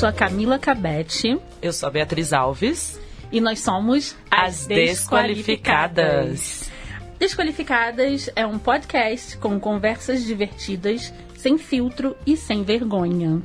eu 0.00 0.02
sou 0.02 0.08
a 0.08 0.12
Camila 0.14 0.58
Cabete. 0.58 1.38
Eu 1.60 1.74
sou 1.74 1.86
a 1.86 1.92
Beatriz 1.92 2.32
Alves. 2.32 2.98
E 3.30 3.38
nós 3.38 3.60
somos 3.60 4.16
as, 4.30 4.62
as 4.62 4.66
Desqualificadas. 4.66 6.70
Desqualificadas. 7.18 7.18
Desqualificadas 7.18 8.30
é 8.34 8.46
um 8.46 8.58
podcast 8.58 9.36
com 9.36 9.60
conversas 9.60 10.24
divertidas, 10.24 11.12
sem 11.36 11.58
filtro 11.58 12.16
e 12.26 12.34
sem 12.34 12.62
vergonha. 12.62 13.42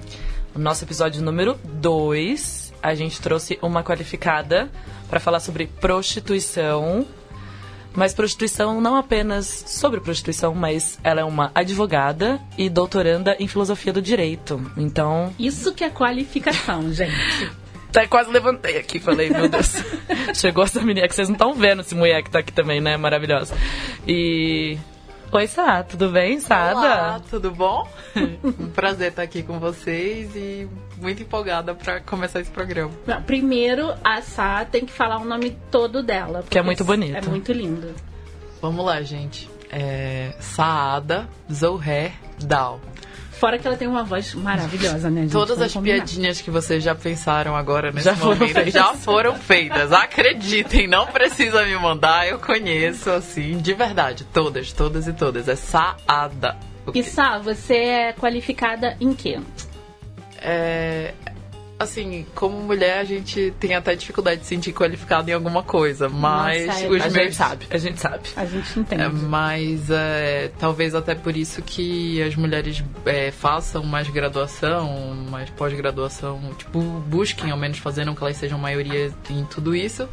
No 0.54 0.62
nosso 0.62 0.86
episódio 0.86 1.22
número 1.22 1.59
2, 1.66 2.73
a 2.81 2.95
gente 2.95 3.20
trouxe 3.20 3.59
uma 3.62 3.84
qualificada 3.84 4.72
para 5.09 5.20
falar 5.20 5.42
sobre 5.42 5.67
prostituição 5.67 7.06
mas 7.95 8.13
prostituição 8.13 8.81
não 8.81 8.95
apenas 8.95 9.45
sobre 9.67 9.99
prostituição, 9.99 10.53
mas 10.53 10.99
ela 11.03 11.22
é 11.22 11.23
uma 11.23 11.52
advogada 11.55 12.40
e 12.58 12.70
doutoranda 12.70 13.36
em 13.40 13.48
filosofia 13.48 13.94
do 13.94 14.02
direito. 14.02 14.62
Então. 14.77 15.34
Isso 15.40 15.73
que 15.73 15.84
é 15.84 15.90
qualificação, 15.90 16.91
gente. 16.94 17.52
Até 17.89 18.08
quase 18.08 18.30
levantei 18.30 18.77
aqui, 18.77 19.00
falei, 19.00 19.30
meu 19.30 19.48
Deus. 19.48 19.73
Chegou 20.36 20.66
essa 20.66 20.81
menina 20.81 21.08
que 21.08 21.16
vocês 21.16 21.30
não 21.30 21.36
estão 21.36 21.53
vendo 21.53 21.81
esse 21.81 21.95
mulher 21.95 22.22
que 22.22 22.30
tá 22.30 22.39
aqui 22.39 22.52
também, 22.52 22.81
né? 22.81 22.98
Maravilhosa. 22.98 23.55
E 24.05 24.77
Oi, 25.36 25.47
Sá, 25.47 25.83
tudo 25.83 26.08
bem, 26.08 26.39
Sada? 26.39 26.80
Olá, 26.80 27.22
tudo 27.30 27.52
bom? 27.52 27.86
um 28.41 28.69
prazer 28.69 29.09
estar 29.09 29.23
aqui 29.23 29.44
com 29.44 29.59
vocês 29.59 30.33
e 30.33 30.66
muito 30.97 31.23
empolgada 31.23 31.75
para 31.75 32.00
começar 32.00 32.39
esse 32.39 32.50
programa. 32.50 32.94
Primeiro, 33.25 33.94
a 34.02 34.22
Sá 34.22 34.64
tem 34.64 34.86
que 34.86 34.94
falar 34.94 35.17
o 35.17 35.25
nome 35.25 35.58
todo 35.69 36.02
dela. 36.02 36.42
Que 36.50 36.58
é 36.58 36.61
muito 36.61 36.86
bonito. 36.86 37.17
É 37.17 37.22
muito 37.22 37.52
lindo. 37.52 37.94
Vamos 38.61 38.86
lá, 38.86 39.02
gente. 39.02 39.50
É 39.69 40.33
Saada 40.39 41.27
Zoher 41.52 42.14
Dal. 42.39 42.80
Fora 43.39 43.59
que 43.59 43.67
ela 43.67 43.75
tem 43.75 43.88
uma 43.88 44.03
voz 44.03 44.33
maravilhosa, 44.33 45.09
né, 45.09 45.22
gente? 45.23 45.31
Todas 45.31 45.58
Vamos 45.58 45.64
as 45.66 45.73
combinar. 45.73 45.95
piadinhas 45.97 46.41
que 46.41 46.50
vocês 46.50 46.83
já 46.83 46.95
pensaram 46.95 47.55
agora 47.55 47.92
nesse 47.92 48.05
Já 48.05 48.16
foram 48.16 48.36
momento 48.38 48.53
feitas. 48.53 48.73
já 48.73 48.94
foram 48.94 49.36
feitas. 49.36 49.92
Acreditem, 49.92 50.88
não 50.88 51.08
precisa 51.08 51.66
me 51.66 51.75
mandar, 51.77 52.27
eu 52.27 52.39
conheço, 52.39 53.09
assim, 53.11 53.58
de 53.58 53.73
verdade. 53.73 54.23
Todas, 54.33 54.72
todas 54.72 55.08
e 55.08 55.14
todas. 55.14 55.47
É 55.50 55.55
Saada. 55.55 56.55
E 56.94 57.03
Sá, 57.03 57.38
você 57.39 57.75
é 57.75 58.14
qualificada 58.14 58.95
em 59.02 59.14
quê? 59.14 59.39
É, 60.42 61.14
assim, 61.78 62.26
como 62.34 62.58
mulher, 62.62 63.00
a 63.00 63.04
gente 63.04 63.54
tem 63.59 63.76
até 63.76 63.95
dificuldade 63.95 64.42
de 64.42 64.48
se 64.48 64.56
sentir 64.56 64.73
qualificado 64.73 65.30
em 65.30 65.34
alguma 65.34 65.62
coisa, 65.64 66.08
mas 66.08 66.67
Nossa, 66.67 66.86
é- 66.86 66.88
os 66.90 67.02
A 67.02 67.09
meus 67.09 67.14
gente 67.14 67.36
sabe, 67.36 67.67
a 67.70 67.78
gente 67.78 68.00
sabe. 68.00 68.30
A 68.36 68.45
gente 68.45 68.80
entende. 68.80 69.04
É, 69.04 69.09
mas 69.09 69.90
é, 69.90 70.52
talvez 70.58 70.95
até 70.95 71.14
por 71.16 71.36
isso 71.36 71.62
que 71.62 72.22
as 72.22 72.36
mulheres 72.36 72.84
é, 73.06 73.32
façam 73.32 73.84
mais 73.84 74.09
graduação, 74.09 75.14
mais 75.30 75.50
pós-graduação, 75.50 76.40
tipo, 76.58 76.80
busquem 76.80 77.52
ao 77.52 77.58
menos 77.58 77.78
fazendo 77.78 78.16
que 78.16 78.23
elas 78.23 78.38
sejam 78.38 78.58
maioria 78.58 79.12
em 79.30 79.44
tudo 79.45 79.76
isso. 79.76 80.08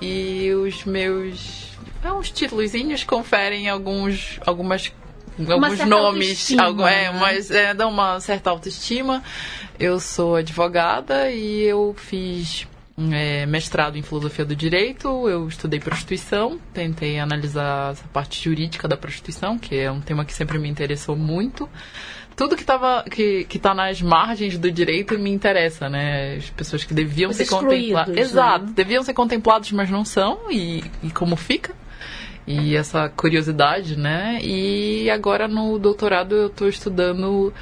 E 0.00 0.50
os 0.52 0.84
meus. 0.84 1.70
É, 2.04 2.12
uns 2.12 2.30
títulozinhos 2.30 3.04
conferem 3.04 3.68
alguns, 3.68 4.38
algumas. 4.44 4.92
Alguns 5.38 5.84
nomes, 5.84 6.58
algo, 6.58 6.86
é, 6.86 7.12
né? 7.12 7.18
mas 7.18 7.50
é, 7.50 7.74
dá 7.74 7.86
uma 7.86 8.18
certa 8.20 8.50
autoestima. 8.50 9.22
Eu 9.78 10.00
sou 10.00 10.36
advogada 10.36 11.30
e 11.30 11.62
eu 11.62 11.94
fiz 11.98 12.66
é, 13.12 13.44
mestrado 13.44 13.96
em 13.98 14.02
filosofia 14.02 14.44
do 14.44 14.56
direito, 14.56 15.28
eu 15.28 15.46
estudei 15.46 15.78
prostituição, 15.78 16.58
tentei 16.72 17.18
analisar 17.18 17.92
essa 17.92 18.04
parte 18.08 18.42
jurídica 18.42 18.88
da 18.88 18.96
prostituição, 18.96 19.58
que 19.58 19.76
é 19.76 19.90
um 19.90 20.00
tema 20.00 20.24
que 20.24 20.32
sempre 20.32 20.58
me 20.58 20.68
interessou 20.68 21.14
muito. 21.14 21.68
Tudo 22.34 22.54
que, 22.54 22.64
tava, 22.64 23.02
que, 23.10 23.44
que 23.44 23.58
tá 23.58 23.74
nas 23.74 24.02
margens 24.02 24.58
do 24.58 24.70
direito 24.70 25.18
me 25.18 25.30
interessa, 25.30 25.88
né? 25.88 26.36
As 26.36 26.50
pessoas 26.50 26.84
que 26.84 26.92
deviam 26.92 27.30
Os 27.30 27.36
ser 27.36 27.46
contempladas. 27.46 28.08
excluídos, 28.08 28.30
Exato, 28.30 28.66
né? 28.66 28.72
deviam 28.74 29.02
ser 29.02 29.14
contemplados, 29.14 29.72
mas 29.72 29.88
não 29.88 30.04
são, 30.04 30.50
e, 30.50 30.84
e 31.02 31.10
como 31.10 31.34
fica. 31.34 31.74
E 32.46 32.76
essa 32.76 33.08
curiosidade, 33.08 33.98
né? 33.98 34.38
E 34.40 35.10
agora 35.10 35.48
no 35.48 35.78
doutorado 35.78 36.34
eu 36.34 36.46
estou 36.46 36.68
estudando 36.68 37.52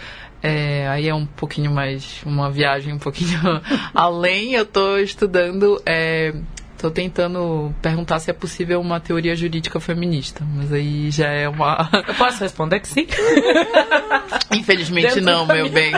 é, 0.46 0.86
aí 0.88 1.08
é 1.08 1.14
um 1.14 1.24
pouquinho 1.24 1.70
mais 1.70 2.20
uma 2.26 2.50
viagem 2.50 2.92
um 2.92 2.98
pouquinho 2.98 3.40
além. 3.94 4.52
Eu 4.52 4.66
tô 4.66 4.98
estudando, 4.98 5.80
é, 5.86 6.34
tô 6.76 6.90
tentando 6.90 7.74
perguntar 7.80 8.18
se 8.18 8.30
é 8.30 8.34
possível 8.34 8.78
uma 8.78 9.00
teoria 9.00 9.34
jurídica 9.34 9.80
feminista, 9.80 10.44
mas 10.54 10.70
aí 10.70 11.10
já 11.10 11.28
é 11.28 11.48
uma. 11.48 11.88
Eu 12.06 12.14
posso 12.14 12.40
responder 12.40 12.80
que 12.80 12.88
sim? 12.88 13.06
Infelizmente 14.52 15.14
Dentro 15.14 15.22
não, 15.22 15.46
meu 15.46 15.70
bem. 15.70 15.92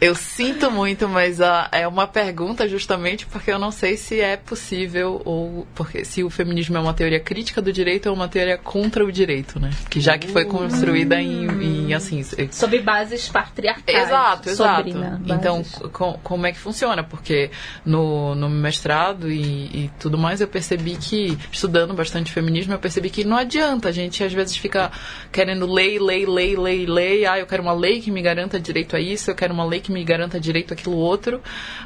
Eu 0.00 0.14
sinto 0.14 0.70
muito, 0.70 1.06
mas 1.08 1.40
é 1.72 1.86
uma 1.86 2.06
pergunta 2.06 2.66
justamente 2.66 3.26
porque 3.26 3.50
eu 3.52 3.58
não 3.58 3.70
sei 3.70 3.96
se 3.98 4.18
é 4.18 4.36
possível 4.36 5.20
ou 5.26 5.66
porque 5.74 6.04
se 6.06 6.24
o 6.24 6.30
feminismo 6.30 6.76
é 6.76 6.80
uma 6.80 6.94
teoria 6.94 7.20
crítica 7.20 7.60
do 7.60 7.70
direito 7.70 8.08
ou 8.08 8.14
uma 8.14 8.26
teoria 8.26 8.56
contra 8.56 9.04
o 9.04 9.12
direito, 9.12 9.60
né? 9.60 9.68
Que 9.90 10.00
já 10.00 10.16
que 10.16 10.28
foi 10.28 10.46
construída 10.46 11.20
em, 11.20 11.46
em 11.88 11.92
assim, 11.94 12.22
Sob 12.50 12.78
bases 12.80 13.28
patriarcais. 13.28 14.08
Exato, 14.08 14.48
exato. 14.48 14.90
Sobre, 14.90 15.06
Então, 15.34 15.58
bases. 15.58 15.78
co- 15.92 16.18
como 16.22 16.46
é 16.46 16.52
que 16.52 16.58
funciona? 16.58 17.02
Porque 17.04 17.50
no, 17.84 18.34
no 18.34 18.48
mestrado 18.48 19.30
e, 19.30 19.84
e 19.84 19.90
tudo 20.00 20.16
mais, 20.16 20.40
eu 20.40 20.48
percebi 20.48 20.96
que, 20.96 21.36
estudando 21.52 21.92
bastante 21.92 22.32
feminismo, 22.32 22.72
eu 22.72 22.78
percebi 22.78 23.10
que 23.10 23.22
não 23.24 23.36
adianta. 23.36 23.88
A 23.88 23.92
gente 23.92 24.24
às 24.24 24.32
vezes 24.32 24.56
fica 24.56 24.90
querendo 25.30 25.70
lei, 25.70 25.98
lei, 25.98 26.24
lei, 26.24 26.56
lei, 26.56 26.86
lei. 26.86 27.26
Ah, 27.26 27.38
eu 27.38 27.46
quero 27.46 27.62
uma 27.62 27.74
lei 27.74 28.00
que 28.00 28.10
me 28.10 28.22
garanta 28.22 28.58
direito 28.58 28.96
a 28.96 29.00
isso, 29.00 29.30
eu 29.30 29.34
quero 29.34 29.52
uma 29.52 29.64
lei 29.66 29.80
que 29.80 29.89
me 29.90 30.04
garanta 30.04 30.40
direito 30.40 30.72
àquilo 30.72 30.96
outro. 30.96 31.40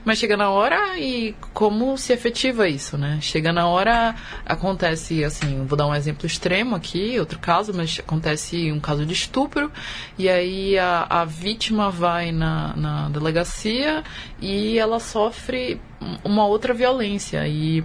Mas 0.05 0.19
chega 0.19 0.37
na 0.37 0.51
hora 0.51 0.99
e 0.99 1.35
como 1.53 1.97
se 1.97 2.13
efetiva 2.13 2.69
isso, 2.69 2.99
né? 2.99 3.19
Chega 3.21 3.53
na 3.53 3.67
hora, 3.67 4.15
acontece 4.45 5.25
assim, 5.25 5.65
vou 5.65 5.77
dar 5.77 5.87
um 5.87 5.95
exemplo 5.95 6.27
extremo 6.27 6.77
aqui, 6.77 7.19
outro 7.19 7.39
caso, 7.39 7.73
mas 7.75 7.99
acontece 7.99 8.71
um 8.71 8.81
caso 8.81 9.05
de 9.07 9.13
estupro, 9.13 9.71
e 10.19 10.29
aí 10.29 10.79
a, 10.79 11.07
a 11.09 11.25
vítima 11.25 11.91
vai 11.91 12.33
na, 12.33 12.77
na 12.77 13.09
delegacia 13.09 14.05
e 14.41 14.79
ela 14.79 15.01
sofre 15.01 15.81
uma 16.23 16.47
outra 16.47 16.75
violência. 16.75 17.47
E 17.47 17.85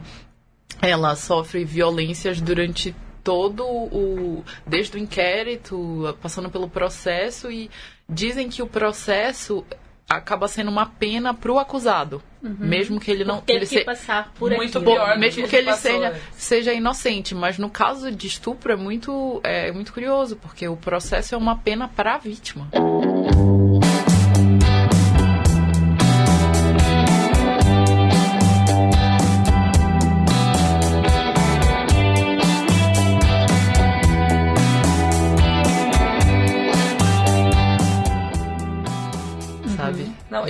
ela 0.81 1.15
sofre 1.15 1.65
violências 1.65 2.39
durante 2.39 2.95
todo 3.23 3.63
o 3.65 4.43
desde 4.65 4.97
o 4.97 4.99
inquérito, 4.99 6.17
passando 6.21 6.49
pelo 6.49 6.69
processo 6.69 7.51
e 7.51 7.69
dizem 8.07 8.49
que 8.49 8.61
o 8.61 8.67
processo 8.67 9.63
acaba 10.09 10.47
sendo 10.47 10.69
uma 10.71 10.85
pena 10.87 11.33
pro 11.33 11.59
acusado, 11.59 12.21
mesmo 12.41 12.99
que 12.99 13.11
ele 13.11 13.23
não 13.23 13.41
ter 13.41 13.53
ele 13.53 13.59
que 13.67 13.79
se- 13.79 13.83
passar 13.85 14.31
por 14.39 14.49
Muito 14.51 14.79
do 14.79 14.91
mesmo 15.19 15.43
que 15.43 15.49
que 15.49 15.55
ele 15.57 15.65
passou 15.67 15.91
seja, 15.91 16.07
antes. 16.09 16.21
seja 16.35 16.73
inocente, 16.73 17.35
mas 17.35 17.57
no 17.59 17.69
caso 17.69 18.11
de 18.11 18.25
estupro 18.27 18.71
é 18.73 18.75
muito 18.75 19.39
é 19.43 19.71
muito 19.71 19.93
curioso 19.93 20.35
porque 20.37 20.67
o 20.67 20.75
processo 20.75 21.35
é 21.35 21.37
uma 21.37 21.57
pena 21.57 21.87
para 21.87 22.15
a 22.15 22.17
vítima. 22.17 22.67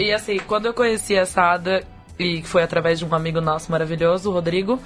E 0.10 0.14
assim, 0.14 0.40
quando 0.40 0.66
eu 0.66 0.74
conheci 0.74 1.16
a 1.16 1.26
Sada, 1.26 1.84
e 2.18 2.42
foi 2.42 2.64
através 2.64 2.98
de 2.98 3.06
um 3.06 3.14
amigo 3.14 3.40
nosso 3.40 3.72
maravilhoso, 3.72 4.32
o 4.32 4.34
Rodrigo, 4.34 4.80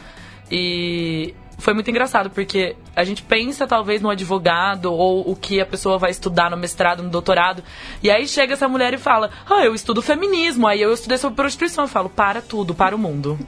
e 0.51 1.33
foi 1.57 1.73
muito 1.73 1.89
engraçado, 1.89 2.29
porque 2.29 2.75
a 2.93 3.05
gente 3.05 3.23
pensa 3.23 3.65
talvez 3.65 4.01
no 4.01 4.09
advogado 4.09 4.93
ou 4.93 5.31
o 5.31 5.33
que 5.33 5.61
a 5.61 5.65
pessoa 5.65 5.97
vai 5.97 6.11
estudar 6.11 6.51
no 6.51 6.57
mestrado, 6.57 7.01
no 7.01 7.09
doutorado, 7.09 7.63
e 8.01 8.11
aí 8.11 8.27
chega 8.27 8.51
essa 8.53 8.67
mulher 8.67 8.93
e 8.93 8.97
fala: 8.97 9.29
Ah, 9.49 9.63
eu 9.63 9.73
estudo 9.73 10.01
feminismo, 10.01 10.67
aí 10.67 10.81
eu 10.81 10.93
estudei 10.93 11.17
sobre 11.17 11.37
prostituição. 11.37 11.85
Eu 11.85 11.87
falo: 11.87 12.09
Para 12.09 12.41
tudo, 12.41 12.75
para 12.75 12.93
o 12.93 12.99
mundo. 12.99 13.39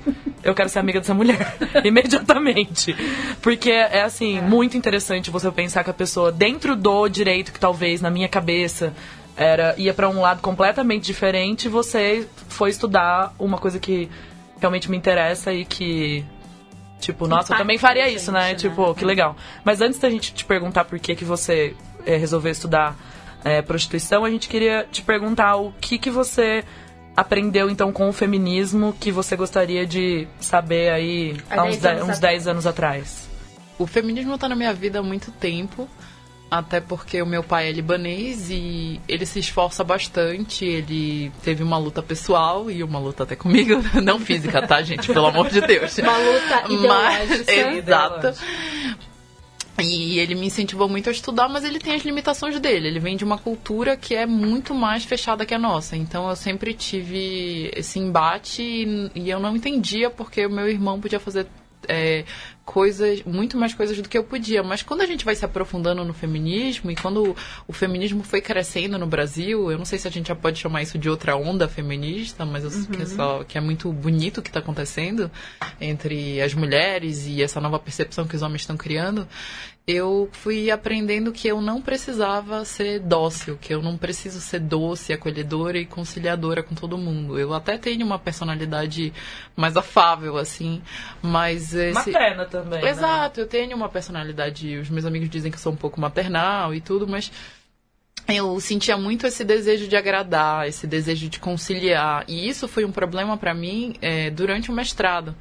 Eu 0.42 0.56
quero 0.56 0.70
ser 0.70 0.80
amiga 0.80 1.02
dessa 1.02 1.14
mulher, 1.14 1.58
imediatamente. 1.84 2.96
Porque 3.42 3.72
é 3.72 4.04
assim, 4.04 4.40
muito 4.40 4.78
interessante 4.78 5.30
você 5.30 5.52
pensar 5.52 5.84
que 5.84 5.90
a 5.90 5.94
pessoa, 5.94 6.32
dentro 6.32 6.74
do 6.76 7.10
direito, 7.10 7.52
que 7.52 7.60
talvez 7.60 8.00
na 8.00 8.10
minha 8.10 8.30
cabeça 8.30 8.94
era 9.38 9.76
ia 9.78 9.94
para 9.94 10.08
um 10.10 10.22
lado 10.22 10.42
completamente 10.42 11.04
diferente, 11.06 11.68
você 11.68 12.28
foi 12.48 12.70
estudar 12.70 13.34
uma 13.38 13.58
coisa 13.58 13.80
que 13.80 14.10
realmente 14.60 14.90
me 14.90 14.96
interessa 14.98 15.54
e 15.54 15.66
que 15.66 16.24
tipo, 17.02 17.28
nossa, 17.28 17.54
eu 17.54 17.58
também 17.58 17.78
faria 17.78 18.08
isso, 18.10 18.26
gente, 18.32 18.34
né? 18.34 18.50
né? 18.50 18.56
Tipo, 18.56 18.94
que 18.96 19.04
legal. 19.06 19.36
Mas 19.64 19.82
antes 19.82 20.00
da 20.00 20.10
gente 20.10 20.34
te 20.34 20.46
perguntar 20.46 20.86
por 20.86 20.98
que 21.00 21.16
que 21.16 21.26
você 21.26 21.76
eh, 22.06 22.16
resolveu 22.18 22.52
estudar 22.52 22.96
eh, 23.44 23.62
prostituição, 23.62 24.24
a 24.24 24.30
gente 24.30 24.48
queria 24.48 24.88
te 24.92 25.02
perguntar 25.02 25.58
o 25.58 25.72
que 25.82 25.98
que 25.98 26.10
você 26.10 26.64
aprendeu 27.16 27.70
então 27.70 27.92
com 27.92 28.10
o 28.10 28.14
feminismo 28.14 28.96
que 29.00 29.12
você 29.12 29.36
gostaria 29.36 29.86
de 29.86 30.28
saber 30.40 30.92
aí 30.92 31.38
Há 31.50 31.64
uns 31.64 31.78
10 31.78 31.82
de- 31.82 31.88
anos 31.88 32.02
uns 32.04 32.04
atrás. 32.18 32.20
10 32.20 32.48
anos 32.48 32.68
atrás. 32.68 33.30
O 33.78 33.86
feminismo 33.86 34.38
tá 34.38 34.48
na 34.50 34.56
minha 34.56 34.74
vida 34.74 35.00
há 35.00 35.04
muito 35.04 35.32
tempo. 35.32 35.88
Até 36.60 36.80
porque 36.80 37.22
o 37.22 37.26
meu 37.26 37.44
pai 37.44 37.70
é 37.70 37.72
libanês 37.72 38.50
e 38.50 39.00
ele 39.08 39.26
se 39.26 39.40
esforça 39.40 39.84
bastante. 39.84 40.66
Ele 40.66 41.32
teve 41.44 41.64
uma 41.64 41.78
luta 41.78 42.02
pessoal 42.02 42.70
e 42.72 42.84
uma 42.84 43.00
luta 43.00 43.24
até 43.24 43.36
comigo, 43.36 43.82
não 44.02 44.20
física, 44.20 44.66
tá, 44.66 44.82
gente? 44.82 45.12
Pelo 45.12 45.28
amor 45.28 45.50
de 45.50 45.62
Deus. 45.62 45.98
Uma 45.98 46.18
luta 46.18 46.74
ideológica. 46.74 46.88
Mas, 46.88 47.48
exato. 47.48 48.34
E 49.84 50.20
ele 50.20 50.36
me 50.36 50.48
incentivou 50.48 50.88
muito 50.88 51.10
a 51.10 51.12
estudar, 51.12 51.50
mas 51.50 51.66
ele 51.66 51.80
tem 51.80 51.94
as 51.94 52.04
limitações 52.04 52.58
dele. 52.60 52.88
Ele 52.88 53.00
vem 53.00 53.18
de 53.18 53.26
uma 53.26 53.38
cultura 53.38 53.98
que 53.98 54.16
é 54.16 54.26
muito 54.26 54.74
mais 54.74 55.04
fechada 55.04 55.46
que 55.46 55.54
a 55.54 55.60
nossa. 55.60 55.98
Então 55.98 56.30
eu 56.30 56.36
sempre 56.36 56.74
tive 56.74 57.72
esse 57.76 58.00
embate 58.00 58.62
e, 58.62 59.12
e 59.14 59.30
eu 59.30 59.40
não 59.40 59.56
entendia 59.56 60.10
porque 60.10 60.46
o 60.46 60.50
meu 60.50 60.70
irmão 60.70 61.00
podia 61.00 61.20
fazer 61.20 61.48
é, 61.88 62.26
coisas, 62.66 63.24
muito 63.24 63.56
mais 63.58 63.74
coisas 63.74 63.98
do 63.98 64.10
que 64.10 64.18
eu 64.18 64.24
podia. 64.24 64.64
Mas 64.64 64.82
quando 64.82 65.02
a 65.02 65.06
gente 65.06 65.24
vai 65.24 65.36
se 65.36 65.46
aprofundando 65.46 66.04
no 66.04 66.14
feminismo 66.14 66.90
e 66.90 66.96
quando 66.96 67.36
o 67.68 67.74
feminismo 67.74 68.24
foi 68.24 68.42
crescendo 68.42 68.98
no 68.98 69.06
Brasil, 69.06 69.72
eu 69.72 69.78
não 69.78 69.86
sei 69.86 70.00
se 70.00 70.08
a 70.08 70.12
gente 70.12 70.28
já 70.28 70.36
pode 70.36 70.60
chamar 70.60 70.82
isso 70.82 70.98
de 70.98 71.10
outra 71.10 71.36
onda 71.36 71.68
feminista, 71.68 72.46
mas 72.46 72.64
eu, 72.64 72.70
uhum. 72.72 72.86
que, 72.86 73.02
é 73.04 73.06
só, 73.06 73.44
que 73.44 73.58
é 73.58 73.62
muito 73.62 73.92
bonito 73.94 74.40
o 74.40 74.42
que 74.42 74.50
está 74.50 74.60
acontecendo 74.60 75.30
entre 75.80 76.42
as 76.42 76.54
mulheres 76.54 77.28
e 77.28 77.44
essa 77.44 77.62
nova 77.62 77.78
percepção 77.78 78.26
que 78.26 78.36
os 78.36 78.42
homens 78.42 78.62
estão 78.62 78.76
criando 78.76 79.28
eu 79.88 80.28
fui 80.32 80.72
aprendendo 80.72 81.32
que 81.32 81.48
eu 81.48 81.62
não 81.62 81.80
precisava 81.80 82.66
ser 82.66 83.00
dócil, 83.00 83.56
que 83.62 83.72
eu 83.72 83.84
não 83.84 83.98
preciso 83.98 84.42
ser 84.42 84.60
doce, 84.60 85.14
acolhedora 85.14 85.78
e 85.78 85.86
conciliadora 85.86 86.64
com 86.64 86.74
todo 86.74 86.98
mundo. 86.98 87.38
Eu 87.38 87.54
até 87.54 87.78
tenho 87.78 88.04
uma 88.04 88.18
personalidade 88.18 89.14
mais 89.56 89.78
afável, 89.78 90.38
assim, 90.38 90.82
mas 91.22 91.76
esse... 91.76 92.12
Materna 92.12 92.46
também, 92.46 92.82
né? 92.82 92.90
Exato, 92.90 93.40
né? 93.40 93.44
eu 93.44 93.48
tenho 93.48 93.76
uma 93.76 93.88
personalidade... 93.88 94.76
Os 94.78 94.90
meus 94.90 95.06
amigos 95.06 95.30
dizem 95.30 95.52
que 95.52 95.58
eu 95.58 95.62
sou 95.62 95.74
um 95.74 95.78
pouco 95.78 96.02
maternal 96.02 96.74
e 96.74 96.82
tudo, 96.82 97.08
mas 97.08 97.32
eu 98.28 98.60
sentia 98.60 98.98
muito 98.98 99.28
esse 99.28 99.44
desejo 99.46 99.88
de 99.88 99.96
agradar, 99.96 100.68
esse 100.68 100.88
desejo 100.88 101.30
de 101.30 101.40
conciliar. 101.40 102.26
E 102.28 102.50
isso 102.50 102.68
foi 102.68 102.84
um 102.86 102.92
problema 102.92 103.38
para 103.38 103.54
mim 103.54 103.94
é, 104.02 104.32
durante 104.32 104.72
o 104.72 104.74
mestrado 104.74 105.36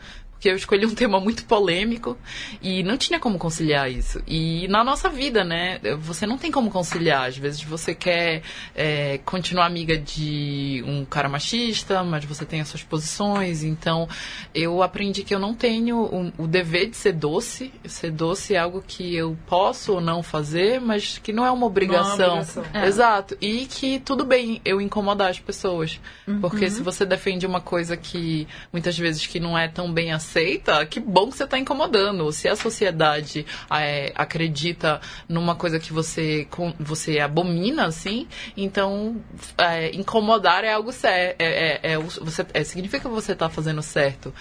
porque 0.44 0.50
eu 0.50 0.56
escolhi 0.56 0.84
um 0.84 0.94
tema 0.94 1.18
muito 1.18 1.46
polêmico 1.46 2.18
e 2.60 2.82
não 2.82 2.98
tinha 2.98 3.18
como 3.18 3.38
conciliar 3.38 3.90
isso. 3.90 4.22
E 4.26 4.68
na 4.68 4.84
nossa 4.84 5.08
vida, 5.08 5.42
né, 5.42 5.80
você 5.98 6.26
não 6.26 6.36
tem 6.36 6.50
como 6.50 6.70
conciliar. 6.70 7.28
Às 7.28 7.38
vezes 7.38 7.62
você 7.62 7.94
quer 7.94 8.42
é, 8.74 9.18
continuar 9.24 9.64
amiga 9.64 9.96
de 9.96 10.84
um 10.86 11.06
cara 11.06 11.30
machista, 11.30 12.04
mas 12.04 12.26
você 12.26 12.44
tem 12.44 12.60
as 12.60 12.68
suas 12.68 12.82
posições. 12.82 13.62
Então, 13.62 14.06
eu 14.54 14.82
aprendi 14.82 15.22
que 15.22 15.34
eu 15.34 15.38
não 15.38 15.54
tenho 15.54 16.02
o, 16.02 16.44
o 16.44 16.46
dever 16.46 16.90
de 16.90 16.96
ser 16.98 17.12
doce. 17.12 17.72
Ser 17.86 18.10
doce 18.10 18.54
é 18.54 18.58
algo 18.58 18.84
que 18.86 19.14
eu 19.14 19.38
posso 19.46 19.94
ou 19.94 20.00
não 20.00 20.22
fazer, 20.22 20.78
mas 20.78 21.16
que 21.16 21.32
não 21.32 21.46
é 21.46 21.50
uma 21.50 21.64
obrigação. 21.64 22.18
Não 22.18 22.24
é 22.24 22.26
uma 22.26 22.42
obrigação. 22.42 22.64
É. 22.74 22.86
Exato. 22.86 23.34
E 23.40 23.64
que 23.64 23.98
tudo 23.98 24.26
bem 24.26 24.60
eu 24.62 24.78
incomodar 24.78 25.30
as 25.30 25.38
pessoas. 25.38 25.98
Uhum. 26.28 26.40
Porque 26.42 26.68
se 26.68 26.82
você 26.82 27.06
defende 27.06 27.46
uma 27.46 27.62
coisa 27.62 27.96
que 27.96 28.46
muitas 28.70 28.98
vezes 28.98 29.26
que 29.26 29.40
não 29.40 29.56
é 29.56 29.68
tão 29.68 29.90
bem 29.90 30.12
aceita, 30.12 30.33
aceita, 30.34 30.84
que 30.86 30.98
bom 30.98 31.30
que 31.30 31.36
você 31.36 31.44
está 31.44 31.58
incomodando. 31.58 32.30
Se 32.32 32.48
a 32.48 32.56
sociedade 32.56 33.46
é, 33.70 34.12
acredita 34.16 35.00
numa 35.28 35.54
coisa 35.54 35.78
que 35.78 35.92
você, 35.92 36.48
você 36.78 37.20
abomina, 37.20 37.86
assim, 37.86 38.26
então 38.56 39.22
é, 39.56 39.94
incomodar 39.94 40.64
é 40.64 40.72
algo 40.72 40.92
sério. 40.92 41.36
É, 41.38 41.80
é, 41.84 41.92
é 41.92 41.98
você, 41.98 42.44
é, 42.52 42.64
significa 42.64 43.08
que 43.08 43.14
você 43.14 43.32
está 43.32 43.48
fazendo 43.48 43.82
certo. 43.82 44.34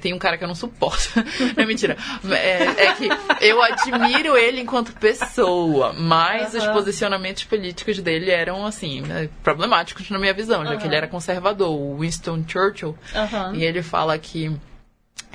Tem 0.00 0.14
um 0.14 0.18
cara 0.18 0.38
que 0.38 0.44
eu 0.44 0.48
não 0.48 0.54
suporto. 0.54 1.10
não 1.14 1.24
é 1.62 1.66
mentira. 1.66 1.96
É, 2.30 2.92
que 2.94 3.08
eu 3.44 3.62
admiro 3.62 4.36
ele 4.36 4.60
enquanto 4.60 4.92
pessoa, 4.94 5.92
mas 5.92 6.54
uhum. 6.54 6.60
os 6.60 6.66
posicionamentos 6.68 7.44
políticos 7.44 7.98
dele 7.98 8.30
eram, 8.30 8.64
assim, 8.64 9.02
problemáticos 9.42 10.08
na 10.10 10.18
minha 10.18 10.32
visão, 10.32 10.64
já 10.64 10.72
uhum. 10.72 10.78
que 10.78 10.86
ele 10.86 10.96
era 10.96 11.06
conservador. 11.06 11.70
O 11.74 11.98
Winston 11.98 12.44
Churchill. 12.46 12.96
Uhum. 13.14 13.54
E 13.54 13.64
ele 13.64 13.82
fala 13.82 14.18
que 14.18 14.56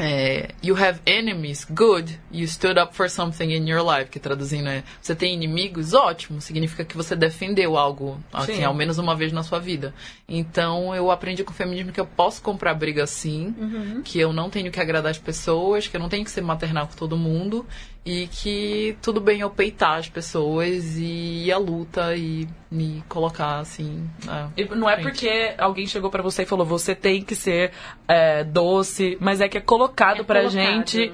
é, 0.02 0.52
you 0.64 0.82
have 0.82 1.02
enemies, 1.06 1.66
good. 1.70 2.18
You 2.32 2.48
stood 2.48 2.80
up 2.80 2.96
for 2.96 3.10
something 3.10 3.52
in 3.52 3.68
your 3.68 3.84
life. 3.84 4.10
Que 4.10 4.18
traduzindo 4.18 4.70
é, 4.70 4.82
você 5.02 5.14
tem 5.14 5.34
inimigos, 5.34 5.94
ótimo. 5.94 6.40
Significa 6.40 6.86
que 6.86 6.96
você 6.96 7.18
defendeu 7.18 7.78
algo, 7.78 8.18
assim, 8.32 8.64
ao 8.64 8.74
menos 8.74 8.98
uma 8.98 9.14
vez 9.14 9.34
na 9.34 9.44
sua 9.44 9.60
vida. 9.60 9.94
Então, 10.28 10.96
eu 10.96 11.12
aprendi 11.12 11.44
com 11.44 11.52
o 11.52 11.56
feminismo 11.56 11.92
que 11.92 12.00
eu 12.00 12.06
posso 12.06 12.42
comprar 12.42 12.74
briga 12.74 13.06
sim, 13.06 13.54
uhum. 13.58 14.02
que 14.02 14.18
eu 14.18 14.32
não 14.32 14.50
tenho 14.50 14.72
que 14.72 14.80
agradar 14.80 15.12
as 15.12 15.18
pessoas, 15.18 15.86
que 15.86 15.98
eu 15.98 16.00
não 16.00 16.08
tenho 16.08 16.24
que 16.24 16.32
ser 16.32 16.42
maternal 16.42 16.88
com 16.88 16.96
todo 16.96 17.18
mundo 17.18 17.66
e 18.10 18.26
que 18.26 18.98
tudo 19.04 19.22
bem 19.22 19.42
eu 19.42 19.52
peitar 19.52 20.00
as 20.00 20.10
pessoas 20.10 20.98
e 20.98 21.46
ir 21.46 21.52
à 21.52 21.60
luta 21.60 22.16
e 22.16 22.48
me 22.72 23.04
colocar 23.08 23.60
assim. 23.60 24.10
É, 24.58 24.76
não 24.76 24.90
é 24.90 24.98
porque 24.98 25.54
alguém 25.60 25.86
chegou 25.86 26.10
para 26.10 26.24
você 26.24 26.42
e 26.42 26.46
falou 26.48 26.66
você 26.66 26.96
tem 26.96 27.22
que 27.22 27.36
ser 27.36 27.72
é, 28.08 28.44
doce, 28.44 29.16
mas 29.22 29.42
é 29.42 29.48
que 29.48 29.60
é 29.60 29.62
colocado 29.62 30.22
é 30.22 30.24
pra 30.24 30.40
colocado. 30.40 30.60
gente 30.60 31.12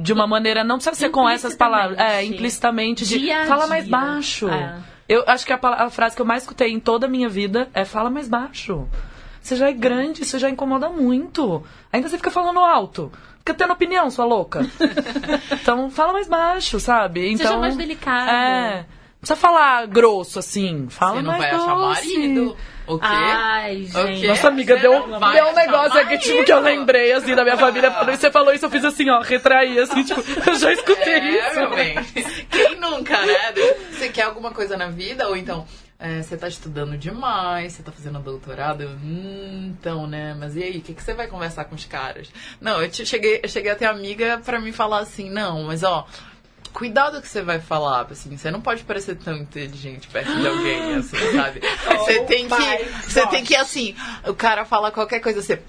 de 0.00 0.12
uma 0.12 0.26
maneira, 0.26 0.62
não 0.62 0.76
precisa 0.76 0.94
ser 0.94 1.08
com 1.08 1.26
essas 1.26 1.54
palavras, 1.56 1.98
é, 1.98 2.22
implicitamente 2.22 3.06
de 3.06 3.20
dia 3.20 3.46
fala 3.46 3.66
mais 3.66 3.88
baixo. 3.88 4.46
É. 4.50 4.82
Eu 5.08 5.24
acho 5.26 5.46
que 5.46 5.52
a, 5.52 5.58
a 5.62 5.88
frase 5.88 6.14
que 6.14 6.20
eu 6.20 6.26
mais 6.26 6.42
escutei 6.42 6.70
em 6.70 6.80
toda 6.80 7.06
a 7.06 7.08
minha 7.08 7.28
vida 7.28 7.70
é 7.72 7.86
fala 7.86 8.10
mais 8.10 8.28
baixo. 8.28 8.86
Você 9.40 9.56
já 9.56 9.68
é 9.68 9.72
grande, 9.72 10.26
você 10.26 10.38
já 10.38 10.50
incomoda 10.50 10.90
muito. 10.90 11.62
Ainda 11.90 12.08
você 12.08 12.18
fica 12.18 12.30
falando 12.30 12.60
alto 12.60 13.10
fica 13.44 13.52
tendo 13.52 13.74
opinião, 13.74 14.10
sua 14.10 14.24
louca. 14.24 14.60
então 15.52 15.90
fala 15.90 16.14
mais 16.14 16.26
baixo, 16.26 16.80
sabe? 16.80 17.30
Então, 17.30 17.46
Seja 17.46 17.58
mais 17.58 17.76
delicado. 17.76 18.30
É. 18.30 18.76
Não 18.78 18.86
precisa 19.20 19.36
falar 19.36 19.86
grosso, 19.86 20.38
assim. 20.38 20.86
Fala 20.88 21.16
Você 21.16 21.22
não 21.22 21.32
mais 21.32 21.42
vai 21.42 21.50
doce. 21.50 21.62
achar 21.62 21.76
marido. 21.76 22.56
O 22.86 22.98
quê? 22.98 23.06
Ai, 23.06 23.84
gente. 23.84 24.26
Nossa 24.26 24.48
amiga, 24.48 24.76
deu, 24.76 24.92
deu 24.92 25.46
um 25.46 25.54
negócio 25.54 25.98
aqui, 25.98 26.18
tipo, 26.18 26.44
que 26.44 26.52
eu 26.52 26.60
lembrei, 26.60 27.12
assim, 27.12 27.34
da 27.34 27.42
minha 27.42 27.56
família. 27.56 27.90
Quando 27.90 28.12
você 28.16 28.30
falou 28.30 28.52
isso, 28.52 28.66
eu 28.66 28.70
fiz 28.70 28.84
assim, 28.84 29.08
ó, 29.08 29.20
retraí, 29.20 29.78
assim, 29.78 30.04
tipo, 30.04 30.22
eu 30.46 30.54
já 30.54 30.72
escutei 30.72 31.14
é, 31.14 31.48
isso. 31.48 31.60
Meu 31.60 31.70
bem. 31.74 31.94
Quem 32.50 32.76
nunca, 32.76 33.24
né? 33.24 33.54
Você 33.90 34.10
quer 34.10 34.22
alguma 34.22 34.50
coisa 34.50 34.76
na 34.76 34.88
vida? 34.88 35.26
Ou 35.28 35.36
então, 35.36 35.66
é, 36.04 36.22
você 36.22 36.36
tá 36.36 36.46
estudando 36.46 36.98
demais, 36.98 37.72
você 37.72 37.82
tá 37.82 37.90
fazendo 37.90 38.18
doutorado, 38.18 38.82
eu, 38.82 38.90
hum, 38.90 39.72
então, 39.72 40.06
né? 40.06 40.36
Mas 40.38 40.54
e 40.54 40.62
aí, 40.62 40.76
o 40.76 40.82
que, 40.82 40.92
que 40.92 41.02
você 41.02 41.14
vai 41.14 41.28
conversar 41.28 41.64
com 41.64 41.74
os 41.74 41.86
caras? 41.86 42.28
Não, 42.60 42.82
eu 42.82 42.90
te, 42.90 43.06
cheguei, 43.06 43.40
eu 43.42 43.48
cheguei 43.48 43.72
até 43.72 43.86
amiga 43.86 44.38
para 44.44 44.60
me 44.60 44.70
falar 44.70 44.98
assim, 44.98 45.30
não, 45.30 45.62
mas 45.62 45.82
ó, 45.82 46.06
cuidado 46.74 47.22
que 47.22 47.28
você 47.28 47.40
vai 47.40 47.58
falar, 47.58 48.06
assim, 48.10 48.36
você 48.36 48.50
não 48.50 48.60
pode 48.60 48.84
parecer 48.84 49.16
tão 49.16 49.34
inteligente 49.38 50.06
perto 50.08 50.30
de 50.38 50.46
alguém, 50.46 50.92
assim, 51.00 51.16
sabe? 51.32 51.60
Você 51.60 52.18
oh, 52.18 52.24
tem 52.26 52.48
que, 52.48 52.84
você 53.08 53.26
tem 53.28 53.42
que 53.42 53.56
assim, 53.56 53.96
o 54.26 54.34
cara 54.34 54.66
fala 54.66 54.92
qualquer 54.92 55.20
coisa, 55.20 55.40
você 55.40 55.62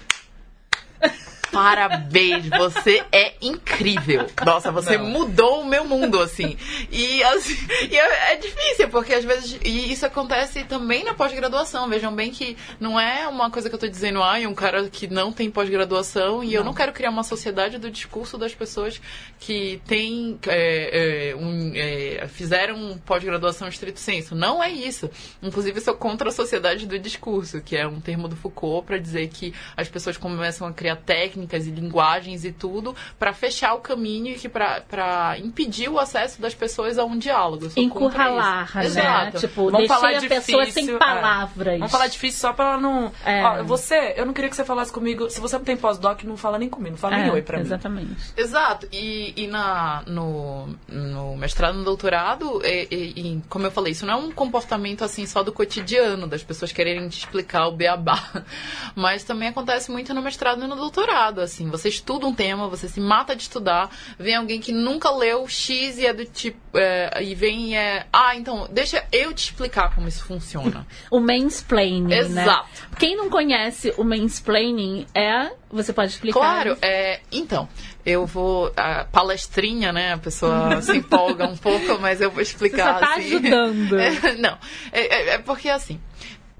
Parabéns, 1.52 2.48
você 2.48 3.04
é 3.12 3.34
incrível. 3.40 4.26
Nossa, 4.44 4.72
você 4.72 4.98
não. 4.98 5.06
mudou 5.06 5.62
o 5.62 5.66
meu 5.66 5.84
mundo, 5.84 6.20
assim. 6.20 6.56
E, 6.90 7.22
assim, 7.24 7.56
e 7.90 7.96
é, 7.96 8.32
é, 8.32 8.36
difícil, 8.36 8.88
porque 8.88 9.14
às 9.14 9.24
vezes. 9.24 9.58
E 9.64 9.92
isso 9.92 10.04
acontece 10.04 10.64
também 10.64 11.04
na 11.04 11.14
pós-graduação. 11.14 11.88
Vejam 11.88 12.14
bem 12.14 12.30
que 12.30 12.56
não 12.80 12.98
é 12.98 13.26
uma 13.28 13.50
coisa 13.50 13.68
que 13.68 13.74
eu 13.74 13.78
tô 13.78 13.88
dizendo, 13.88 14.22
ai, 14.22 14.44
ah, 14.44 14.48
um 14.48 14.54
cara 14.54 14.88
que 14.88 15.06
não 15.06 15.32
tem 15.32 15.50
pós-graduação. 15.50 16.42
E 16.42 16.48
não. 16.48 16.54
eu 16.54 16.64
não 16.64 16.74
quero 16.74 16.92
criar 16.92 17.10
uma 17.10 17.22
sociedade 17.22 17.78
do 17.78 17.90
discurso 17.90 18.36
das 18.36 18.54
pessoas 18.54 19.00
que 19.38 19.80
têm. 19.86 20.38
É, 20.46 21.30
é, 21.30 21.36
um, 21.36 21.72
é, 21.74 22.26
fizeram 22.28 22.98
pós-graduação 23.04 23.68
estrito 23.68 24.00
senso. 24.00 24.34
Não 24.34 24.62
é 24.62 24.70
isso. 24.70 25.08
Inclusive, 25.42 25.80
sou 25.80 25.94
contra 25.94 26.28
a 26.28 26.32
sociedade 26.32 26.86
do 26.86 26.98
discurso, 26.98 27.60
que 27.60 27.76
é 27.76 27.86
um 27.86 28.00
termo 28.00 28.28
do 28.28 28.36
Foucault 28.36 28.86
para 28.86 28.98
dizer 28.98 29.28
que 29.28 29.54
as 29.76 29.88
pessoas 29.88 30.16
começam 30.16 30.66
a 30.66 30.72
criar 30.72 30.96
técnicas 30.96 31.35
técnicas 31.36 31.66
e 31.66 31.70
linguagens 31.70 32.44
e 32.44 32.52
tudo 32.52 32.96
para 33.18 33.32
fechar 33.32 33.74
o 33.74 33.80
caminho 33.80 34.28
e 34.28 34.34
que 34.34 34.48
para 34.48 35.38
impedir 35.38 35.88
o 35.88 35.98
acesso 35.98 36.40
das 36.40 36.54
pessoas 36.54 36.98
a 36.98 37.04
um 37.04 37.18
diálogo. 37.18 37.70
Encurralar, 37.76 38.74
né? 38.74 38.86
Exato. 38.86 39.38
Tipo, 39.38 39.70
Vamos 39.70 39.86
falar 39.86 40.08
a 40.08 40.12
difícil, 40.14 40.58
pessoa 40.58 40.66
sem 40.66 40.94
é. 40.94 40.98
palavras. 40.98 41.74
É. 41.74 41.78
Vamos 41.78 41.92
falar 41.92 42.06
difícil 42.08 42.40
só 42.40 42.52
pra 42.52 42.64
ela 42.64 42.80
não... 42.80 43.12
É. 43.24 43.44
Ó, 43.44 43.64
você, 43.64 44.14
eu 44.16 44.24
não 44.24 44.32
queria 44.32 44.48
que 44.48 44.56
você 44.56 44.64
falasse 44.64 44.92
comigo... 44.92 45.28
Se 45.28 45.40
você 45.40 45.58
não 45.58 45.64
tem 45.64 45.76
pós-doc, 45.76 46.24
não 46.24 46.36
fala 46.36 46.58
nem 46.58 46.68
comigo, 46.68 46.92
não 46.92 46.98
fala 46.98 47.16
é, 47.16 47.22
nem 47.22 47.32
oi 47.32 47.42
pra 47.42 47.60
exatamente. 47.60 48.06
mim. 48.06 48.16
Exatamente. 48.36 48.86
Exato. 48.86 48.88
E, 48.92 49.34
e 49.36 49.46
na, 49.46 50.02
no, 50.06 50.68
no 50.88 51.36
mestrado, 51.36 51.76
no 51.76 51.84
doutorado, 51.84 52.62
e, 52.64 52.88
e, 52.90 53.20
e, 53.20 53.42
como 53.48 53.66
eu 53.66 53.70
falei, 53.70 53.92
isso 53.92 54.06
não 54.06 54.14
é 54.14 54.16
um 54.16 54.32
comportamento 54.32 55.04
assim 55.04 55.26
só 55.26 55.42
do 55.42 55.52
cotidiano, 55.52 56.26
das 56.26 56.42
pessoas 56.42 56.72
quererem 56.72 57.08
te 57.08 57.18
explicar 57.18 57.66
o 57.66 57.72
beabá. 57.72 58.44
Mas 58.94 59.24
também 59.24 59.48
acontece 59.48 59.90
muito 59.90 60.14
no 60.14 60.22
mestrado 60.22 60.64
e 60.64 60.66
no 60.66 60.76
doutorado 60.76 61.25
assim, 61.40 61.68
você 61.70 61.88
estuda 61.88 62.26
um 62.26 62.34
tema, 62.34 62.68
você 62.68 62.88
se 62.88 63.00
mata 63.00 63.34
de 63.36 63.42
estudar, 63.42 63.90
vem 64.18 64.34
alguém 64.36 64.60
que 64.60 64.72
nunca 64.72 65.10
leu 65.10 65.46
X 65.48 65.98
e 65.98 66.06
é 66.06 66.12
do 66.12 66.24
tipo. 66.24 66.58
é, 66.74 67.22
e 67.22 67.34
vem 67.34 67.70
e 67.72 67.74
é. 67.74 68.06
Ah, 68.12 68.34
então, 68.36 68.68
deixa 68.70 69.04
eu 69.12 69.32
te 69.32 69.44
explicar 69.44 69.94
como 69.94 70.08
isso 70.08 70.24
funciona. 70.24 70.86
O 71.10 71.20
mansplaining, 71.20 72.08
né? 72.08 72.18
Exato. 72.18 72.68
Quem 72.98 73.16
não 73.16 73.28
conhece 73.30 73.92
o 73.96 74.04
mansplaining 74.04 75.06
é... 75.14 75.50
Você 75.70 75.92
pode 75.92 76.12
explicar? 76.12 76.38
Claro, 76.38 76.78
é, 76.80 77.20
então, 77.30 77.68
eu 78.04 78.24
vou. 78.24 78.72
A 78.76 79.04
palestrinha, 79.04 79.92
né? 79.92 80.12
A 80.12 80.18
pessoa 80.18 80.80
se 80.82 80.96
empolga 80.96 81.44
um 81.46 81.56
pouco, 81.56 81.98
mas 82.00 82.20
eu 82.20 82.30
vou 82.30 82.44
Você 82.44 82.52
explicar. 82.52 82.94
só 82.94 83.00
tá 83.00 83.14
assim. 83.16 83.26
ajudando. 83.36 83.96
É, 83.98 84.34
não, 84.36 84.56
é, 84.92 85.00
é- 85.00 85.28
é 85.34 85.38
porque 85.38 85.68
assim. 85.68 86.00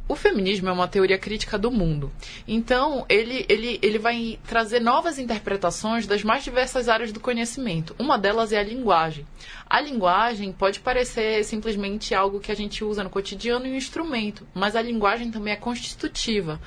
O 0.09 0.15
feminismo 0.15 0.69
é 0.69 0.73
uma 0.73 0.87
teoria 0.87 1.19
crítica 1.19 1.59
do 1.59 1.71
mundo. 1.71 2.13
Então, 2.47 3.05
ele, 3.09 3.45
ele, 3.49 3.79
ele 3.83 3.99
vai 3.99 4.39
trazer 4.47 4.81
novas 4.81 5.19
interpretações 5.19 6.07
das 6.07 6.23
mais 6.23 6.45
diversas 6.45 6.89
áreas 6.89 7.11
do 7.11 7.19
conhecimento. 7.19 7.95
Uma 7.99 8.17
delas 8.17 8.53
é 8.53 8.59
a 8.59 8.63
linguagem. 8.63 9.27
A 9.69 9.81
linguagem 9.81 10.53
pode 10.53 10.79
parecer 10.79 11.43
simplesmente 11.45 12.15
algo 12.15 12.39
que 12.39 12.53
a 12.53 12.55
gente 12.55 12.85
usa 12.85 13.03
no 13.03 13.11
cotidiano 13.11 13.67
e 13.67 13.73
um 13.73 13.77
instrumento, 13.77 14.47
mas 14.55 14.77
a 14.77 14.83
linguagem 14.83 15.33
também 15.33 15.53
é 15.53 15.57
constitutiva. 15.57 16.61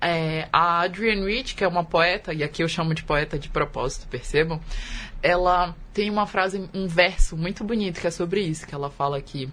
É, 0.00 0.46
a 0.52 0.82
Adrienne 0.82 1.26
Rich, 1.26 1.56
que 1.56 1.64
é 1.64 1.68
uma 1.68 1.82
poeta, 1.82 2.32
e 2.32 2.44
aqui 2.44 2.62
eu 2.62 2.68
chamo 2.68 2.94
de 2.94 3.02
poeta 3.02 3.36
de 3.36 3.48
propósito, 3.48 4.06
percebam, 4.06 4.60
ela 5.20 5.74
tem 5.92 6.08
uma 6.08 6.26
frase, 6.26 6.68
um 6.72 6.86
verso 6.86 7.36
muito 7.36 7.64
bonito 7.64 8.00
que 8.00 8.06
é 8.06 8.10
sobre 8.10 8.42
isso, 8.42 8.66
que 8.66 8.74
ela 8.74 8.90
fala 8.90 9.20
que 9.20 9.48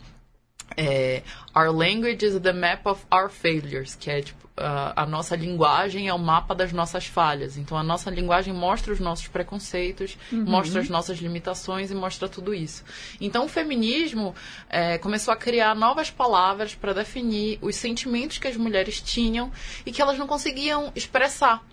é, 0.77 1.23
Our 1.55 1.71
language 1.71 2.25
is 2.25 2.39
the 2.39 2.53
map 2.53 2.85
of 2.85 3.05
our 3.13 3.29
failures, 3.29 3.95
que 3.95 4.09
é 4.09 4.21
tipo, 4.21 4.43
a, 4.55 5.03
a 5.03 5.05
nossa 5.05 5.35
linguagem 5.35 6.07
é 6.07 6.13
o 6.13 6.19
mapa 6.19 6.53
das 6.53 6.71
nossas 6.71 7.05
falhas. 7.05 7.57
Então 7.57 7.77
a 7.77 7.83
nossa 7.83 8.09
linguagem 8.09 8.53
mostra 8.53 8.93
os 8.93 8.99
nossos 8.99 9.27
preconceitos, 9.27 10.17
mostra 10.31 10.81
as 10.81 10.89
nossas 10.89 11.17
limitações 11.17 11.91
e 11.91 11.95
mostra 11.95 12.27
tudo 12.27 12.53
isso. 12.53 12.83
Então 13.19 13.45
o 13.45 13.47
feminismo 13.47 14.35
é, 14.69 14.97
começou 14.97 15.33
a 15.33 15.37
criar 15.37 15.75
novas 15.75 16.09
palavras 16.09 16.75
para 16.75 16.93
definir 16.93 17.57
os 17.61 17.75
sentimentos 17.75 18.37
que 18.37 18.47
as 18.47 18.57
mulheres 18.57 19.01
tinham 19.01 19.51
e 19.85 19.91
que 19.91 20.01
elas 20.01 20.17
não 20.17 20.27
conseguiam 20.27 20.91
expressar. 20.95 21.63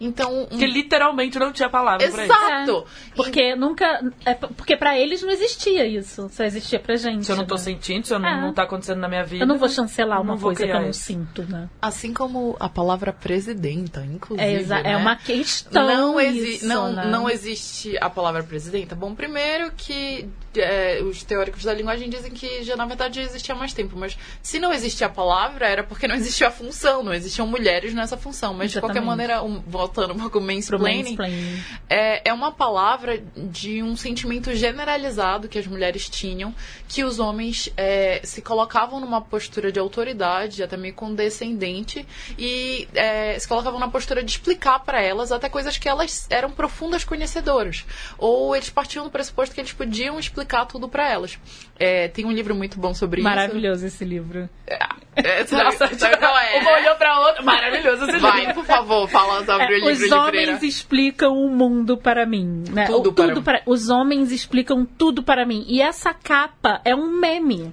Então, 0.00 0.42
um- 0.50 0.58
Que 0.58 0.66
literalmente 0.66 1.38
não 1.38 1.52
tinha 1.52 1.68
palavra. 1.68 2.06
Exato! 2.06 2.84
Porque 3.14 3.54
nunca. 3.54 4.00
É, 4.24 4.34
porque 4.34 4.76
pra 4.76 4.98
eles 4.98 5.22
não 5.22 5.30
existia 5.30 5.86
isso. 5.86 6.28
Só 6.30 6.44
existia 6.44 6.78
pra 6.78 6.96
gente. 6.96 7.24
Se 7.26 7.32
eu 7.32 7.36
não 7.36 7.46
tô 7.46 7.54
né? 7.54 7.60
sentindo, 7.60 8.06
se 8.06 8.14
eu 8.14 8.18
não, 8.18 8.28
É. 8.28 8.40
não 8.40 8.52
tá 8.52 8.62
acontecendo 8.64 8.98
na 9.00 9.08
minha 9.08 9.24
vida. 9.24 9.42
Eu 9.44 9.48
não 9.48 9.58
vou 9.58 9.68
chancelar 9.68 10.20
uma 10.20 10.38
coisa 10.38 10.64
que 10.64 10.70
eu 10.70 10.80
não 10.80 10.90
isso. 10.90 11.00
sinto, 11.00 11.42
né? 11.44 11.68
Assim 11.80 12.12
como 12.12 12.56
a 12.60 12.68
palavra 12.68 13.12
presidenta, 13.12 14.04
inclusive. 14.04 14.46
É, 14.46 14.62
né? 14.64 14.82
é 14.84 14.96
uma 14.96 15.16
questão. 15.16 15.86
não, 15.86 16.20
exi 16.20 16.54
isso, 16.56 16.66
não, 16.66 16.92
né? 16.92 17.06
não 17.06 17.28
existe 17.28 17.96
a 18.00 18.08
palavra 18.10 18.42
presidenta. 18.42 18.94
Bom, 18.94 19.14
primeiro 19.14 19.72
que 19.76 20.28
é, 20.60 21.00
os 21.02 21.22
teóricos 21.22 21.64
da 21.64 21.74
linguagem 21.74 22.08
dizem 22.08 22.32
que 22.32 22.62
já 22.62 22.76
na 22.76 22.86
verdade 22.86 23.16
já 23.16 23.22
existia 23.22 23.54
há 23.54 23.58
mais 23.58 23.72
tempo, 23.72 23.96
mas 23.96 24.16
se 24.42 24.58
não 24.58 24.72
existia 24.72 25.06
a 25.06 25.10
palavra 25.10 25.66
era 25.66 25.84
porque 25.84 26.06
não 26.08 26.14
existia 26.14 26.48
a 26.48 26.50
função, 26.50 27.02
não 27.02 27.14
existiam 27.14 27.46
mulheres 27.46 27.94
nessa 27.94 28.16
função. 28.16 28.54
Mas 28.54 28.70
de 28.70 28.80
qualquer 28.80 28.98
Exatamente. 28.98 29.06
maneira, 29.06 29.42
um, 29.42 29.60
voltando 29.60 30.14
um 30.14 30.18
pouco 30.18 30.40
mansplaining, 30.40 31.16
mansplaining. 31.16 31.62
é, 31.88 32.28
é 32.28 32.32
uma 32.32 32.52
palavra 32.52 33.22
de 33.36 33.82
um 33.82 33.96
sentimento 33.96 34.54
generalizado 34.54 35.48
que 35.48 35.58
as 35.58 35.66
mulheres 35.66 36.08
tinham, 36.08 36.54
que 36.88 37.04
os 37.04 37.18
homens 37.18 37.70
é, 37.76 38.20
se 38.24 38.40
colocavam 38.42 39.00
numa 39.00 39.20
postura 39.20 39.70
de 39.70 39.78
autoridade, 39.78 40.62
até 40.62 40.76
meio 40.76 40.94
condescendente, 40.94 42.06
e 42.38 42.88
é, 42.94 43.38
se 43.38 43.46
colocavam 43.46 43.78
na 43.78 43.88
postura 43.88 44.22
de 44.22 44.30
explicar 44.30 44.80
para 44.80 45.00
elas 45.00 45.32
até 45.32 45.48
coisas 45.48 45.78
que 45.78 45.88
elas 45.88 46.26
eram 46.30 46.50
profundas 46.50 47.04
conhecedoras. 47.04 47.84
Ou 48.18 48.54
eles 48.54 48.70
partiam 48.70 49.04
do 49.04 49.10
pressuposto 49.10 49.54
que 49.54 49.60
eles 49.60 49.72
podiam 49.72 50.18
explicar 50.18 50.45
tudo 50.66 50.88
para 50.88 51.10
elas. 51.10 51.38
É, 51.78 52.08
tem 52.08 52.24
um 52.24 52.32
livro 52.32 52.54
muito 52.54 52.78
bom 52.78 52.94
sobre 52.94 53.20
Maravilhoso 53.22 53.86
esse 53.86 54.04
livro. 54.04 54.48
isso. 54.66 54.86
É, 55.16 55.44
sabe, 55.46 55.64
Nossa, 55.64 55.94
sabe 55.94 56.16
qual 56.18 56.38
é? 56.38 56.58
Uma 56.60 56.72
olhou 56.72 56.94
pra 56.96 57.20
outra. 57.20 57.42
Maravilhoso 57.42 58.02
esse 58.04 58.12
livro. 58.12 58.20
Vai, 58.30 58.52
por 58.54 58.64
favor, 58.64 59.08
fala 59.08 59.44
sobre 59.44 59.64
É, 59.64 59.68
o 59.84 59.90
livro 59.90 60.04
os 60.06 60.12
homens 60.12 60.62
explicam 60.62 61.32
o 61.36 61.48
mundo 61.50 61.96
para 61.96 62.24
mim. 62.26 62.64
Né? 62.70 62.86
Tudo 62.86 63.10
O- 63.10 63.12
para 63.12 63.26
tudo 63.28 63.36
mim. 63.38 63.42
para- 63.44 63.62
Os 63.66 63.88
homens 63.90 64.30
explicam 64.32 64.84
tudo 64.86 65.22
para 65.22 65.44
mim. 65.46 65.64
E 65.68 65.80
essa 65.82 66.12
capa 66.14 66.80
é 66.84 66.94
um 66.94 67.10
meme. 67.18 67.72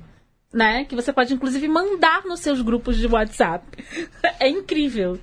Né? 0.54 0.86
Que 0.86 0.96
você 0.96 1.12
pode, 1.12 1.34
inclusive, 1.34 1.68
mandar 1.68 2.24
nos 2.26 2.40
seus 2.40 2.62
grupos 2.62 2.98
de 2.98 3.08
WhatsApp. 3.08 3.66
É 4.40 4.48
incrível. 4.50 5.18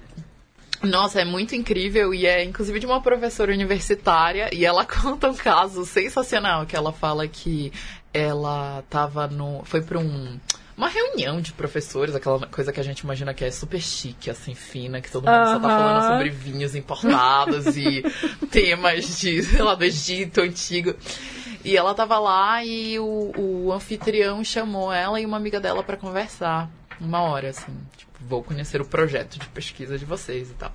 Nossa, 0.82 1.20
é 1.20 1.24
muito 1.24 1.54
incrível 1.54 2.14
e 2.14 2.26
é 2.26 2.42
inclusive 2.42 2.80
de 2.80 2.86
uma 2.86 3.00
professora 3.02 3.52
universitária 3.52 4.48
e 4.52 4.64
ela 4.64 4.84
conta 4.86 5.28
um 5.28 5.34
caso 5.34 5.84
sensacional 5.84 6.64
que 6.64 6.74
ela 6.74 6.92
fala 6.92 7.28
que 7.28 7.72
ela 8.12 8.82
tava 8.88 9.26
no 9.26 9.62
foi 9.64 9.82
para 9.82 9.98
um 9.98 10.38
uma 10.80 10.88
reunião 10.88 11.42
de 11.42 11.52
professores, 11.52 12.14
aquela 12.14 12.46
coisa 12.46 12.72
que 12.72 12.80
a 12.80 12.82
gente 12.82 13.00
imagina 13.00 13.34
que 13.34 13.44
é 13.44 13.50
super 13.50 13.78
chique, 13.78 14.30
assim, 14.30 14.54
fina, 14.54 15.02
que 15.02 15.10
todo 15.10 15.26
mundo 15.26 15.44
só 15.44 15.60
tá 15.60 15.68
falando 15.68 16.08
sobre 16.08 16.30
vinhos 16.30 16.74
importados 16.74 17.76
e 17.76 18.02
temas 18.50 19.18
de, 19.18 19.42
sei 19.42 19.60
lá, 19.60 19.74
do 19.74 19.84
Egito 19.84 20.40
antigo. 20.40 20.94
E 21.62 21.76
ela 21.76 21.92
tava 21.92 22.18
lá 22.18 22.64
e 22.64 22.98
o, 22.98 23.32
o 23.36 23.72
anfitrião 23.74 24.42
chamou 24.42 24.90
ela 24.90 25.20
e 25.20 25.26
uma 25.26 25.36
amiga 25.36 25.60
dela 25.60 25.82
pra 25.82 25.98
conversar. 25.98 26.70
Uma 26.98 27.20
hora, 27.24 27.50
assim. 27.50 27.76
Tipo, 27.94 28.09
vou 28.20 28.42
conhecer 28.42 28.80
o 28.80 28.84
projeto 28.84 29.38
de 29.38 29.46
pesquisa 29.48 29.98
de 29.98 30.04
vocês 30.04 30.50
e 30.50 30.54
tal. 30.54 30.72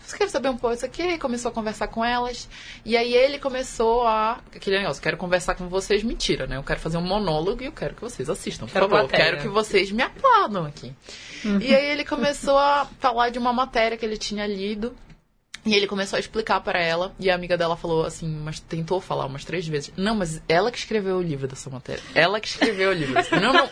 Você 0.00 0.16
quer 0.16 0.28
saber 0.30 0.48
um 0.48 0.56
pouco 0.56 0.74
isso 0.74 0.86
aqui? 0.86 1.18
Começou 1.18 1.50
a 1.50 1.52
conversar 1.52 1.88
com 1.88 2.02
elas. 2.02 2.48
E 2.82 2.96
aí 2.96 3.12
ele 3.12 3.38
começou 3.38 4.06
a. 4.06 4.40
Aquele 4.56 4.78
negócio, 4.78 5.02
quero 5.02 5.18
conversar 5.18 5.54
com 5.54 5.68
vocês, 5.68 6.02
mentira, 6.02 6.46
né? 6.46 6.56
Eu 6.56 6.62
quero 6.62 6.80
fazer 6.80 6.96
um 6.96 7.02
monólogo 7.02 7.62
e 7.62 7.66
eu 7.66 7.72
quero 7.72 7.94
que 7.94 8.00
vocês 8.00 8.30
assistam. 8.30 8.64
Por 8.66 8.72
Quero 8.72 8.88
favor, 8.88 9.06
plateia. 9.06 9.24
quero 9.32 9.42
que 9.42 9.48
vocês 9.48 9.90
me 9.90 10.02
aplaudam 10.02 10.64
aqui. 10.64 10.94
E 11.44 11.74
aí 11.74 11.90
ele 11.90 12.06
começou 12.06 12.56
a 12.56 12.86
falar 12.98 13.28
de 13.28 13.38
uma 13.38 13.52
matéria 13.52 13.98
que 13.98 14.04
ele 14.06 14.16
tinha 14.16 14.46
lido. 14.46 14.96
E 15.68 15.74
ele 15.74 15.86
começou 15.86 16.16
a 16.16 16.20
explicar 16.20 16.60
para 16.60 16.80
ela, 16.80 17.14
e 17.18 17.30
a 17.30 17.34
amiga 17.34 17.56
dela 17.56 17.76
falou 17.76 18.04
assim, 18.04 18.28
mas 18.28 18.58
tentou 18.60 19.00
falar 19.00 19.26
umas 19.26 19.44
três 19.44 19.66
vezes. 19.68 19.92
Não, 19.96 20.14
mas 20.14 20.40
ela 20.48 20.70
que 20.70 20.78
escreveu 20.78 21.16
o 21.16 21.22
livro 21.22 21.46
dessa 21.46 21.68
matéria. 21.70 22.02
Ela 22.14 22.40
que 22.40 22.48
escreveu 22.48 22.90
o 22.90 22.92
livro. 22.92 23.14
Não, 23.40 23.52
não, 23.52 23.68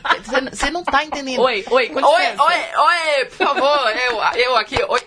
você- 0.53 0.71
não 0.71 0.85
tá 0.85 1.05
entendendo. 1.05 1.41
Oi, 1.41 1.65
oi, 1.71 1.89
com 1.89 2.01
Oi, 2.03 2.21
licença. 2.23 2.43
oi, 2.43 2.55
oi, 2.55 3.25
por 3.27 3.37
favor, 3.47 3.91
eu, 3.91 4.41
eu 4.43 4.57
aqui, 4.57 4.77
oi. 4.89 5.01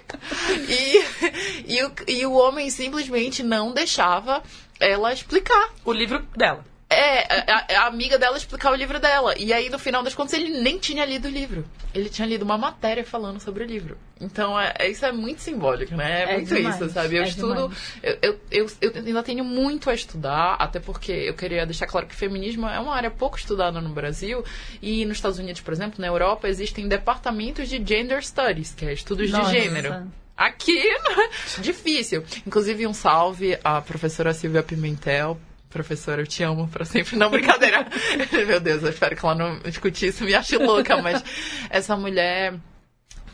E, 0.68 1.74
e, 1.76 1.84
o, 1.84 1.92
e 2.08 2.26
o 2.26 2.34
homem 2.34 2.70
simplesmente 2.70 3.44
não 3.44 3.72
deixava 3.74 4.42
ela 4.80 5.12
explicar. 5.14 5.70
O 5.86 5.92
livro 5.92 6.26
dela. 6.36 6.64
É, 6.92 7.52
a, 7.52 7.84
a 7.84 7.88
amiga 7.88 8.18
dela 8.18 8.36
explicar 8.36 8.72
o 8.72 8.76
livro 8.76 9.00
dela. 9.00 9.36
E 9.38 9.54
aí, 9.54 9.70
no 9.70 9.78
final 9.78 10.02
das 10.02 10.16
contas, 10.16 10.34
ele 10.34 10.60
nem 10.60 10.80
tinha 10.80 11.06
lido 11.06 11.28
o 11.28 11.32
livro. 11.32 11.64
Ele 11.94 12.10
tinha 12.10 12.28
lido 12.28 12.42
uma 12.44 12.58
matéria 12.58 13.04
falando 13.06 13.40
sobre 13.40 13.64
o 13.64 13.68
livro. 13.68 13.96
Então, 14.20 14.60
é, 14.60 14.74
é- 14.80 14.90
isso 14.90 15.06
é 15.06 15.12
muito 15.12 15.40
simbólico, 15.40 15.96
né? 15.96 16.24
É, 16.24 16.24
É 16.24 16.34
muito 16.38 16.56
demais, 16.56 16.82
isso, 16.82 16.90
sabe? 16.90 17.18
Eu 17.18 17.24
é 17.24 17.28
estudo. 17.28 17.72
Eu, 18.02 18.18
eu, 18.24 18.40
eu, 18.50 18.68
eu 18.82 18.92
ainda 19.06 19.22
tenho 19.22 19.44
muito 19.44 19.88
a 19.90 19.94
estudar, 19.94 20.56
até 20.56 20.80
porque 20.80 21.12
eu 21.12 21.36
queria 21.36 21.64
deixar 21.64 21.86
claro 21.86 22.08
que 22.08 22.16
feminismo 22.16 22.68
é 22.68 22.80
uma 22.80 22.96
área 22.96 23.12
pouco 23.12 23.38
estudada 23.38 23.80
no 23.80 23.90
Brasil. 23.90 24.44
E 24.82 25.06
nos 25.06 25.18
Estados 25.18 25.38
Unidos, 25.38 25.62
por 25.62 25.72
exemplo, 25.74 26.02
na 26.02 26.08
Europa, 26.08 26.48
existem 26.50 26.88
departamentos 26.88 27.70
de 27.70 27.78
gender 27.86 28.24
studies, 28.26 28.74
que 28.74 28.86
é 28.86 28.94
estudos 28.94 29.30
Nossa. 29.30 29.52
de 29.52 29.60
gênero. 29.60 30.12
Aqui, 30.36 30.82
difícil. 31.60 32.24
Inclusive, 32.48 32.88
um 32.88 32.94
salve 32.96 33.60
à 33.64 33.80
professora 33.80 34.34
Silvia 34.34 34.64
Pimentel. 34.64 35.40
Professora, 35.70 36.22
eu 36.22 36.28
te 36.28 36.42
amo 36.44 36.68
pra 36.68 36.84
sempre. 36.84 37.16
Não, 37.16 37.30
brincadeira. 37.30 37.86
Meu 38.48 38.60
Deus, 38.60 38.82
eu 38.82 38.90
espero 38.90 39.16
que 39.16 39.24
ela 39.24 39.36
não 39.36 39.60
escute 39.66 40.08
isso 40.08 40.24
e 40.24 40.28
me 40.28 40.34
ache 40.34 40.58
louca, 40.58 41.02
mas 41.02 41.24
essa 41.70 41.96
mulher 41.96 42.56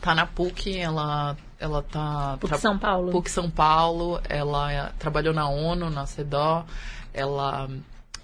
tá 0.00 0.14
na 0.14 0.26
PUC, 0.26 0.78
ela, 0.78 1.36
ela 1.58 1.82
tá... 1.82 2.36
PUC 2.38 2.58
São 2.58 2.78
Paulo. 2.78 3.10
PUC 3.10 3.30
São 3.30 3.50
Paulo, 3.50 4.20
ela 4.28 4.92
trabalhou 4.98 5.32
na 5.32 5.48
ONU, 5.48 5.88
na 5.88 6.04
CEDAW, 6.04 6.66
ela 7.14 7.68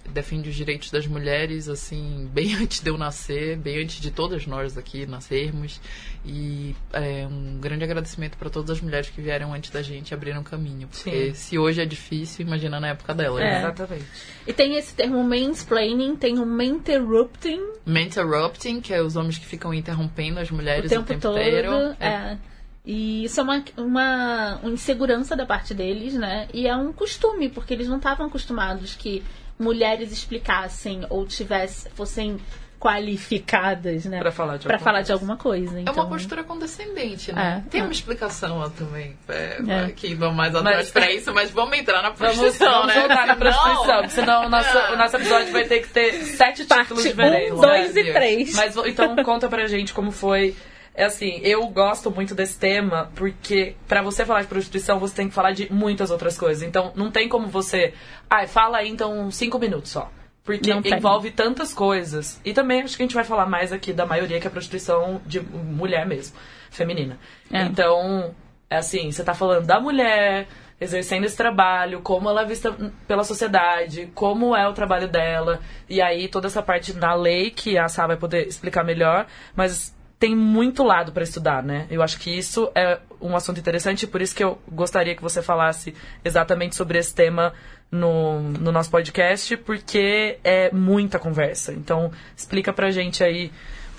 defende 0.09 0.49
os 0.49 0.55
direitos 0.55 0.91
das 0.91 1.07
mulheres, 1.07 1.69
assim, 1.69 2.29
bem 2.33 2.55
antes 2.55 2.81
de 2.81 2.89
eu 2.89 2.97
nascer, 2.97 3.57
bem 3.57 3.81
antes 3.81 3.99
de 3.99 4.11
todas 4.11 4.45
nós 4.45 4.77
aqui 4.77 5.05
nascermos. 5.05 5.79
E 6.25 6.75
é, 6.93 7.27
um 7.27 7.59
grande 7.59 7.83
agradecimento 7.83 8.37
para 8.37 8.49
todas 8.49 8.69
as 8.71 8.81
mulheres 8.81 9.09
que 9.09 9.21
vieram 9.21 9.53
antes 9.53 9.69
da 9.71 9.81
gente 9.81 10.11
e 10.11 10.13
abriram 10.13 10.43
caminho. 10.43 10.87
Porque 10.87 11.27
Sim. 11.27 11.33
se 11.33 11.57
hoje 11.57 11.81
é 11.81 11.85
difícil, 11.85 12.45
imagina 12.45 12.79
na 12.79 12.89
época 12.89 13.13
dela. 13.13 13.41
É. 13.41 13.43
né? 13.43 13.59
Exatamente. 13.59 14.05
E 14.47 14.53
tem 14.53 14.75
esse 14.75 14.93
termo 14.93 15.23
mansplaining, 15.23 16.15
tem 16.15 16.39
o 16.39 16.61
interrupting 16.61 17.59
Interrupting, 17.85 18.79
que 18.79 18.93
é 18.93 19.01
os 19.01 19.15
homens 19.15 19.37
que 19.37 19.45
ficam 19.45 19.73
interrompendo 19.73 20.39
as 20.39 20.49
o 20.49 20.55
mulheres 20.55 20.89
tempo, 20.89 21.19
todo. 21.19 21.37
inteiro. 21.37 21.71
É. 21.99 22.37
E 22.85 23.23
isso 23.23 23.39
é 23.39 23.43
uma, 23.43 23.63
uma, 23.77 24.59
uma 24.61 24.71
insegurança 24.71 25.35
da 25.37 25.45
parte 25.45 25.73
deles, 25.73 26.13
né? 26.15 26.47
E 26.53 26.67
é 26.67 26.75
um 26.75 26.91
costume, 26.91 27.47
porque 27.47 27.73
eles 27.73 27.87
não 27.87 27.97
estavam 27.97 28.25
acostumados 28.25 28.93
que 28.95 29.23
mulheres 29.63 30.11
explicassem 30.11 31.05
ou 31.09 31.25
tivessem, 31.25 31.91
fossem 31.95 32.39
qualificadas, 32.79 34.05
né? 34.05 34.19
Pra 34.19 34.31
falar 34.31 34.57
de 34.57 34.65
Pra 34.65 34.75
alguma 34.75 34.83
falar 34.83 34.97
coisa. 34.97 35.05
de 35.05 35.11
alguma 35.13 35.37
coisa. 35.37 35.77
É 35.77 35.81
Então... 35.81 35.93
uma 35.93 36.07
postura 36.07 36.43
condescendente, 36.43 37.31
né? 37.31 37.63
É, 37.65 37.69
Tem 37.69 37.81
é. 37.81 37.83
uma 37.83 37.93
explicação 37.93 38.59
lá 38.59 38.69
também, 38.69 39.15
é, 39.29 39.57
É. 39.87 39.91
que 39.95 40.13
vão 40.15 40.33
mais 40.33 40.53
atrás 40.53 40.77
Mas- 40.77 40.91
pra 40.91 41.11
isso, 41.11 41.33
mas 41.33 41.49
vamos 41.51 41.77
entrar 41.77 42.01
na 42.01 42.09
Vamos, 42.09 42.17
prostituição, 42.19 42.71
vamos 42.71 42.87
né? 42.93 42.99
voltar 42.99 43.27
na 43.27 43.35
prostituição, 43.35 44.01
Não. 44.01 44.09
senão 44.09 44.45
o 44.45 44.49
nosso, 44.49 44.77
o 44.77 44.97
nosso 44.97 45.15
episódio 45.15 45.51
vai 45.51 45.63
ter 45.65 45.81
que 45.81 45.89
ter 45.89 46.13
sete 46.23 46.65
Parte 46.65 46.81
títulos 46.83 47.03
diferentes. 47.03 47.51
1, 47.53 47.61
né? 47.61 47.67
2 47.67 47.95
e. 47.95 48.13
3. 48.13 48.55
Mas 48.55 48.75
então 48.85 49.15
conta 49.23 49.47
pra 49.47 49.65
gente 49.67 49.93
como 49.93 50.11
foi. 50.11 50.55
É 50.95 51.05
assim, 51.05 51.39
eu 51.43 51.67
gosto 51.67 52.11
muito 52.11 52.35
desse 52.35 52.57
tema 52.57 53.11
porque 53.15 53.75
pra 53.87 54.01
você 54.01 54.25
falar 54.25 54.41
de 54.41 54.47
prostituição 54.47 54.99
você 54.99 55.15
tem 55.15 55.27
que 55.27 55.33
falar 55.33 55.51
de 55.51 55.71
muitas 55.71 56.11
outras 56.11 56.37
coisas. 56.37 56.61
Então 56.63 56.91
não 56.95 57.09
tem 57.09 57.27
como 57.27 57.47
você, 57.47 57.93
ai, 58.29 58.47
fala 58.47 58.77
aí 58.77 58.89
então 58.89 59.31
cinco 59.31 59.57
minutos 59.57 59.91
só. 59.91 60.11
Porque 60.43 60.73
Não 60.73 60.81
tem. 60.81 60.93
envolve 60.93 61.31
tantas 61.31 61.73
coisas. 61.73 62.39
E 62.43 62.53
também 62.53 62.81
acho 62.81 62.97
que 62.97 63.03
a 63.03 63.05
gente 63.05 63.15
vai 63.15 63.23
falar 63.23 63.45
mais 63.45 63.71
aqui 63.71 63.93
da 63.93 64.05
maioria 64.05 64.41
que 64.41 64.47
é 64.47 64.49
prostituição 64.49 65.21
de 65.25 65.39
mulher 65.39 66.05
mesmo, 66.05 66.35
feminina. 66.69 67.17
É. 67.49 67.61
Então, 67.61 68.35
é 68.69 68.75
assim, 68.75 69.09
você 69.09 69.23
tá 69.23 69.33
falando 69.33 69.65
da 69.65 69.79
mulher 69.79 70.47
exercendo 70.81 71.23
esse 71.23 71.37
trabalho, 71.37 72.01
como 72.01 72.29
ela 72.29 72.41
é 72.41 72.45
vista 72.45 72.75
pela 73.07 73.23
sociedade, 73.23 74.11
como 74.13 74.53
é 74.53 74.67
o 74.67 74.73
trabalho 74.73 75.07
dela, 75.07 75.61
e 75.87 76.01
aí 76.01 76.27
toda 76.27 76.47
essa 76.47 76.61
parte 76.61 76.91
da 76.91 77.13
lei 77.13 77.49
que 77.49 77.77
a 77.77 77.87
Sá 77.87 78.05
vai 78.05 78.17
poder 78.17 78.45
explicar 78.45 78.83
melhor, 78.83 79.25
mas 79.55 79.95
tem 80.23 80.37
muito 80.37 80.83
lado 80.83 81.11
para 81.11 81.21
estudar, 81.21 81.61
né? 81.61 81.85
Eu 81.91 82.01
acho 82.01 82.17
que 82.17 82.29
isso 82.29 82.71
é 82.73 82.97
um 83.19 83.35
assunto 83.35 83.59
interessante, 83.59 84.07
por 84.07 84.21
isso 84.21 84.33
que 84.33 84.41
eu 84.41 84.57
gostaria 84.71 85.13
que 85.13 85.21
você 85.21 85.41
falasse 85.41 85.93
exatamente 86.23 86.77
sobre 86.77 86.97
esse 86.97 87.13
tema 87.13 87.53
no, 87.91 88.39
no 88.39 88.71
nosso 88.71 88.89
podcast, 88.89 89.57
porque 89.57 90.39
é 90.41 90.71
muita 90.71 91.19
conversa. 91.19 91.73
Então, 91.73 92.09
explica 92.37 92.71
pra 92.71 92.89
gente 92.89 93.21
aí 93.21 93.51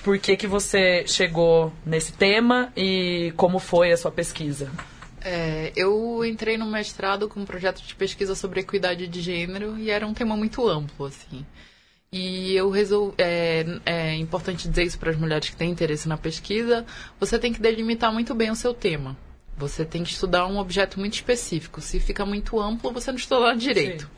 por 0.03 0.19
que, 0.19 0.35
que 0.35 0.47
você 0.47 1.07
chegou 1.07 1.71
nesse 1.85 2.15
tema 2.15 2.73
e 2.75 3.35
como 3.37 3.59
foi 3.59 3.93
a 3.93 3.97
sua 3.99 4.11
pesquisa. 4.11 4.73
É, 5.21 5.73
eu 5.77 6.25
entrei 6.25 6.57
no 6.57 6.65
mestrado 6.65 7.29
com 7.29 7.41
um 7.41 7.45
projeto 7.45 7.83
de 7.83 7.95
pesquisa 7.95 8.35
sobre 8.35 8.61
equidade 8.61 9.07
de 9.07 9.21
gênero 9.21 9.77
e 9.77 9.91
era 9.91 10.07
um 10.07 10.15
tema 10.15 10.35
muito 10.35 10.67
amplo, 10.67 11.05
assim. 11.05 11.45
E 12.17 12.55
eu 12.55 12.71
resolvi. 12.71 13.17
É, 13.19 13.67
é 13.85 14.15
importante 14.15 14.69
dizer 14.69 14.85
isso 14.85 14.97
para 15.01 15.11
as 15.11 15.17
mulheres 15.17 15.51
que 15.51 15.57
têm 15.57 15.73
interesse 15.73 16.09
na 16.09 16.17
pesquisa. 16.17 16.87
Você 17.19 17.41
tem 17.41 17.53
que 17.53 17.61
delimitar 17.61 18.13
muito 18.13 18.33
bem 18.37 18.53
o 18.53 18.55
seu 18.55 18.73
tema. 18.73 19.17
Você 19.57 19.85
tem 19.85 20.05
que 20.05 20.13
estudar 20.13 20.47
um 20.47 20.59
objeto 20.59 21.01
muito 21.01 21.15
específico. 21.15 21.81
Se 21.81 21.99
fica 21.99 22.25
muito 22.25 22.61
amplo, 22.61 22.93
você 22.93 23.11
não 23.11 23.19
estuda 23.19 23.57
direito. 23.57 24.09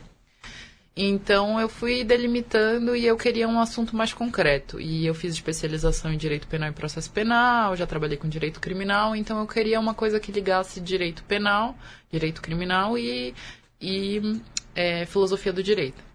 Então 0.94 1.58
eu 1.58 1.70
fui 1.70 2.04
delimitando 2.04 2.94
e 2.94 3.06
eu 3.06 3.16
queria 3.16 3.48
um 3.48 3.58
assunto 3.58 3.96
mais 3.96 4.12
concreto. 4.12 4.78
E 4.78 5.06
eu 5.06 5.14
fiz 5.14 5.32
especialização 5.32 6.12
em 6.12 6.18
direito 6.18 6.46
penal 6.46 6.68
e 6.68 6.72
processo 6.72 7.10
penal, 7.10 7.74
já 7.76 7.86
trabalhei 7.86 8.18
com 8.18 8.28
direito 8.28 8.60
criminal, 8.60 9.16
então 9.16 9.40
eu 9.40 9.46
queria 9.46 9.80
uma 9.80 9.94
coisa 9.94 10.20
que 10.20 10.30
ligasse 10.30 10.80
direito 10.80 11.24
penal, 11.24 11.74
direito 12.12 12.42
criminal 12.42 12.98
e, 12.98 13.34
e 13.80 14.40
é, 14.74 15.06
filosofia 15.06 15.52
do 15.52 15.62
direito. 15.62 16.05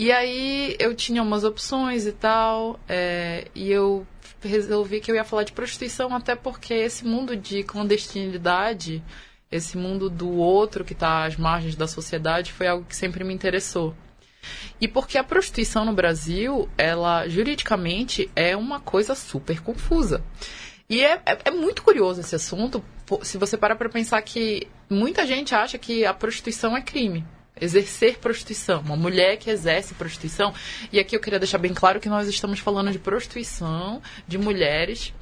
E 0.00 0.10
aí 0.10 0.76
eu 0.78 0.94
tinha 0.94 1.22
umas 1.22 1.44
opções 1.44 2.06
e 2.06 2.12
tal, 2.12 2.80
é, 2.88 3.48
e 3.54 3.70
eu 3.70 4.06
resolvi 4.40 4.98
que 4.98 5.10
eu 5.10 5.14
ia 5.14 5.24
falar 5.24 5.42
de 5.42 5.52
prostituição, 5.52 6.16
até 6.16 6.34
porque 6.34 6.72
esse 6.72 7.04
mundo 7.04 7.36
de 7.36 7.62
clandestinidade, 7.62 9.04
esse 9.52 9.76
mundo 9.76 10.08
do 10.08 10.30
outro 10.30 10.86
que 10.86 10.94
está 10.94 11.26
às 11.26 11.36
margens 11.36 11.76
da 11.76 11.86
sociedade, 11.86 12.50
foi 12.50 12.66
algo 12.66 12.86
que 12.86 12.96
sempre 12.96 13.22
me 13.22 13.34
interessou. 13.34 13.94
E 14.80 14.88
porque 14.88 15.18
a 15.18 15.22
prostituição 15.22 15.84
no 15.84 15.92
Brasil, 15.92 16.66
ela 16.78 17.28
juridicamente 17.28 18.30
é 18.34 18.56
uma 18.56 18.80
coisa 18.80 19.14
super 19.14 19.60
confusa. 19.60 20.24
E 20.88 21.04
é, 21.04 21.20
é, 21.26 21.38
é 21.44 21.50
muito 21.50 21.82
curioso 21.82 22.22
esse 22.22 22.34
assunto, 22.34 22.82
se 23.20 23.36
você 23.36 23.54
parar 23.54 23.76
para 23.76 23.90
pensar 23.90 24.22
que 24.22 24.66
muita 24.88 25.26
gente 25.26 25.54
acha 25.54 25.76
que 25.76 26.06
a 26.06 26.14
prostituição 26.14 26.74
é 26.74 26.80
crime. 26.80 27.22
Exercer 27.60 28.18
prostituição, 28.18 28.80
uma 28.80 28.96
mulher 28.96 29.36
que 29.36 29.50
exerce 29.50 29.94
prostituição. 29.94 30.54
E 30.92 30.98
aqui 30.98 31.14
eu 31.14 31.20
queria 31.20 31.38
deixar 31.38 31.58
bem 31.58 31.74
claro 31.74 32.00
que 32.00 32.08
nós 32.08 32.28
estamos 32.28 32.58
falando 32.58 32.90
de 32.90 32.98
prostituição 32.98 34.00
de 34.26 34.38
mulheres 34.38 35.12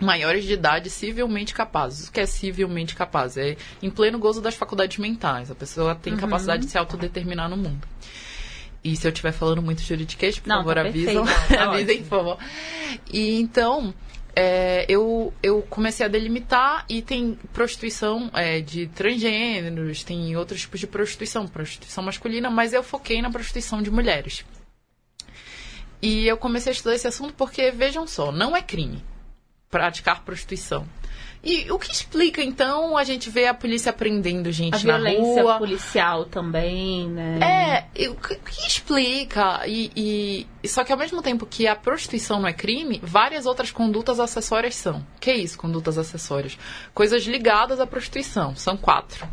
maiores 0.00 0.44
de 0.44 0.52
idade 0.52 0.90
civilmente 0.90 1.54
capazes. 1.54 2.08
O 2.08 2.12
que 2.12 2.20
é 2.20 2.26
civilmente 2.26 2.94
capaz? 2.94 3.36
É 3.36 3.56
em 3.82 3.90
pleno 3.90 4.18
gozo 4.18 4.40
das 4.40 4.54
faculdades 4.54 4.98
mentais. 4.98 5.50
A 5.50 5.54
pessoa 5.54 5.94
tem 5.94 6.16
capacidade 6.16 6.64
de 6.64 6.70
se 6.70 6.78
autodeterminar 6.78 7.48
no 7.48 7.56
mundo. 7.56 7.86
E 8.84 8.94
se 8.94 9.06
eu 9.06 9.10
estiver 9.10 9.32
falando 9.32 9.60
muito 9.60 9.82
juridiquês, 9.82 10.38
por 10.38 10.48
Não, 10.48 10.58
favor, 10.58 10.74
tá 10.74 10.80
avisam. 10.82 11.24
Tá 11.48 11.72
avisem, 11.72 12.02
por 12.02 12.08
favor. 12.08 12.38
E 13.12 13.40
então, 13.40 13.92
é, 14.38 14.84
eu, 14.86 15.32
eu 15.42 15.62
comecei 15.62 16.04
a 16.04 16.08
delimitar 16.10 16.84
e 16.90 17.00
tem 17.00 17.38
prostituição 17.54 18.30
é, 18.34 18.60
de 18.60 18.86
transgêneros, 18.88 20.04
tem 20.04 20.36
outros 20.36 20.60
tipos 20.60 20.78
de 20.78 20.86
prostituição, 20.86 21.48
prostituição 21.48 22.04
masculina, 22.04 22.50
mas 22.50 22.74
eu 22.74 22.82
foquei 22.82 23.22
na 23.22 23.30
prostituição 23.30 23.80
de 23.80 23.90
mulheres. 23.90 24.44
E 26.02 26.26
eu 26.26 26.36
comecei 26.36 26.70
a 26.70 26.74
estudar 26.74 26.94
esse 26.94 27.08
assunto 27.08 27.32
porque, 27.32 27.70
vejam 27.70 28.06
só, 28.06 28.30
não 28.30 28.54
é 28.54 28.60
crime 28.60 29.02
praticar 29.70 30.22
prostituição. 30.22 30.86
E 31.42 31.70
o 31.70 31.78
que 31.78 31.92
explica, 31.92 32.42
então, 32.42 32.96
a 32.96 33.04
gente 33.04 33.30
vê 33.30 33.46
a 33.46 33.54
polícia 33.54 33.92
prendendo 33.92 34.50
gente 34.50 34.74
A 34.74 34.92
na 34.92 34.98
violência 34.98 35.42
rua? 35.42 35.58
policial 35.58 36.24
também, 36.24 37.08
né? 37.08 37.86
É, 37.94 38.08
o 38.08 38.14
que, 38.16 38.34
explica? 38.66 39.62
E, 39.66 39.90
e- 39.94 40.46
e 40.62 40.68
só 40.68 40.82
que 40.82 40.90
ao 40.92 40.98
mesmo 40.98 41.22
tempo 41.22 41.46
que 41.46 41.66
a 41.68 41.76
prostituição 41.76 42.40
não 42.40 42.48
é 42.48 42.52
crime, 42.52 43.00
várias 43.02 43.46
outras 43.46 43.70
condutas 43.70 44.18
acessórias 44.18 44.74
são. 44.74 45.06
Que 45.20 45.30
é 45.30 45.36
isso, 45.36 45.56
condutas 45.56 45.96
acessórias? 45.98 46.58
Coisas 46.92 47.22
ligadas 47.24 47.78
à 47.80 47.86
prostituição. 47.86 48.56
São 48.56 48.76
quatro. 48.76 49.28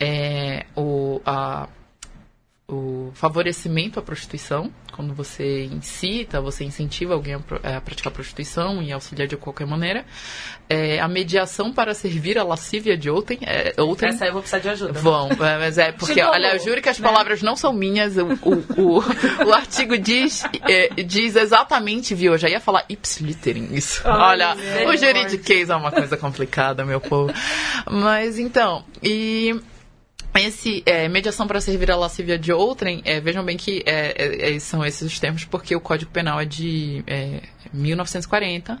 É, 0.00 0.64
o, 0.76 1.20
a, 1.26 1.68
o 2.66 3.10
favorecimento 3.14 3.98
à 3.98 4.02
prostituição, 4.02 4.72
quando 4.90 5.12
você 5.12 5.64
incita, 5.64 6.40
você 6.40 6.64
incentiva 6.64 7.12
alguém 7.12 7.34
a, 7.34 7.76
a 7.76 7.80
praticar 7.80 8.10
prostituição 8.10 8.82
e 8.82 8.90
auxiliar 8.90 9.28
de 9.28 9.36
qualquer 9.36 9.66
maneira. 9.66 10.04
É, 10.66 10.98
a 10.98 11.06
mediação 11.06 11.72
para 11.72 11.92
servir 11.92 12.38
a 12.38 12.42
lascívia 12.42 12.96
de 12.96 13.10
outrem. 13.10 13.38
É, 13.42 13.74
outrem 13.76 14.14
Essa 14.14 14.24
aí 14.24 14.30
eu 14.30 14.32
vou 14.32 14.40
precisar 14.40 14.60
de 14.60 14.68
ajuda. 14.70 14.92
Vão, 14.92 15.28
é, 15.30 15.58
mas 15.58 15.76
é 15.76 15.92
porque, 15.98 16.14
Chegou, 16.14 16.30
olha, 16.30 16.54
eu 16.54 16.58
juro 16.58 16.80
que 16.80 16.88
as 16.88 16.98
né? 16.98 17.06
palavras 17.06 17.42
não 17.42 17.54
são 17.54 17.72
minhas. 17.72 18.16
O, 18.16 18.28
o, 18.42 18.80
o, 18.80 19.48
o 19.48 19.52
artigo 19.52 19.98
diz, 19.98 20.42
diz 21.04 21.36
exatamente, 21.36 22.14
viu? 22.14 22.32
Eu 22.32 22.38
já 22.38 22.48
ia 22.48 22.60
falar 22.60 22.84
ipsilitering 22.88 23.74
isso. 23.74 24.00
Ai, 24.06 24.12
olha, 24.12 24.56
o 24.88 24.96
juridiquês 24.96 25.68
é 25.68 25.76
uma 25.76 25.92
coisa 25.92 26.16
complicada, 26.16 26.82
meu 26.84 27.00
povo. 27.00 27.30
Mas 27.90 28.38
então, 28.38 28.84
e 29.02 29.60
esse 30.40 30.82
é, 30.84 31.08
mediação 31.08 31.46
para 31.46 31.60
servir 31.60 31.90
a 31.90 31.96
lascívia 31.96 32.38
de 32.38 32.52
outrem, 32.52 33.00
é, 33.04 33.20
vejam 33.20 33.44
bem 33.44 33.56
que 33.56 33.82
é, 33.86 34.14
é, 34.16 34.54
é, 34.54 34.58
são 34.58 34.84
esses 34.84 35.12
os 35.12 35.18
termos 35.18 35.44
porque 35.44 35.76
o 35.76 35.80
Código 35.80 36.10
Penal 36.10 36.40
é 36.40 36.44
de 36.44 37.04
é, 37.06 37.40
1940 37.72 38.80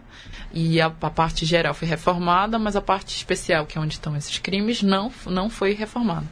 e 0.52 0.80
a, 0.80 0.86
a 0.86 1.10
parte 1.10 1.44
geral 1.44 1.74
foi 1.74 1.86
reformada, 1.86 2.58
mas 2.58 2.76
a 2.76 2.80
parte 2.80 3.16
especial, 3.16 3.66
que 3.66 3.78
é 3.78 3.80
onde 3.80 3.94
estão 3.94 4.16
esses 4.16 4.38
crimes, 4.38 4.82
não, 4.82 5.12
não 5.26 5.48
foi 5.48 5.74
reformada. 5.74 6.26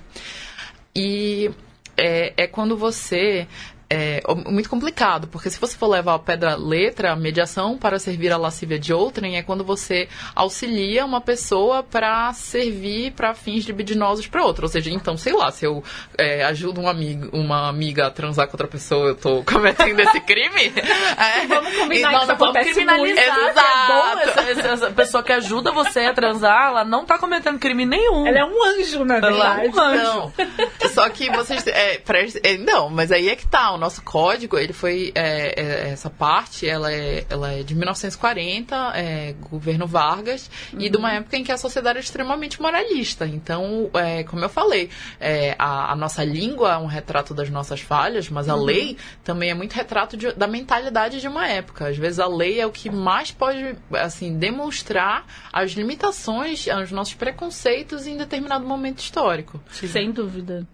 E 0.95 1.51
é, 1.97 2.33
é 2.37 2.47
quando 2.47 2.77
você. 2.77 3.47
É 3.93 4.23
muito 4.51 4.71
complicado, 4.71 5.29
porque 5.29 5.51
se 5.51 5.59
você 5.61 5.77
for 5.77 5.87
levar 5.89 6.13
ao 6.13 6.19
pé 6.19 6.37
da 6.37 6.55
letra, 6.57 7.13
a 7.13 7.17
mediação 7.17 7.77
para 7.77 7.99
servir 7.99 8.33
a 8.33 8.37
lascívia 8.37 8.79
de 8.79 8.93
outrem 8.93 9.37
é 9.37 9.43
quando 9.43 9.63
você 9.65 10.09
auxilia 10.35 11.05
uma 11.05 11.21
pessoa 11.21 11.83
para 11.83 12.33
servir 12.33 13.13
para 13.13 13.35
fins 13.35 13.65
libidinosos 13.65 14.27
para 14.27 14.45
outra. 14.45 14.65
Ou 14.65 14.69
seja, 14.71 14.91
então, 14.91 15.17
sei 15.17 15.33
lá, 15.35 15.51
se 15.51 15.65
eu 15.67 15.83
é, 16.17 16.43
ajudo 16.45 16.81
um 16.81 16.89
amigo, 16.89 17.29
uma 17.37 17.69
amiga 17.69 18.07
a 18.07 18.11
transar 18.11 18.47
com 18.47 18.55
outra 18.55 18.67
pessoa, 18.69 19.09
eu 19.09 19.15
tô 19.15 19.43
cometendo 19.45 20.01
esse 20.01 20.21
crime? 20.21 20.73
É, 21.19 21.47
Vamos 21.47 21.73
combinar 21.77 21.95
e 21.95 21.97
que 21.97 22.03
não, 22.03 22.23
isso 22.23 22.29
não 22.29 22.37
vamos 22.37 22.43
acontece 22.57 22.73
criminalizar. 22.75 22.99
muito. 22.99 23.55
que 23.55 23.61
É 23.63 23.87
bom 23.89 24.21
Exato. 24.23 24.51
essa, 24.51 24.69
essa- 24.69 24.91
pessoa 24.91 25.23
que 25.23 25.33
ajuda 25.33 25.71
você 25.73 26.01
a 26.01 26.15
transar, 26.15 26.69
ela 26.69 26.85
não 26.85 27.05
tá 27.05 27.19
cometendo 27.19 27.59
crime 27.59 27.85
nenhum. 27.85 28.27
Ela 28.27 28.39
é 28.39 28.45
um 28.45 28.65
anjo, 28.65 29.05
na 29.05 29.17
Ela 29.17 29.27
é 29.27 29.31
verdade. 29.31 29.69
um 29.69 29.81
anjo. 29.81 30.03
Não. 30.03 30.89
Só 30.91 31.09
que 31.09 31.31
vocês. 31.31 31.67
É, 31.67 32.01
é, 32.43 32.57
não, 32.59 32.89
mas 32.89 33.11
aí 33.13 33.29
é 33.29 33.37
que 33.37 33.47
tá. 33.47 33.73
Nosso 33.83 34.01
código, 34.03 34.57
ele 34.57 34.73
foi. 34.73 35.11
é, 35.15 35.61
é, 35.61 35.91
essa 35.91 36.09
parte, 36.09 36.69
ela 36.69 36.93
é, 36.93 37.27
ela 37.29 37.53
é 37.53 37.63
de 37.65 37.75
1940, 37.75 38.77
é, 38.95 39.35
governo 39.51 39.87
Vargas, 39.87 40.49
e 40.79 40.89
de 40.89 40.97
uma 40.97 41.13
época 41.13 41.37
em 41.37 41.43
que 41.45 41.51
a 41.51 41.59
sociedade 41.59 41.99
era 41.99 42.05
extremamente 42.05 42.61
moralista. 42.63 43.27
Então, 43.27 43.91
é, 43.95 44.23
como 44.25 44.45
eu 44.45 44.49
falei, 44.49 44.89
é, 45.21 45.55
a, 45.59 45.93
a 45.93 45.97
nossa 45.97 46.23
língua 46.23 46.75
é 46.75 46.79
um 46.79 46.87
retrato 46.87 47.35
das 47.35 47.51
nossas 47.51 47.81
falhas, 47.81 48.29
mas 48.31 48.49
a 48.49 48.55
lei 48.55 48.97
também 49.25 49.51
é 49.51 49.55
muito 49.55 49.73
retrato 49.73 50.17
de- 50.17 50.33
da 50.33 50.47
mentalidade 50.47 51.21
de 51.21 51.27
uma 51.29 51.47
época. 51.49 51.89
Às 51.89 51.97
vezes 51.97 52.19
a 52.21 52.27
lei 52.29 52.61
é 52.61 52.67
o 52.67 52.71
que 52.71 52.89
mais 52.91 53.31
pode, 53.33 53.77
assim, 53.95 54.39
demonstrar 54.39 55.27
as 55.53 55.73
limitações, 55.73 56.67
os 56.83 56.93
nossos 56.93 57.15
preconceitos 57.15 58.07
em 58.07 58.17
determinado 58.17 58.65
momento 58.65 59.01
histórico. 59.01 59.61
Sem 59.89 60.11
dúvida. 60.13 60.67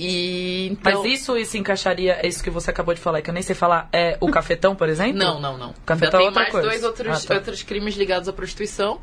E 0.00 0.68
então... 0.70 1.02
Mas 1.02 1.12
isso 1.12 1.44
se 1.44 1.58
encaixaria, 1.58 2.18
é 2.22 2.26
isso 2.28 2.42
que 2.42 2.50
você 2.50 2.70
acabou 2.70 2.94
de 2.94 3.00
falar, 3.00 3.20
que 3.20 3.30
eu 3.30 3.34
nem 3.34 3.42
sei 3.42 3.54
falar, 3.54 3.88
é 3.92 4.16
o 4.20 4.28
cafetão, 4.30 4.76
por 4.76 4.88
exemplo? 4.88 5.14
Não, 5.18 5.40
não, 5.40 5.58
não. 5.58 5.74
Cafetão 5.84 6.20
é 6.20 6.22
Tem 6.22 6.26
outra 6.28 6.40
mais 6.42 6.52
coisa. 6.52 6.68
dois 6.68 6.84
outros, 6.84 7.24
Ah, 7.24 7.28
tá. 7.28 7.34
outros 7.34 7.62
crimes 7.64 7.96
ligados 7.96 8.28
à 8.28 8.32
prostituição, 8.32 9.00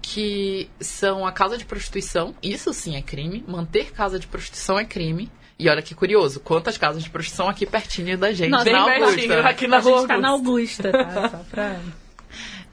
que 0.00 0.70
são 0.80 1.26
a 1.26 1.32
casa 1.32 1.58
de 1.58 1.64
prostituição. 1.64 2.32
Isso 2.42 2.72
sim 2.72 2.94
é 2.96 3.02
crime. 3.02 3.44
Manter 3.48 3.90
casa 3.92 4.18
de 4.20 4.26
prostituição 4.28 4.78
é 4.78 4.84
crime. 4.84 5.28
E 5.58 5.68
olha 5.70 5.80
que 5.82 5.94
curioso, 5.94 6.38
quantas 6.38 6.76
casas 6.78 7.02
de 7.02 7.08
prostituição 7.10 7.48
aqui 7.48 7.64
pertinho 7.66 8.16
da 8.18 8.30
gente, 8.32 8.50
Nossa, 8.50 8.64
Bem 8.64 8.74
na 8.74 8.84
pertinho, 8.84 9.32
Augusta. 9.32 9.48
aqui 9.48 9.66
na 9.66 9.76
a 9.78 9.80
gente 9.80 9.92
rua. 9.94 10.06
tá 10.06 10.18
na 10.18 10.28
Augusta, 10.28 10.92
tá? 10.92 11.28
Só 11.30 11.38
pra... 11.50 11.76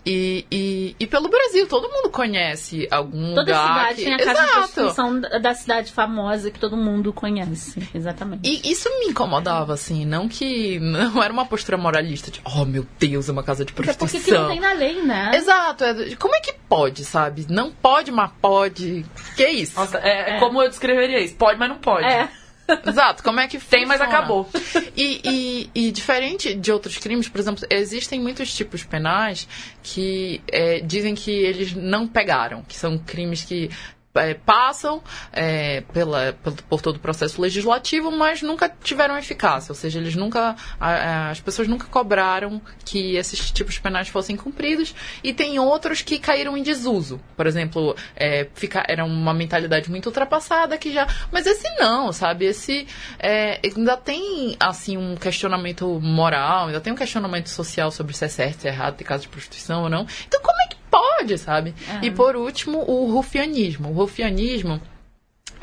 E, 0.05 0.45
e, 0.51 0.95
e 0.99 1.07
pelo 1.07 1.29
Brasil, 1.29 1.65
todo 1.67 1.89
mundo 1.89 2.09
conhece 2.09 2.87
algum 2.91 3.33
Toda 3.33 3.41
lugar 3.53 3.67
cidade 3.89 3.95
que... 3.95 4.03
tem 4.03 4.13
a 4.13 4.17
casa 4.17 4.33
de 4.33 4.39
Exato. 4.39 4.57
prostituição 4.59 5.19
da 5.21 5.37
da 5.39 5.53
cidade 5.53 5.91
famosa 5.93 6.51
que 6.51 6.59
todo 6.59 6.75
mundo 6.75 7.13
conhece. 7.13 7.87
Exatamente. 7.95 8.41
E 8.49 8.69
isso 8.71 8.89
me 8.99 9.05
incomodava, 9.07 9.73
assim, 9.73 10.05
não 10.05 10.27
que 10.27 10.79
não 10.79 11.23
era 11.23 11.31
uma 11.31 11.45
postura 11.45 11.77
moralista 11.77 12.29
de, 12.29 12.41
oh 12.43 12.65
meu 12.65 12.85
Deus, 12.99 13.29
é 13.29 13.31
uma 13.31 13.43
casa 13.43 13.63
de 13.63 13.71
Até 13.71 13.81
porque 13.81 13.91
que 13.93 13.97
prostituição. 13.97 14.41
não 14.43 14.49
tem 14.49 14.59
na 14.59 14.73
lei, 14.73 15.01
né? 15.01 15.31
Exato, 15.35 15.83
é 15.85 16.15
como 16.15 16.35
é 16.35 16.41
que 16.41 16.53
pode, 16.67 17.05
sabe? 17.05 17.45
Não 17.49 17.71
pode, 17.71 18.11
mas 18.11 18.29
pode. 18.41 19.05
Que 19.37 19.47
isso? 19.47 19.75
Nossa, 19.79 19.97
é, 19.99 20.35
É. 20.35 20.39
como 20.39 20.61
eu 20.61 20.67
descreveria 20.69 21.19
isso? 21.21 21.35
Pode, 21.35 21.57
mas 21.57 21.69
não 21.69 21.77
pode. 21.77 22.05
É. 22.05 22.29
Exato, 22.85 23.23
como 23.23 23.39
é 23.39 23.47
que 23.47 23.59
Tem, 23.59 23.85
mas 23.85 23.99
funciona? 23.99 24.17
acabou. 24.17 24.49
E, 24.95 25.21
e, 25.23 25.87
e 25.87 25.91
diferente 25.91 26.53
de 26.53 26.71
outros 26.71 26.97
crimes, 26.97 27.27
por 27.27 27.39
exemplo, 27.39 27.65
existem 27.69 28.19
muitos 28.19 28.53
tipos 28.53 28.83
penais 28.83 29.47
que 29.81 30.41
é, 30.51 30.79
dizem 30.79 31.15
que 31.15 31.31
eles 31.31 31.73
não 31.73 32.07
pegaram, 32.07 32.63
que 32.63 32.75
são 32.75 32.97
crimes 32.97 33.43
que 33.43 33.69
é, 34.15 34.33
passam 34.33 35.01
é, 35.31 35.81
pela, 35.93 36.35
por 36.69 36.81
todo 36.81 36.97
o 36.97 36.99
processo 36.99 37.41
legislativo, 37.41 38.11
mas 38.11 38.41
nunca 38.41 38.69
tiveram 38.83 39.17
eficácia. 39.17 39.71
Ou 39.71 39.75
seja, 39.75 39.99
eles 39.99 40.15
nunca. 40.15 40.55
as 40.79 41.39
pessoas 41.39 41.67
nunca 41.67 41.87
cobraram 41.87 42.61
que 42.85 43.15
esses 43.15 43.51
tipos 43.51 43.79
penais 43.79 44.07
fossem 44.07 44.35
cumpridos. 44.35 44.93
E 45.23 45.33
tem 45.33 45.59
outros 45.59 46.01
que 46.01 46.19
caíram 46.19 46.55
em 46.57 46.63
desuso. 46.63 47.19
Por 47.35 47.47
exemplo, 47.47 47.95
é, 48.15 48.47
fica, 48.53 48.83
era 48.87 49.03
uma 49.03 49.33
mentalidade 49.33 49.89
muito 49.89 50.07
ultrapassada 50.07 50.77
que 50.77 50.91
já. 50.93 51.07
Mas 51.31 51.45
esse 51.45 51.69
não, 51.79 52.11
sabe? 52.11 52.45
Esse 52.45 52.87
é, 53.19 53.59
ainda 53.63 53.97
tem 53.97 54.55
assim 54.59 54.97
um 54.97 55.15
questionamento 55.15 55.99
moral, 55.99 56.67
ainda 56.67 56.81
tem 56.81 56.93
um 56.93 56.95
questionamento 56.95 57.49
social 57.49 57.91
sobre 57.91 58.13
se 58.13 58.25
é 58.25 58.27
certo, 58.27 58.61
se 58.61 58.67
é 58.67 58.71
errado 58.71 58.95
ter 58.95 59.03
casa 59.03 59.23
de 59.23 59.29
prostituição 59.29 59.83
ou 59.83 59.89
não. 59.89 60.05
Então 60.27 60.41
como 60.41 60.61
é 60.61 60.72
pode, 60.93 61.37
sabe? 61.37 61.73
E 62.01 62.11
por 62.11 62.35
último, 62.35 62.79
o 62.87 63.11
rufianismo. 63.11 63.89
O 63.89 63.93
rufianismo 63.93 64.79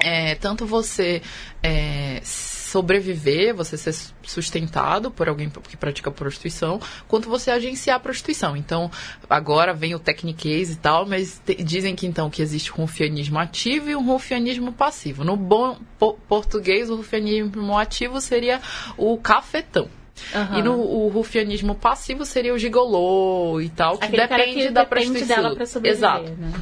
é 0.03 0.35
tanto 0.35 0.67
você 0.67 1.21
é, 1.63 2.21
sobreviver, 2.25 3.55
você 3.55 3.77
ser 3.77 3.95
sustentado 4.23 5.11
por 5.11 5.29
alguém 5.29 5.51
que 5.51 5.77
pratica 5.77 6.11
prostituição, 6.11 6.81
quanto 7.07 7.29
você 7.29 7.51
agenciar 7.51 7.97
a 7.97 8.01
prostituição. 8.01 8.57
Então, 8.57 8.91
agora 9.29 9.75
vem 9.75 9.95
o 9.95 9.99
techniquez 9.99 10.71
e 10.71 10.77
tal, 10.77 11.05
mas 11.07 11.41
te- 11.45 11.63
dizem 11.63 11.95
que 11.95 12.07
então 12.07 12.31
que 12.31 12.41
existe 12.41 12.73
o 12.73 12.77
rufianismo 12.77 13.39
ativo 13.39 13.91
e 13.91 13.95
o 13.95 14.01
rufianismo 14.03 14.73
passivo. 14.73 15.23
No 15.25 15.37
bom 15.37 15.77
po- 15.99 16.19
português, 16.29 16.89
o 16.91 16.97
rufianismo 16.97 17.77
ativo 17.77 18.21
seria 18.21 18.61
o 18.97 19.19
cafetão. 19.19 19.89
Aham. 20.35 20.59
E 20.59 20.63
no 20.63 20.75
o 20.75 21.09
rufianismo 21.09 21.75
passivo 21.75 22.25
seria 22.25 22.55
o 22.55 22.59
gigolô 22.59 23.61
e 23.61 23.69
tal, 23.69 23.99
que 23.99 24.05
Aquele 24.05 24.29
cara 24.29 24.45
depende 24.45 24.67
que 24.67 24.71
da 24.71 24.85
depende 24.85 25.07
prostituição. 25.07 25.43
dela 25.43 25.55
pra 25.55 25.67
sobreviver, 25.67 26.09
Exato. 26.09 26.31
né? 26.37 26.53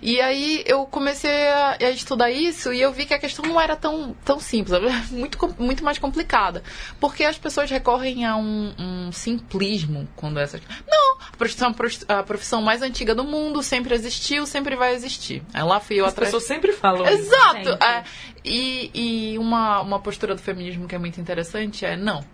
E 0.00 0.20
aí 0.20 0.62
eu 0.66 0.86
comecei 0.86 1.48
a, 1.48 1.76
a 1.80 1.90
estudar 1.90 2.30
isso 2.30 2.72
e 2.72 2.80
eu 2.80 2.92
vi 2.92 3.04
que 3.04 3.12
a 3.12 3.18
questão 3.18 3.44
não 3.44 3.60
era 3.60 3.76
tão, 3.76 4.16
tão 4.24 4.40
simples, 4.40 4.72
ela 4.72 4.86
era 4.90 5.04
muito, 5.10 5.54
muito 5.58 5.84
mais 5.84 5.98
complicada. 5.98 6.62
Porque 7.00 7.24
as 7.24 7.36
pessoas 7.36 7.70
recorrem 7.70 8.24
a 8.24 8.36
um, 8.36 8.72
um 8.78 9.12
simplismo 9.12 10.08
quando 10.16 10.38
essas. 10.38 10.60
Não, 10.88 11.16
a 11.18 12.12
é 12.12 12.14
a 12.14 12.22
profissão 12.22 12.62
mais 12.62 12.80
antiga 12.82 13.14
do 13.14 13.24
mundo, 13.24 13.62
sempre 13.62 13.94
existiu, 13.94 14.46
sempre 14.46 14.76
vai 14.76 14.94
existir. 14.94 15.42
Aí 15.52 15.62
lá 15.62 15.80
fui 15.80 15.96
eu 16.00 16.04
As 16.06 16.12
atrás. 16.12 16.28
pessoas 16.28 16.44
sempre 16.44 16.72
falam 16.72 17.04
isso. 17.04 17.14
Exato! 17.14 17.70
Sempre. 17.70 17.86
é. 17.86 18.04
e 18.44 18.90
e 18.94 19.38
uma, 19.38 19.80
uma 19.80 19.98
postura 20.00 20.34
do 20.34 20.40
feminismo 20.40 20.86
que 20.88 20.94
é 20.94 20.98
muito 20.98 21.20
interessante 21.20 21.84
é: 21.84 21.96
não, 21.96 22.24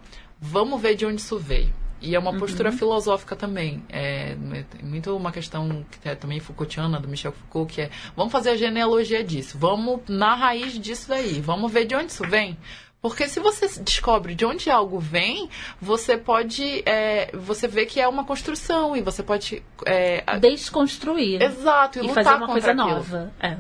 vamos 0.41 0.81
ver 0.81 0.95
de 0.95 1.05
onde 1.07 1.21
isso 1.21 1.39
veio. 1.39 1.73
E 2.01 2.15
é 2.15 2.19
uma 2.19 2.33
postura 2.39 2.71
filosófica 2.71 3.35
também. 3.35 3.83
É 3.89 4.37
é 4.81 4.83
muito 4.85 5.17
uma 5.17 5.33
questão 5.33 5.85
que 6.01 6.09
é 6.09 6.15
também 6.15 6.39
Foucaultiana, 6.39 7.01
do 7.01 7.09
Michel 7.09 7.33
Foucault, 7.33 7.73
que 7.75 7.81
é 7.83 7.91
vamos 8.17 8.31
fazer 8.33 8.51
a 8.51 8.57
genealogia 8.57 9.25
disso, 9.25 9.59
vamos 9.59 10.01
na 10.09 10.35
raiz 10.37 10.79
disso 10.79 11.09
daí, 11.09 11.41
vamos 11.41 11.73
ver 11.73 11.87
de 11.87 11.97
onde 11.97 12.13
isso 12.13 12.23
vem. 12.29 12.57
Porque 13.01 13.29
se 13.29 13.39
você 13.39 13.69
descobre 13.81 14.35
de 14.35 14.45
onde 14.45 14.69
algo 14.71 14.99
vem, 14.99 15.49
você 15.81 16.17
pode. 16.17 16.83
é, 16.85 17.31
você 17.33 17.69
vê 17.69 17.87
que 17.87 18.01
é 18.01 18.09
uma 18.09 18.25
construção 18.25 18.97
e 18.97 19.03
você 19.03 19.23
pode. 19.23 19.63
é, 19.87 20.25
Desconstruir. 20.41 21.41
exato, 21.43 21.99
e, 21.99 22.03
E 22.05 22.09
lutar 22.09 22.25
fazer 22.25 22.37
uma 22.37 22.47
coisa 22.49 22.71
aquilo. 22.73 22.89
nova. 22.89 23.33
É. 23.41 23.57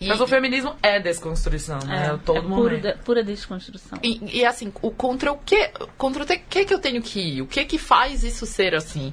E- 0.00 0.08
Mas 0.08 0.18
o 0.20 0.26
feminismo 0.26 0.74
é 0.82 0.98
desconstrução, 0.98 1.78
né? 1.86 2.12
É, 2.14 2.16
todo 2.24 2.38
é 2.38 2.40
momento. 2.40 2.80
pura, 2.80 2.98
pura 3.04 3.22
desconstrução. 3.22 3.98
E, 4.02 4.38
e, 4.38 4.44
assim, 4.46 4.72
o 4.80 4.90
contra 4.90 5.30
o 5.30 5.36
que? 5.36 5.68
Contra 5.98 6.24
o 6.24 6.26
que 6.26 6.64
que 6.64 6.72
eu 6.72 6.78
tenho 6.78 7.02
que 7.02 7.20
ir? 7.20 7.42
O 7.42 7.46
que 7.46 7.66
que 7.66 7.76
faz 7.76 8.24
isso 8.24 8.46
ser 8.46 8.74
assim? 8.74 9.12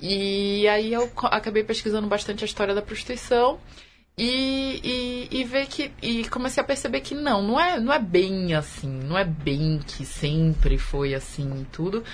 E 0.00 0.66
aí 0.68 0.92
eu 0.92 1.10
acabei 1.24 1.64
pesquisando 1.64 2.06
bastante 2.06 2.44
a 2.44 2.46
história 2.46 2.72
da 2.74 2.82
prostituição 2.82 3.58
e, 4.16 5.28
e, 5.32 5.40
e 5.40 5.44
ver 5.44 5.66
que 5.66 5.90
e 6.02 6.28
comecei 6.28 6.62
a 6.62 6.66
perceber 6.66 7.00
que 7.00 7.14
não, 7.14 7.42
não 7.42 7.58
é, 7.58 7.80
não 7.80 7.90
é 7.92 7.98
bem 7.98 8.54
assim, 8.54 8.88
não 8.88 9.16
é 9.16 9.24
bem 9.24 9.80
que 9.86 10.04
sempre 10.04 10.76
foi 10.76 11.14
assim 11.14 11.66
tudo. 11.72 12.04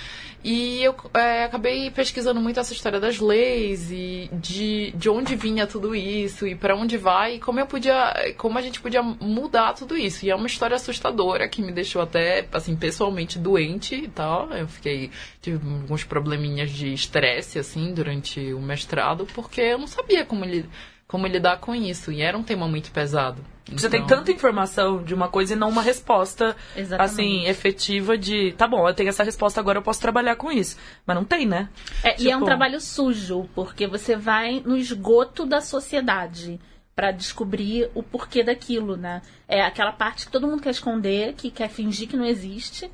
E 0.41 0.81
eu 0.81 0.95
é, 1.13 1.43
acabei 1.43 1.91
pesquisando 1.91 2.39
muito 2.39 2.57
essa 2.57 2.71
história 2.71 3.01
das 3.01 3.19
leis 3.19 3.91
e 3.91 4.29
de, 4.31 4.91
de 4.91 5.09
onde 5.09 5.35
vinha 5.35 5.67
tudo 5.67 5.93
isso 5.93 6.47
e 6.47 6.55
para 6.55 6.73
onde 6.73 6.95
vai 6.97 7.35
e 7.35 7.39
como 7.39 7.59
eu 7.59 7.65
podia, 7.67 8.13
como 8.37 8.57
a 8.57 8.61
gente 8.61 8.79
podia 8.79 9.03
mudar 9.03 9.73
tudo 9.73 9.97
isso. 9.97 10.25
E 10.25 10.29
é 10.29 10.35
uma 10.35 10.47
história 10.47 10.77
assustadora 10.77 11.49
que 11.49 11.61
me 11.61 11.73
deixou 11.73 12.01
até 12.01 12.47
assim 12.53 12.77
pessoalmente 12.77 13.37
doente 13.37 13.95
e 13.95 14.07
tal. 14.07 14.49
Eu 14.53 14.69
fiquei 14.69 15.11
tive 15.41 15.57
alguns 15.57 16.05
probleminhas 16.05 16.71
de 16.71 16.93
estresse 16.93 17.59
assim 17.59 17.93
durante 17.93 18.53
o 18.53 18.61
mestrado 18.61 19.27
porque 19.35 19.59
eu 19.59 19.77
não 19.77 19.87
sabia 19.87 20.23
como 20.23 20.45
li- 20.45 20.65
como 21.09 21.25
lidar 21.25 21.57
com 21.59 21.73
isso 21.73 22.11
e 22.11 22.21
era 22.21 22.37
um 22.37 22.43
tema 22.43 22.67
muito 22.67 22.91
pesado. 22.91 23.43
Você 23.71 23.89
tem 23.89 24.01
Então- 24.03 24.19
tanta 24.19 24.31
informação 24.31 25.03
de 25.03 25.13
uma 25.13 25.27
coisa 25.27 25.53
e 25.53 25.55
não 25.55 25.69
uma 25.69 25.81
resposta, 25.81 26.55
Exatamente. 26.75 27.11
assim, 27.11 27.45
efetiva 27.47 28.15
de... 28.17 28.51
Tá 28.53 28.67
bom, 28.67 28.87
eu 28.87 28.93
tenho 28.93 29.09
essa 29.09 29.23
resposta 29.23 29.59
agora, 29.59 29.79
eu 29.79 29.81
posso 29.83 29.99
trabalhar 29.99 30.35
com 30.35 30.51
isso. 30.51 30.77
Mas 31.05 31.15
não 31.15 31.23
tem, 31.25 31.45
né? 31.47 31.67
É, 32.03 32.15
E 32.21 32.29
é 32.29 32.35
um 32.35 32.39
Tipo- 32.39 32.45
trabalho 32.45 32.79
sujo, 32.79 33.49
porque 33.55 33.87
você 33.87 34.15
vai 34.15 34.61
no 34.63 34.77
esgoto 34.77 35.45
da 35.47 35.61
sociedade 35.61 36.59
pra 36.95 37.11
descobrir 37.11 37.89
o 37.95 38.03
porquê 38.03 38.43
daquilo, 38.43 38.95
né? 38.95 39.21
É 39.47 39.61
aquela 39.63 39.91
parte 39.91 40.27
que 40.27 40.31
todo 40.31 40.47
mundo 40.47 40.61
quer 40.61 40.71
esconder, 40.71 41.33
que 41.33 41.49
quer 41.49 41.69
fingir 41.69 42.07
que 42.07 42.17
não 42.17 42.25
existe. 42.25 42.89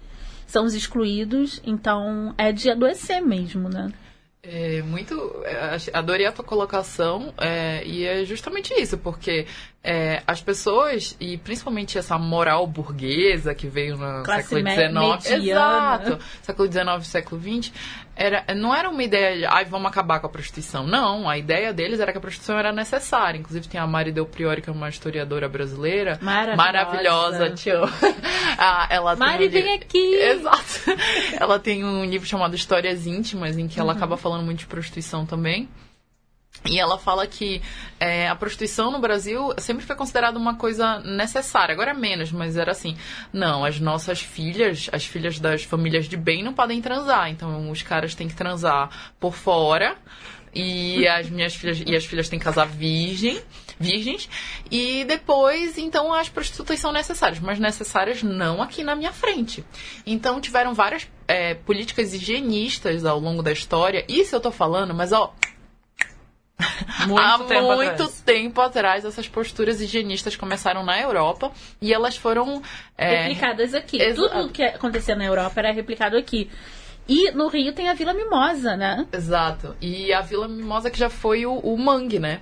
São 0.48 0.64
os 0.64 0.74
excluídos, 0.74 1.60
então 1.66 2.34
é 2.38 2.52
de 2.54 2.70
adoecer 2.70 3.22
mesmo, 3.22 3.68
né? 3.68 3.92
É 4.48 4.82
muito. 4.84 5.42
é, 5.44 5.78
Adorei 5.94 6.26
a 6.26 6.32
tua 6.32 6.46
colocação, 6.46 7.34
é, 7.38 7.84
e 7.86 8.06
é 8.06 8.24
justamente 8.26 8.74
isso, 8.80 8.98
porque 8.98 9.48
é, 9.88 10.24
as 10.26 10.42
pessoas, 10.42 11.16
e 11.20 11.38
principalmente 11.38 11.96
essa 11.96 12.18
moral 12.18 12.66
burguesa 12.66 13.54
que 13.54 13.68
veio 13.68 13.96
no 13.98 14.24
Classe 14.24 14.50
século 14.50 14.68
XIX, 15.22 15.32
exato, 15.44 16.20
século 16.42 16.72
XIX, 16.72 17.08
século 17.08 17.40
XX, 17.42 17.72
era, 18.16 18.44
não 18.56 18.74
era 18.74 18.90
uma 18.90 19.04
ideia 19.04 19.38
de, 19.38 19.46
ai, 19.46 19.64
vamos 19.66 19.88
acabar 19.92 20.20
com 20.20 20.26
a 20.26 20.30
prostituição. 20.30 20.88
Não, 20.88 21.30
a 21.30 21.38
ideia 21.38 21.72
deles 21.72 22.00
era 22.00 22.12
que 22.12 22.18
a 22.18 22.22
prostituição 22.22 22.58
era 22.58 22.72
necessária. 22.72 23.38
Inclusive 23.38 23.68
tem 23.68 23.80
a 23.80 23.86
Mari 23.86 24.12
Del 24.12 24.26
Priori, 24.26 24.62
que 24.62 24.70
é 24.70 24.74
uma 24.74 24.90
historiadora 24.90 25.48
brasileira, 25.48 26.18
Maravilhosa. 26.22 26.56
maravilhosa, 26.56 27.46
amo. 27.46 27.92
Ah, 28.58 28.88
ela 28.90 29.16
Mari, 29.18 29.44
um 29.44 29.48
livro- 29.50 29.62
vem 29.62 29.74
aqui! 29.76 30.16
Exato. 30.16 30.98
Ela 31.40 31.60
tem 31.60 31.84
um 31.84 32.06
livro 32.06 32.26
chamado 32.28 32.56
Histórias 32.56 33.06
Íntimas, 33.06 33.58
em 33.58 33.68
que 33.68 33.80
ela 33.80 33.92
acaba 33.94 34.18
falando 34.18 34.44
muito 34.46 34.60
de 34.60 34.66
prostituição 34.66 35.26
também. 35.26 35.68
E 36.66 36.80
ela 36.80 36.98
fala 36.98 37.28
que 37.28 37.62
é, 38.00 38.28
a 38.28 38.36
prostituição 38.36 38.92
no 38.92 39.00
Brasil 39.00 39.54
sempre 39.58 39.86
foi 39.86 39.96
considerada 39.96 40.38
uma 40.38 40.56
coisa 40.56 41.00
necessária. 41.00 41.74
Agora 41.74 41.92
é 41.92 41.94
menos, 41.94 42.32
mas 42.32 42.58
era 42.58 42.72
assim. 42.72 42.98
Não, 43.32 43.64
as 43.64 43.80
nossas 43.80 44.20
filhas, 44.20 44.90
as 44.92 45.06
filhas 45.06 45.40
das 45.40 45.64
famílias 45.64 46.08
de 46.08 46.18
bem, 46.18 46.44
não 46.44 46.54
podem 46.54 46.82
transar. 46.82 47.30
Então 47.30 47.70
os 47.70 47.82
caras 47.82 48.16
têm 48.16 48.28
que 48.28 48.36
transar 48.36 49.14
por 49.20 49.34
fora. 49.34 49.96
E 50.56 51.06
as 51.06 51.30
minhas 51.30 51.54
filhas 51.54 51.84
e 51.86 51.94
as 51.94 52.06
filhas 52.06 52.30
têm 52.30 52.40
que 52.40 52.46
casar 52.46 52.66
virgem, 52.66 53.42
virgens. 53.78 54.30
E 54.72 55.04
depois, 55.04 55.78
então, 55.78 56.14
as 56.14 56.30
prostitutas 56.30 56.80
são 56.80 56.94
necessárias, 56.94 57.42
mas 57.42 57.60
necessárias 57.60 58.24
não 58.24 58.62
aqui 58.62 58.82
na 58.82 58.96
minha 58.96 59.12
frente. 59.12 59.66
Então 60.06 60.40
tiveram 60.40 60.74
várias 60.74 61.06
é, 61.28 61.56
políticas 61.56 62.14
higienistas 62.14 63.04
ao 63.04 63.20
longo 63.20 63.44
da 63.44 63.52
história. 63.52 64.06
Isso 64.08 64.34
eu 64.34 64.40
tô 64.40 64.50
falando, 64.50 64.94
mas 64.94 65.12
ó, 65.12 65.36
Muito 67.08 67.22
Há 67.22 67.38
tempo 67.44 67.76
muito 67.76 67.92
atrás. 67.92 68.22
tempo 68.22 68.62
atrás, 68.62 69.06
essas 69.06 69.28
posturas 69.28 69.82
higienistas 69.82 70.36
começaram 70.36 70.84
na 70.84 71.00
Europa 71.00 71.52
e 71.82 71.94
elas 71.94 72.16
foram. 72.16 72.62
é, 72.98 73.24
replicadas 73.24 73.74
aqui. 73.74 74.02
exato. 74.02 74.30
Tudo 74.30 74.50
que 74.50 74.64
acontecia 74.64 75.16
na 75.16 75.26
Europa 75.26 75.60
era 75.60 75.72
replicado 75.72 76.18
aqui. 76.18 76.50
E 77.08 77.30
no 77.32 77.48
Rio 77.50 77.74
tem 77.74 77.90
a 77.90 77.94
Vila 77.94 78.14
Mimosa, 78.14 78.76
né? 78.76 79.06
Exato. 79.12 79.76
E 79.80 80.12
a 80.12 80.22
Vila 80.22 80.48
Mimosa 80.48 80.90
que 80.90 80.98
já 80.98 81.10
foi 81.10 81.46
o, 81.46 81.54
o 81.60 81.78
Mangue, 81.78 82.20
né? 82.20 82.40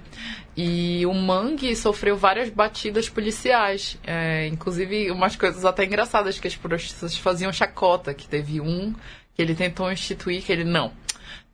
E 0.55 1.05
o 1.05 1.13
Mangue 1.13 1.75
sofreu 1.75 2.15
várias 2.15 2.49
batidas 2.49 3.09
policiais. 3.09 3.97
É, 4.05 4.47
inclusive, 4.47 5.11
umas 5.11 5.35
coisas 5.35 5.65
até 5.65 5.83
engraçadas 5.83 6.39
que 6.39 6.47
as 6.47 6.55
prostitutas 6.55 7.17
faziam 7.17 7.51
chacota. 7.51 8.13
Que 8.13 8.27
teve 8.27 8.61
um 8.61 8.93
que 9.35 9.41
ele 9.41 9.55
tentou 9.55 9.91
instituir 9.91 10.43
que 10.43 10.51
ele, 10.51 10.63
não. 10.63 10.93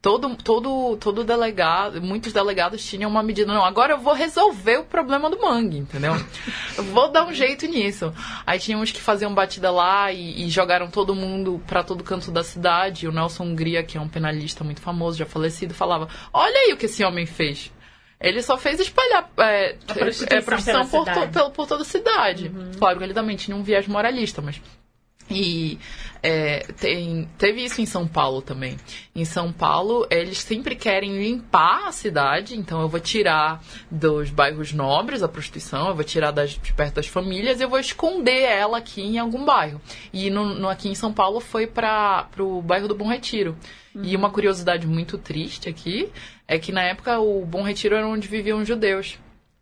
Todo, 0.02 0.34
todo, 0.38 0.96
todo 0.96 1.26
delegado, 1.26 2.02
muitos 2.02 2.32
delegados 2.32 2.86
tinham 2.86 3.12
uma 3.12 3.22
medida, 3.22 3.54
não, 3.54 3.66
agora 3.66 3.94
eu 3.94 3.98
vou 3.98 4.14
resolver 4.14 4.78
o 4.78 4.86
problema 4.86 5.30
do 5.30 5.38
mangue, 5.42 5.80
entendeu? 5.80 6.14
Eu 6.78 6.86
vou 6.86 7.12
dar 7.12 7.26
um 7.26 7.34
jeito 7.34 7.68
nisso. 7.68 8.14
Aí 8.48 8.58
tinha 8.60 8.78
uns 8.78 8.94
que 8.94 9.02
faziam 9.02 9.34
batida 9.34 9.70
lá 9.70 10.10
e, 10.10 10.46
e 10.46 10.50
jogaram 10.50 10.90
todo 10.90 11.14
mundo 11.14 11.62
pra 11.68 11.84
todo 11.84 12.02
canto 12.02 12.32
da 12.32 12.46
cidade. 12.46 13.10
O 13.10 13.12
Nelson 13.12 13.44
Hungria, 13.44 13.84
que 13.84 13.98
é 13.98 14.02
um 14.02 14.08
penalista 14.08 14.64
muito 14.64 14.80
famoso, 14.80 15.18
já 15.18 15.26
falecido, 15.26 15.74
falava: 15.74 16.08
Olha 16.32 16.58
aí 16.58 16.72
o 16.72 16.78
que 16.78 16.86
esse 16.86 17.04
homem 17.04 17.26
fez. 17.26 17.70
Ele 18.22 18.42
só 18.42 18.58
fez 18.58 18.80
espalhar 18.80 19.30
é, 19.38 19.76
A 19.88 19.94
prostituição 19.94 20.38
é, 20.38 20.42
prostituição 20.42 20.88
pela 20.88 21.04
por, 21.04 21.28
to-. 21.30 21.40
Uhum. 21.40 21.52
por 21.52 21.68
toda 21.68 21.82
a 21.84 21.86
cidade. 21.86 22.52
Claro 22.78 22.98
que 22.98 23.04
ele 23.04 23.14
também 23.14 23.36
tinha 23.36 23.56
um 23.56 23.64
viés 23.64 23.88
moralista, 23.88 24.42
mas. 24.42 24.62
E 25.30 25.78
é, 26.24 26.60
tem, 26.80 27.30
teve 27.38 27.64
isso 27.64 27.80
em 27.82 27.86
São 27.86 28.08
Paulo 28.08 28.42
também. 28.42 28.78
Em 29.16 29.24
São 29.26 29.52
Paulo, 29.54 30.08
eles 30.10 30.40
sempre 30.40 30.76
querem 30.76 31.18
limpar 31.22 31.88
a 31.88 31.92
cidade, 31.92 32.58
então 32.58 32.82
eu 32.82 32.90
vou 32.90 33.00
tirar 33.00 33.64
dos 33.92 34.30
bairros 34.32 34.74
nobres 34.74 35.22
a 35.22 35.28
prostituição, 35.28 35.88
eu 35.90 35.96
vou 35.96 36.04
tirar 36.04 36.32
das, 36.32 36.52
de 36.52 36.74
perto 36.74 36.96
das 36.96 37.08
famílias 37.08 37.60
e 37.60 37.64
eu 37.64 37.70
vou 37.70 37.80
esconder 37.80 38.42
ela 38.42 38.80
aqui 38.80 39.02
em 39.02 39.20
algum 39.20 39.46
bairro. 39.46 39.80
E 40.12 40.30
no, 40.30 40.46
no- 40.56 40.70
aqui 40.70 40.90
em 40.90 40.96
São 40.96 41.14
Paulo 41.14 41.40
foi 41.40 41.68
para 41.68 42.28
o 42.40 42.62
bairro 42.62 42.88
do 42.88 42.96
Bom 42.96 43.08
Retiro. 43.08 43.56
E 44.02 44.16
uma 44.16 44.30
curiosidade 44.30 44.88
muito 44.88 45.18
triste 45.18 45.68
aqui 45.70 46.10
é 46.48 46.58
que 46.60 46.72
na 46.72 46.82
época 46.84 47.20
o 47.20 47.46
Bom 47.46 47.64
Retiro 47.64 47.96
era 47.96 48.08
onde 48.08 48.28
viviam 48.28 48.60
os 48.62 48.68
judeus. 48.68 49.18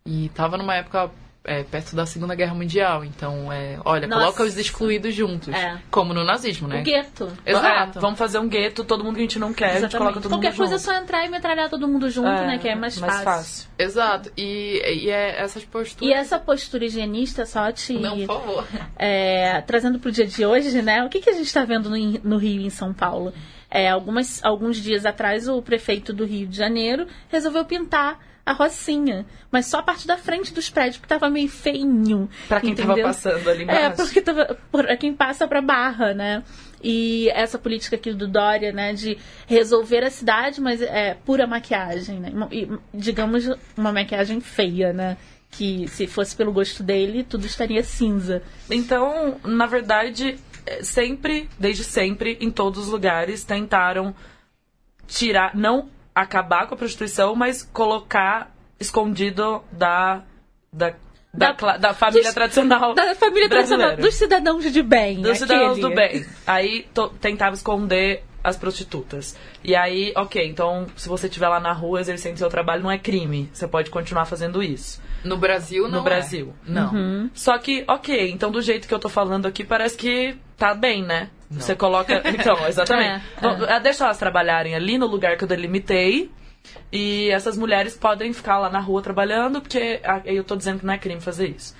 E 0.05 0.29
tava 0.29 0.57
numa 0.57 0.75
época 0.75 1.09
é, 1.47 1.63
perto 1.63 1.95
da 1.95 2.05
Segunda 2.05 2.35
Guerra 2.35 2.53
Mundial. 2.53 3.05
Então, 3.05 3.51
é, 3.51 3.79
olha, 3.85 4.05
Nossa. 4.05 4.21
coloca 4.21 4.43
os 4.43 4.57
excluídos 4.57 5.15
juntos. 5.15 5.53
É. 5.55 5.79
Como 5.89 6.13
no 6.13 6.25
nazismo, 6.25 6.67
né? 6.67 6.81
O 6.81 6.83
gueto. 6.83 7.31
Exato. 7.45 7.97
É, 7.97 8.01
vamos 8.01 8.19
fazer 8.19 8.37
um 8.37 8.49
gueto, 8.49 8.83
todo 8.83 9.03
mundo 9.03 9.15
que 9.15 9.21
a 9.21 9.23
gente 9.23 9.39
não 9.39 9.53
quer, 9.53 9.77
a 9.77 9.79
gente 9.79 9.97
coloca 9.97 10.19
todo 10.19 10.29
Qualquer 10.29 10.49
mundo 10.49 10.57
coisa 10.57 10.75
é 10.75 10.77
junto. 10.77 10.91
só 10.91 10.97
entrar 10.97 11.25
e 11.25 11.29
metralhar 11.29 11.69
todo 11.69 11.87
mundo 11.87 12.09
junto, 12.09 12.27
né? 12.27 12.57
Que 12.57 12.67
é 12.67 12.75
mais, 12.75 12.99
fácil. 12.99 13.69
Exato. 13.79 14.29
E, 14.35 14.81
e 15.05 15.09
é 15.09 15.41
essas 15.41 15.63
posturas. 15.63 16.13
E 16.13 16.13
essa 16.13 16.37
postura 16.37 16.85
higienista, 16.85 17.45
só 17.45 17.71
te. 17.71 17.93
Não, 17.93 18.17
por 18.25 18.41
favor. 18.41 18.67
é, 18.97 19.61
trazendo 19.61 19.99
pro 19.99 20.11
dia 20.11 20.27
de 20.27 20.45
hoje, 20.45 20.81
né? 20.81 21.03
O 21.05 21.09
que, 21.09 21.21
que 21.21 21.29
a 21.29 21.33
gente 21.33 21.47
está 21.47 21.63
vendo 21.63 21.89
no, 21.89 21.97
no 21.97 22.37
Rio 22.37 22.61
e 22.61 22.65
em 22.65 22.69
São 22.69 22.93
Paulo? 22.93 23.33
É, 23.69 23.89
algumas, 23.89 24.43
alguns 24.43 24.77
dias 24.77 25.05
atrás, 25.05 25.47
o 25.47 25.61
prefeito 25.61 26.11
do 26.11 26.25
Rio 26.25 26.47
de 26.47 26.57
Janeiro 26.57 27.07
resolveu 27.29 27.63
pintar 27.65 28.19
a 28.47 28.53
Rocinha, 28.53 29.25
mas 29.51 29.65
só 29.65 29.79
a 29.79 29.83
parte 29.83 30.07
da 30.07 30.17
frente 30.17 30.53
dos 30.53 30.69
prédios, 30.69 30.97
porque 30.97 31.13
tava 31.13 31.29
meio 31.29 31.49
feinho. 31.49 32.29
Pra 32.47 32.61
quem 32.61 32.73
tava 32.73 32.93
entendeu? 32.93 33.05
passando 33.07 33.49
ali 33.49 33.59
É, 33.61 33.63
embaixo. 33.63 33.95
porque 33.97 34.21
tava, 34.21 34.57
pra 34.71 34.95
quem 34.95 35.13
passa 35.13 35.47
pra 35.47 35.61
Barra, 35.61 36.13
né? 36.13 36.43
E 36.81 37.29
essa 37.31 37.57
política 37.57 37.95
aqui 37.95 38.13
do 38.13 38.27
Dória, 38.27 38.71
né, 38.71 38.93
de 38.93 39.17
resolver 39.47 40.03
a 40.03 40.09
cidade, 40.09 40.61
mas 40.61 40.81
é 40.81 41.15
pura 41.25 41.45
maquiagem, 41.45 42.19
né? 42.19 42.31
E, 42.51 42.69
digamos, 42.93 43.49
uma 43.75 43.91
maquiagem 43.91 44.39
feia, 44.39 44.93
né? 44.93 45.17
Que 45.51 45.87
se 45.87 46.07
fosse 46.07 46.35
pelo 46.35 46.51
gosto 46.53 46.83
dele, 46.83 47.23
tudo 47.23 47.45
estaria 47.45 47.83
cinza. 47.83 48.41
Então, 48.69 49.37
na 49.43 49.65
verdade, 49.65 50.37
é, 50.65 50.83
sempre, 50.83 51.49
desde 51.59 51.83
sempre, 51.83 52.37
em 52.39 52.51
todos 52.51 52.85
os 52.85 52.91
lugares, 52.91 53.43
tentaram 53.43 54.13
tirar, 55.07 55.55
não 55.55 55.89
acabar 56.21 56.67
com 56.67 56.75
a 56.75 56.77
prostituição, 56.77 57.35
mas 57.35 57.63
colocar 57.63 58.53
escondido 58.79 59.63
da, 59.71 60.21
da, 60.71 60.93
da, 61.33 61.51
Da- 61.51 61.77
da 61.77 61.93
família 61.93 62.23
dos- 62.23 62.33
tradicional. 62.33 62.93
Da 62.93 63.15
família 63.15 63.49
tradicional, 63.49 63.95
dos 63.97 64.15
cidadãos 64.15 64.71
de 64.71 64.81
bem. 64.81 65.21
Dos 65.21 65.37
cidadãos 65.37 65.79
do 65.79 65.89
bem. 65.93 66.25
Aí 66.45 66.87
to- 66.93 67.09
tentava 67.21 67.55
esconder 67.55 68.23
as 68.43 68.55
prostitutas. 68.55 69.35
E 69.63 69.75
aí, 69.75 70.13
ok, 70.15 70.47
então 70.47 70.87
se 70.95 71.09
você 71.09 71.27
estiver 71.27 71.49
lá 71.49 71.59
na 71.59 71.73
rua 71.73 71.99
exercendo 71.99 72.37
seu 72.37 72.49
trabalho, 72.49 72.81
não 72.83 72.91
é 72.91 72.97
crime. 72.97 73.49
Você 73.51 73.67
pode 73.67 73.89
continuar 73.89 74.25
fazendo 74.25 74.63
isso. 74.63 75.01
No 75.23 75.35
Brasil, 75.35 75.83
não 75.83 75.89
No 75.89 75.97
é. 75.99 76.03
Brasil. 76.03 76.53
Não. 76.65 76.93
Uhum. 76.93 77.29
Só 77.33 77.57
que, 77.57 77.83
ok, 77.87 78.31
então 78.31 78.49
do 78.49 78.61
jeito 78.61 78.87
que 78.87 78.93
eu 78.93 78.99
tô 78.99 79.09
falando 79.09 79.45
aqui, 79.47 79.63
parece 79.65 79.97
que 79.97 80.37
tá 80.57 80.73
bem, 80.73 81.03
né? 81.03 81.29
Você 81.49 81.75
coloca. 81.75 82.21
Então, 82.27 82.67
exatamente. 82.67 83.23
É, 83.41 83.75
ah, 83.75 83.79
Deixa 83.79 84.03
elas 84.03 84.17
trabalharem 84.17 84.75
ali 84.75 84.97
no 84.97 85.07
lugar 85.07 85.37
que 85.37 85.43
eu 85.43 85.47
delimitei. 85.47 86.31
E 86.91 87.29
essas 87.29 87.57
mulheres 87.57 87.95
podem 87.95 88.33
ficar 88.33 88.57
lá 88.59 88.69
na 88.69 88.79
rua 88.79 89.01
trabalhando, 89.01 89.61
porque 89.61 90.01
eu 90.25 90.43
tô 90.43 90.55
dizendo 90.55 90.79
que 90.79 90.85
não 90.85 90.93
é 90.93 90.97
crime 90.97 91.21
fazer 91.21 91.47
isso. 91.47 91.75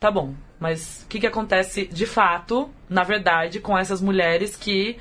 Tá 0.00 0.10
bom, 0.10 0.34
mas 0.58 1.02
o 1.04 1.08
que, 1.08 1.20
que 1.20 1.26
acontece 1.26 1.86
de 1.86 2.06
fato, 2.06 2.70
na 2.88 3.04
verdade, 3.04 3.60
com 3.60 3.76
essas 3.76 4.00
mulheres 4.00 4.56
que. 4.56 4.98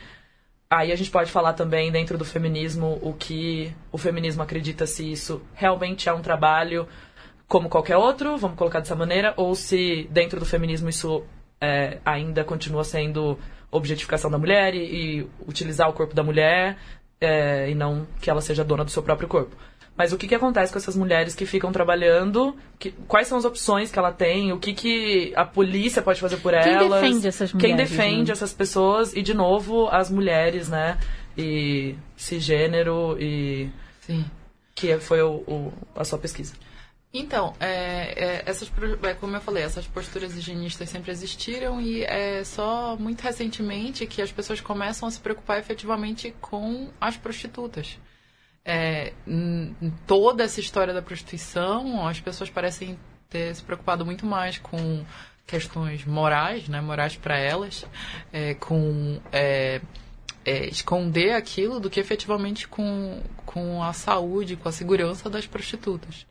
Aí 0.70 0.92
a 0.92 0.96
gente 0.96 1.12
pode 1.12 1.30
falar 1.30 1.54
também 1.54 1.92
dentro 1.92 2.18
do 2.18 2.24
feminismo 2.24 2.98
o 3.02 3.14
que 3.14 3.74
o 3.92 3.98
feminismo 3.98 4.42
acredita 4.42 4.88
se 4.88 5.12
isso 5.12 5.42
realmente 5.54 6.08
é 6.08 6.14
um 6.14 6.22
trabalho 6.22 6.88
como 7.46 7.68
qualquer 7.68 7.98
outro, 7.98 8.38
vamos 8.38 8.58
colocar 8.58 8.80
dessa 8.80 8.96
maneira, 8.96 9.34
ou 9.36 9.54
se 9.54 10.08
dentro 10.10 10.40
do 10.40 10.46
feminismo 10.46 10.88
isso 10.88 11.26
é, 11.62 12.00
ainda 12.04 12.43
continua 12.43 12.84
sendo 12.84 13.38
objetificação 13.71 14.30
da 14.32 14.38
mulher 14.38 14.74
e, 14.76 14.80
e 15.21 15.28
utilizar 15.47 15.88
o 15.89 15.93
corpo 15.93 16.13
da 16.15 16.24
mulher 16.24 16.78
é, 17.21 17.69
e 17.69 17.76
não 17.76 18.06
que 18.19 18.30
ela 18.30 18.41
seja 18.41 18.63
dona 18.63 18.84
do 18.84 18.89
seu 18.91 19.04
próprio 19.04 19.28
corpo. 19.30 19.56
Mas 19.95 20.12
o 20.13 20.17
que, 20.17 20.28
que 20.28 20.34
acontece 20.34 20.71
com 20.71 20.80
essas 20.80 20.95
mulheres 20.95 21.36
que 21.36 21.45
ficam 21.45 21.71
trabalhando? 21.71 22.56
Que- 22.80 22.91
quais 23.08 23.28
são 23.28 23.38
as 23.38 23.45
opções 23.45 23.91
que 23.91 24.00
ela 24.00 24.12
tem? 24.12 24.52
O 24.52 24.58
que, 24.58 24.74
que 24.74 25.34
a 25.36 25.45
polícia 25.45 26.02
pode 26.02 26.19
fazer 26.19 26.38
por 26.38 26.54
Quem 26.54 26.74
elas? 26.74 27.02
defende 27.02 27.28
essas 27.28 27.52
Quem 27.52 27.71
mulheres, 27.74 27.89
defende 27.91 28.28
né? 28.30 28.32
essas 28.34 28.54
pessoas? 28.54 29.13
E, 29.15 29.21
de 29.21 29.34
novo, 29.34 29.88
as 29.89 30.10
mulheres, 30.10 30.69
né? 30.69 30.97
E 31.38 31.95
cisgênero 32.15 33.17
e... 33.19 33.69
Sim. 34.00 34.26
Que 34.74 34.97
foi 34.97 35.21
o, 35.21 35.36
o- 35.45 35.74
a 35.95 36.04
sua 36.06 36.17
pesquisa. 36.17 36.54
Então, 37.13 37.54
é, 37.60 38.13
é, 38.15 38.43
essas, 38.45 38.71
é, 39.04 39.13
como 39.13 39.36
eu 39.36 39.41
falei, 39.41 39.63
essas 39.63 39.86
posturas 39.86 40.36
higienistas 40.36 40.89
sempre 40.89 41.12
existiram 41.12 41.82
e 41.82 42.04
é 42.06 42.41
só 42.45 42.95
muito 42.95 43.21
recentemente 43.21 44.08
que 44.08 44.21
as 44.21 44.32
pessoas 44.32 44.62
começam 44.62 45.10
a 45.10 45.12
se 45.12 45.19
preocupar 45.19 45.60
efetivamente 45.60 46.34
com 46.39 46.89
as 47.02 47.17
prostitutas. 47.17 48.00
É, 48.63 49.12
toda 50.08 50.43
essa 50.43 50.62
história 50.62 50.93
da 50.93 51.02
prostituição, 51.02 52.08
as 52.08 52.21
pessoas 52.21 52.50
parecem 52.50 52.97
ter 53.30 53.54
se 53.56 53.63
preocupado 53.63 54.06
muito 54.06 54.26
mais 54.26 54.58
com 54.58 55.04
questões 55.45 56.06
morais, 56.06 56.69
né, 56.69 56.80
morais 56.80 57.17
para 57.17 57.38
elas, 57.38 57.86
é, 58.32 58.54
com 58.54 59.19
é, 59.34 59.82
esconder 60.45 61.34
aquilo 61.34 61.78
do 61.78 61.89
que 61.89 62.00
efetivamente 62.00 62.69
com, 62.69 63.21
com 63.45 63.84
a 63.84 63.91
saúde, 63.91 64.56
com 64.56 64.69
a 64.69 64.71
segurança 64.71 65.30
das 65.30 65.45
prostitutas. 65.45 66.26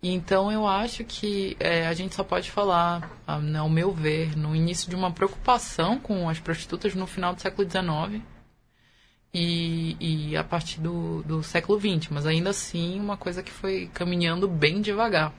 Então 0.00 0.50
eu 0.52 0.64
acho 0.66 1.02
que 1.04 1.56
é, 1.58 1.86
a 1.88 1.92
gente 1.94 2.14
só 2.14 2.22
pode 2.22 2.50
falar, 2.50 3.10
ah, 3.26 3.40
ao 3.58 3.68
meu 3.68 3.90
ver, 3.92 4.36
no 4.36 4.54
início 4.54 4.88
de 4.88 4.94
uma 4.94 5.10
preocupação 5.10 5.98
com 5.98 6.28
as 6.28 6.38
prostitutas 6.38 6.94
no 6.94 7.06
final 7.06 7.34
do 7.34 7.40
século 7.42 7.68
XIX 7.68 8.22
e, 9.34 9.96
e 10.30 10.36
a 10.36 10.44
partir 10.44 10.80
do, 10.80 11.22
do 11.24 11.42
século 11.42 11.78
XX, 11.80 12.10
mas 12.10 12.26
ainda 12.26 12.50
assim 12.50 13.00
uma 13.00 13.16
coisa 13.16 13.42
que 13.42 13.50
foi 13.50 13.90
caminhando 13.92 14.46
bem 14.46 14.80
devagar. 14.80 15.32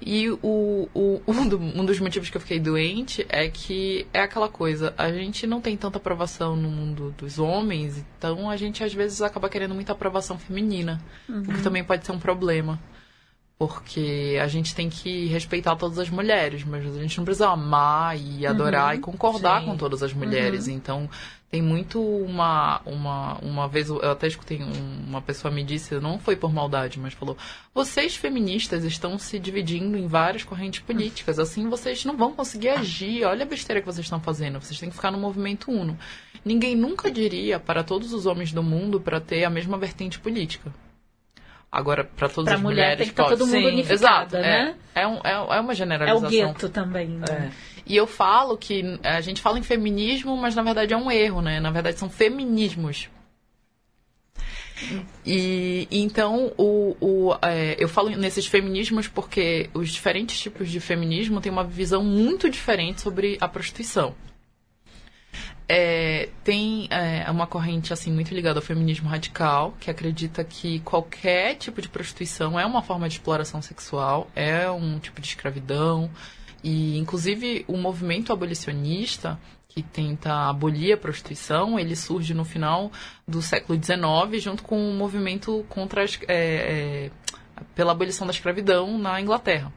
E 0.00 0.28
o, 0.30 0.88
o, 0.94 1.22
um, 1.26 1.48
do- 1.48 1.58
um 1.58 1.84
dos 1.86 1.98
motivos 1.98 2.28
que 2.28 2.36
eu 2.36 2.40
fiquei 2.40 2.60
doente 2.60 3.24
é 3.30 3.48
que 3.48 4.06
é 4.12 4.20
aquela 4.20 4.48
coisa, 4.50 4.92
a 4.98 5.10
gente 5.10 5.46
não 5.46 5.60
tem 5.62 5.74
tanta 5.74 5.96
aprovação 5.96 6.54
no 6.54 6.68
mundo 6.68 7.14
dos 7.16 7.38
homens, 7.38 8.04
então 8.18 8.50
a 8.50 8.58
gente 8.58 8.84
às 8.84 8.92
vezes 8.92 9.22
acaba 9.22 9.48
querendo 9.48 9.74
muita 9.74 9.92
aprovação 9.92 10.38
feminina, 10.38 11.00
o 11.28 11.54
que 11.54 11.62
também 11.62 11.82
pode 11.82 12.04
ser 12.04 12.12
um 12.12 12.18
problema. 12.18 12.78
Porque 13.68 14.38
a 14.42 14.48
gente 14.48 14.74
tem 14.74 14.90
que 14.90 15.26
respeitar 15.26 15.76
todas 15.76 15.98
as 15.98 16.10
mulheres, 16.10 16.64
mas 16.64 16.84
a 16.96 17.00
gente 17.00 17.16
não 17.18 17.24
precisa 17.24 17.48
amar 17.48 18.18
e 18.18 18.46
adorar 18.46 18.94
e 18.96 18.98
concordar 18.98 19.60
Sim. 19.60 19.66
com 19.66 19.76
todas 19.76 20.02
as 20.02 20.12
mulheres. 20.12 20.66
Então, 20.68 21.08
tem 21.50 21.62
muito 21.62 22.00
uma, 22.02 22.80
uma. 22.84 23.38
Uma 23.38 23.68
vez 23.68 23.88
eu 23.88 24.02
até 24.10 24.26
escutei 24.26 24.60
um- 24.62 25.04
uma 25.08 25.22
pessoa 25.22 25.52
me 25.52 25.62
disse, 25.62 25.94
não 26.00 26.18
foi 26.18 26.34
por 26.34 26.52
maldade, 26.52 26.98
mas 26.98 27.12
falou: 27.14 27.36
vocês 27.74 28.16
feministas 28.16 28.84
estão 28.84 29.18
se 29.18 29.38
dividindo 29.38 29.96
em 29.96 30.06
várias 30.06 30.42
correntes 30.44 30.80
políticas, 30.80 31.38
assim 31.38 31.68
vocês 31.68 32.04
não 32.04 32.16
vão 32.16 32.32
conseguir 32.32 32.70
agir. 32.70 33.24
Olha 33.24 33.44
a 33.44 33.48
besteira 33.48 33.80
que 33.80 33.86
vocês 33.86 34.06
estão 34.06 34.20
fazendo, 34.20 34.60
vocês 34.60 34.78
têm 34.80 34.88
que 34.88 34.96
ficar 34.96 35.10
no 35.10 35.18
movimento 35.18 35.70
uno. 35.70 35.96
Ninguém 36.44 36.74
nunca 36.74 37.10
diria 37.10 37.60
para 37.60 37.84
todos 37.84 38.12
os 38.12 38.26
homens 38.26 38.52
do 38.52 38.62
mundo 38.62 39.00
para 39.00 39.20
ter 39.20 39.44
a 39.44 39.50
mesma 39.50 39.78
vertente 39.78 40.18
política. 40.18 40.72
Agora, 41.74 42.04
para 42.04 42.28
todas 42.28 42.50
Pra 42.50 42.56
as 42.56 42.60
mulher 42.60 42.74
mulheres 42.82 42.98
tem 42.98 43.06
que 43.06 43.12
estar 43.12 43.24
pode. 43.24 43.38
todo 43.38 43.46
mundo 43.48 43.82
Sim, 43.86 43.92
Exato, 43.92 44.36
né? 44.36 44.74
é, 44.94 45.00
é, 45.00 45.06
um- 45.08 45.20
é, 45.24 45.32
é 45.56 45.60
uma 45.60 45.72
É 45.72 45.74
generalização. 45.74 46.26
o 46.28 46.30
gueto 46.30 46.68
também, 46.68 47.08
né? 47.08 47.24
É. 47.30 47.50
E 47.86 47.96
eu 47.96 48.06
falo 48.06 48.58
que 48.58 49.00
a 49.02 49.20
gente 49.22 49.40
fala 49.40 49.58
em 49.58 49.62
feminismo, 49.62 50.36
mas 50.36 50.54
na 50.54 50.62
verdade 50.62 50.92
é 50.92 50.96
um 50.96 51.10
erro, 51.10 51.40
né? 51.40 51.60
Na 51.60 51.70
verdade 51.70 51.98
são 51.98 52.10
feminismos. 52.10 53.08
E 55.24 55.86
e 55.90 56.00
então 56.02 56.52
o, 56.58 56.96
o, 57.00 57.34
é, 57.40 57.76
eu 57.78 57.88
falo 57.88 58.10
nesses 58.10 58.46
feminismos 58.46 59.06
porque 59.08 59.70
os 59.72 59.90
diferentes 59.90 60.38
tipos 60.40 60.68
de 60.68 60.80
feminismo 60.80 61.40
têm 61.40 61.52
uma 61.52 61.64
visão 61.64 62.02
muito 62.04 62.50
diferente 62.50 63.00
sobre 63.00 63.38
a 63.40 63.48
prostituição. 63.48 64.14
É, 65.74 66.28
tem 66.44 66.86
é, 66.90 67.30
uma 67.30 67.46
corrente 67.46 67.94
assim 67.94 68.12
muito 68.12 68.34
ligada 68.34 68.58
ao 68.58 68.62
feminismo 68.62 69.08
radical 69.08 69.74
que 69.80 69.90
acredita 69.90 70.44
que 70.44 70.80
qualquer 70.80 71.54
tipo 71.54 71.80
de 71.80 71.88
prostituição 71.88 72.60
é 72.60 72.66
uma 72.66 72.82
forma 72.82 73.08
de 73.08 73.14
exploração 73.14 73.62
sexual, 73.62 74.30
é 74.36 74.70
um 74.70 74.98
tipo 74.98 75.18
de 75.18 75.28
escravidão 75.28 76.10
e 76.62 76.98
inclusive 76.98 77.64
o 77.66 77.78
movimento 77.78 78.34
abolicionista 78.34 79.40
que 79.66 79.82
tenta 79.82 80.50
abolir 80.50 80.92
a 80.92 80.98
prostituição, 80.98 81.78
ele 81.78 81.96
surge 81.96 82.34
no 82.34 82.44
final 82.44 82.92
do 83.26 83.40
século 83.40 83.82
XIX 83.82 84.42
junto 84.42 84.62
com 84.62 84.90
o 84.90 84.92
movimento 84.92 85.64
contra 85.70 86.04
as, 86.04 86.18
é, 86.28 87.08
é, 87.08 87.10
pela 87.74 87.92
abolição 87.92 88.26
da 88.26 88.32
escravidão 88.34 88.98
na 88.98 89.18
Inglaterra. 89.18 89.72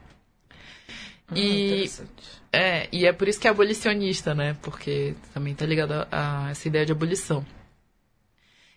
Hum, 1.32 1.36
E 1.36 1.66
interessante. 1.66 2.36
É, 2.56 2.88
e 2.90 3.06
é 3.06 3.12
por 3.12 3.28
isso 3.28 3.38
que 3.40 3.46
é 3.46 3.50
abolicionista, 3.50 4.34
né? 4.34 4.56
Porque 4.62 5.14
também 5.34 5.54
tá 5.54 5.66
ligado 5.66 5.92
a, 5.92 6.46
a 6.46 6.50
essa 6.50 6.66
ideia 6.68 6.86
de 6.86 6.92
abolição. 6.92 7.44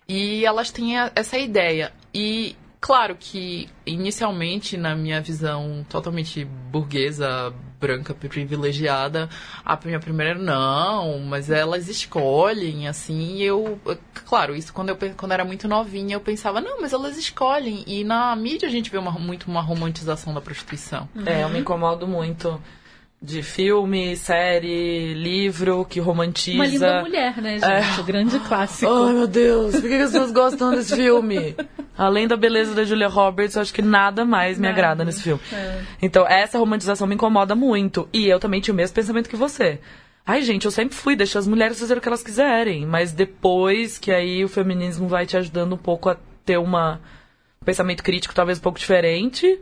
E 0.08 0.44
elas 0.46 0.72
têm 0.72 0.98
a- 0.98 1.12
essa 1.16 1.38
ideia. 1.38 1.94
E 2.14 2.56
claro 2.82 3.16
que 3.20 3.70
inicialmente, 3.86 4.76
na 4.76 4.96
minha 4.96 5.22
visão 5.22 5.86
totalmente 5.88 6.44
burguesa, 6.46 7.54
branca, 7.80 8.14
privilegiada, 8.14 9.30
a 9.64 9.78
minha 9.86 10.00
primeira 10.00 10.36
não, 10.38 11.20
mas 11.20 11.50
elas 11.50 11.88
escolhem, 11.88 12.88
assim, 12.88 13.38
eu. 13.42 13.80
Claro, 14.26 14.56
isso 14.56 14.74
quando 14.74 14.90
eu 14.90 14.98
quando 15.16 15.32
era 15.32 15.46
muito 15.46 15.68
novinha, 15.68 16.16
eu 16.16 16.22
pensava, 16.22 16.60
não, 16.60 16.82
mas 16.82 16.92
elas 16.92 17.18
escolhem. 17.18 17.84
E 17.88 18.04
na 18.04 18.36
mídia 18.36 18.68
a 18.68 18.72
gente 18.72 18.90
vê 18.90 18.98
uma, 18.98 19.12
muito 19.12 19.48
uma 19.48 19.62
romantização 19.62 20.34
da 20.34 20.42
prostituição. 20.42 21.08
É, 21.26 21.44
eu 21.44 21.50
me 21.50 21.60
incomodo 21.60 22.08
muito 22.08 22.60
de 23.22 23.44
filme, 23.44 24.16
série, 24.16 25.14
livro 25.14 25.86
que 25.86 26.00
romantiza. 26.00 26.58
Uma 26.58 26.66
linda 26.66 27.02
mulher, 27.02 27.42
né, 27.42 27.60
gente? 27.60 28.00
O 28.00 28.04
grande 28.04 28.40
clássico. 28.48 28.92
Ai, 28.92 29.14
meu 29.14 29.28
Deus, 29.28 29.76
por 29.76 29.82
que 29.82 29.94
as 29.96 30.12
pessoas 30.12 30.32
gostam 30.32 30.72
desse 30.72 30.96
filme? 30.96 31.56
Além 31.98 32.30
da 32.30 32.38
beleza 32.38 32.74
da 32.74 32.86
Julia 32.86 33.10
Roberts, 33.10 33.58
eu 33.58 33.62
acho 33.62 33.74
que 33.74 33.82
nada 33.82 34.24
mais 34.24 34.58
me 34.58 34.68
Nada. 34.68 34.74
agrada 34.74 35.04
nesse 35.04 35.22
filme. 35.22 35.42
É. 35.52 35.82
Então, 36.02 36.26
essa 36.26 36.58
romantização 36.58 37.06
me 37.06 37.16
incomoda 37.16 37.56
muito. 37.56 38.08
E 38.14 38.28
eu 38.28 38.40
também 38.40 38.62
tinha 38.62 38.74
o 38.74 38.78
mesmo 38.78 38.96
pensamento 38.96 39.30
que 39.30 39.36
você. 39.36 39.82
Ai, 40.26 40.42
gente, 40.42 40.64
eu 40.64 40.72
sempre 40.72 40.96
fui, 40.96 41.16
deixa 41.16 41.38
as 41.40 41.48
mulheres 41.48 41.78
fazerem 41.78 42.00
o 42.00 42.02
que 42.02 42.08
elas 42.08 42.24
quiserem. 42.24 42.86
Mas 42.86 43.12
depois 43.12 43.98
que 43.98 44.14
aí 44.14 44.46
o 44.46 44.48
feminismo 44.48 45.10
vai 45.10 45.26
te 45.26 45.36
ajudando 45.36 45.74
um 45.74 45.78
pouco 45.78 46.08
a 46.10 46.16
ter 46.46 46.58
uma 46.58 47.02
um 47.62 47.66
pensamento 47.66 48.02
crítico 48.02 48.34
talvez 48.34 48.60
um 48.60 48.62
pouco 48.62 48.80
diferente. 48.80 49.60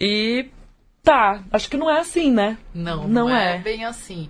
E 0.00 0.46
tá, 1.08 1.42
acho 1.50 1.70
que 1.70 1.76
não 1.78 1.90
é 1.90 2.00
assim, 2.00 2.30
né? 2.30 2.58
Não, 2.74 3.08
Não 3.08 3.28
não, 3.28 3.30
é. 3.30 3.56
é. 3.56 3.58
bem 3.58 3.84
assim. 3.84 4.28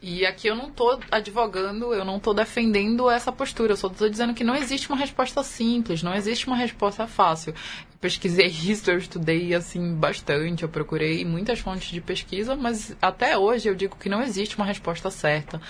E 0.00 0.24
aqui 0.26 0.48
eu 0.48 0.54
não 0.54 0.70
tô 0.70 0.98
advogando, 1.10 1.94
eu 1.94 2.04
não 2.04 2.18
tô 2.18 2.34
defendendo 2.34 3.10
essa 3.10 3.32
postura, 3.32 3.72
eu 3.72 3.76
só 3.76 3.88
tô 3.88 4.08
dizendo 4.08 4.34
que 4.34 4.44
não 4.44 4.54
existe 4.54 4.88
uma 4.88 4.98
resposta 4.98 5.42
simples, 5.42 6.02
não 6.02 6.14
existe 6.14 6.46
uma 6.46 6.56
resposta 6.56 7.06
fácil. 7.06 7.54
Pesquisei 8.00 8.46
isso, 8.48 8.90
eu 8.90 8.98
estudei 8.98 9.54
assim 9.54 9.94
bastante, 9.94 10.62
eu 10.62 10.68
procurei 10.68 11.24
muitas 11.24 11.58
fontes 11.58 11.90
de 11.90 12.00
pesquisa, 12.00 12.54
mas 12.56 12.96
até 13.00 13.36
hoje 13.36 13.68
eu 13.68 13.74
digo 13.74 13.96
que 13.96 14.08
não 14.08 14.22
existe 14.22 14.56
uma 14.56 14.66
resposta 14.66 15.10
certa. 15.10 15.60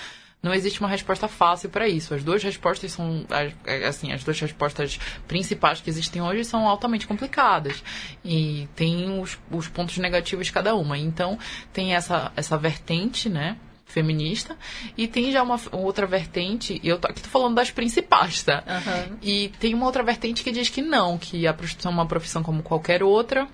Não 0.45 0.53
existe 0.53 0.79
uma 0.81 0.91
resposta 0.91 1.27
fácil 1.27 1.71
para 1.71 1.89
isso. 1.89 2.13
As 2.13 2.23
duas 2.23 2.43
respostas 2.43 2.93
são, 2.93 3.25
é, 3.65 3.87
assim, 3.87 4.13
as 4.13 4.23
duas 4.23 4.39
respostas 4.39 5.01
principais 5.27 5.81
que 5.81 5.89
existem 5.89 6.21
hoje 6.21 6.45
são 6.45 6.69
altamente 6.69 7.07
complicadas 7.07 7.83
e 8.23 8.69
tem 8.77 9.19
os, 9.19 9.39
os 9.51 9.69
pontos 9.69 9.97
negativos 9.97 10.45
de 10.45 10.53
cada 10.53 10.75
uma. 10.75 10.99
Então 10.99 11.39
tem 11.73 11.95
essa 11.95 12.31
essa 12.37 12.59
vertente, 12.59 13.31
né? 13.31 13.57
feminista 13.87 14.57
e 14.97 15.07
tem 15.07 15.31
já 15.31 15.43
uma 15.43 15.61
outra 15.71 16.05
vertente 16.07 16.81
e 16.83 16.89
eu 16.89 16.99
tô, 16.99 17.07
aqui 17.07 17.23
tô 17.23 17.29
falando 17.29 17.55
das 17.55 17.71
principais 17.71 18.43
tá 18.43 18.65
Aham. 18.67 19.19
e 19.23 19.53
tem 19.61 19.73
uma 19.73 19.87
outra 19.87 20.03
vertente 20.03 20.43
que 20.43 20.51
diz 20.51 20.69
que 20.69 20.83
não, 20.83 21.17
que 21.17 21.47
a 21.47 21.53
prostituição 21.55 21.93
é 21.93 21.95
uma 21.95 22.07
profissão 22.07 22.43
como 22.43 22.63
qualquer 22.63 23.05
outra 23.05 23.47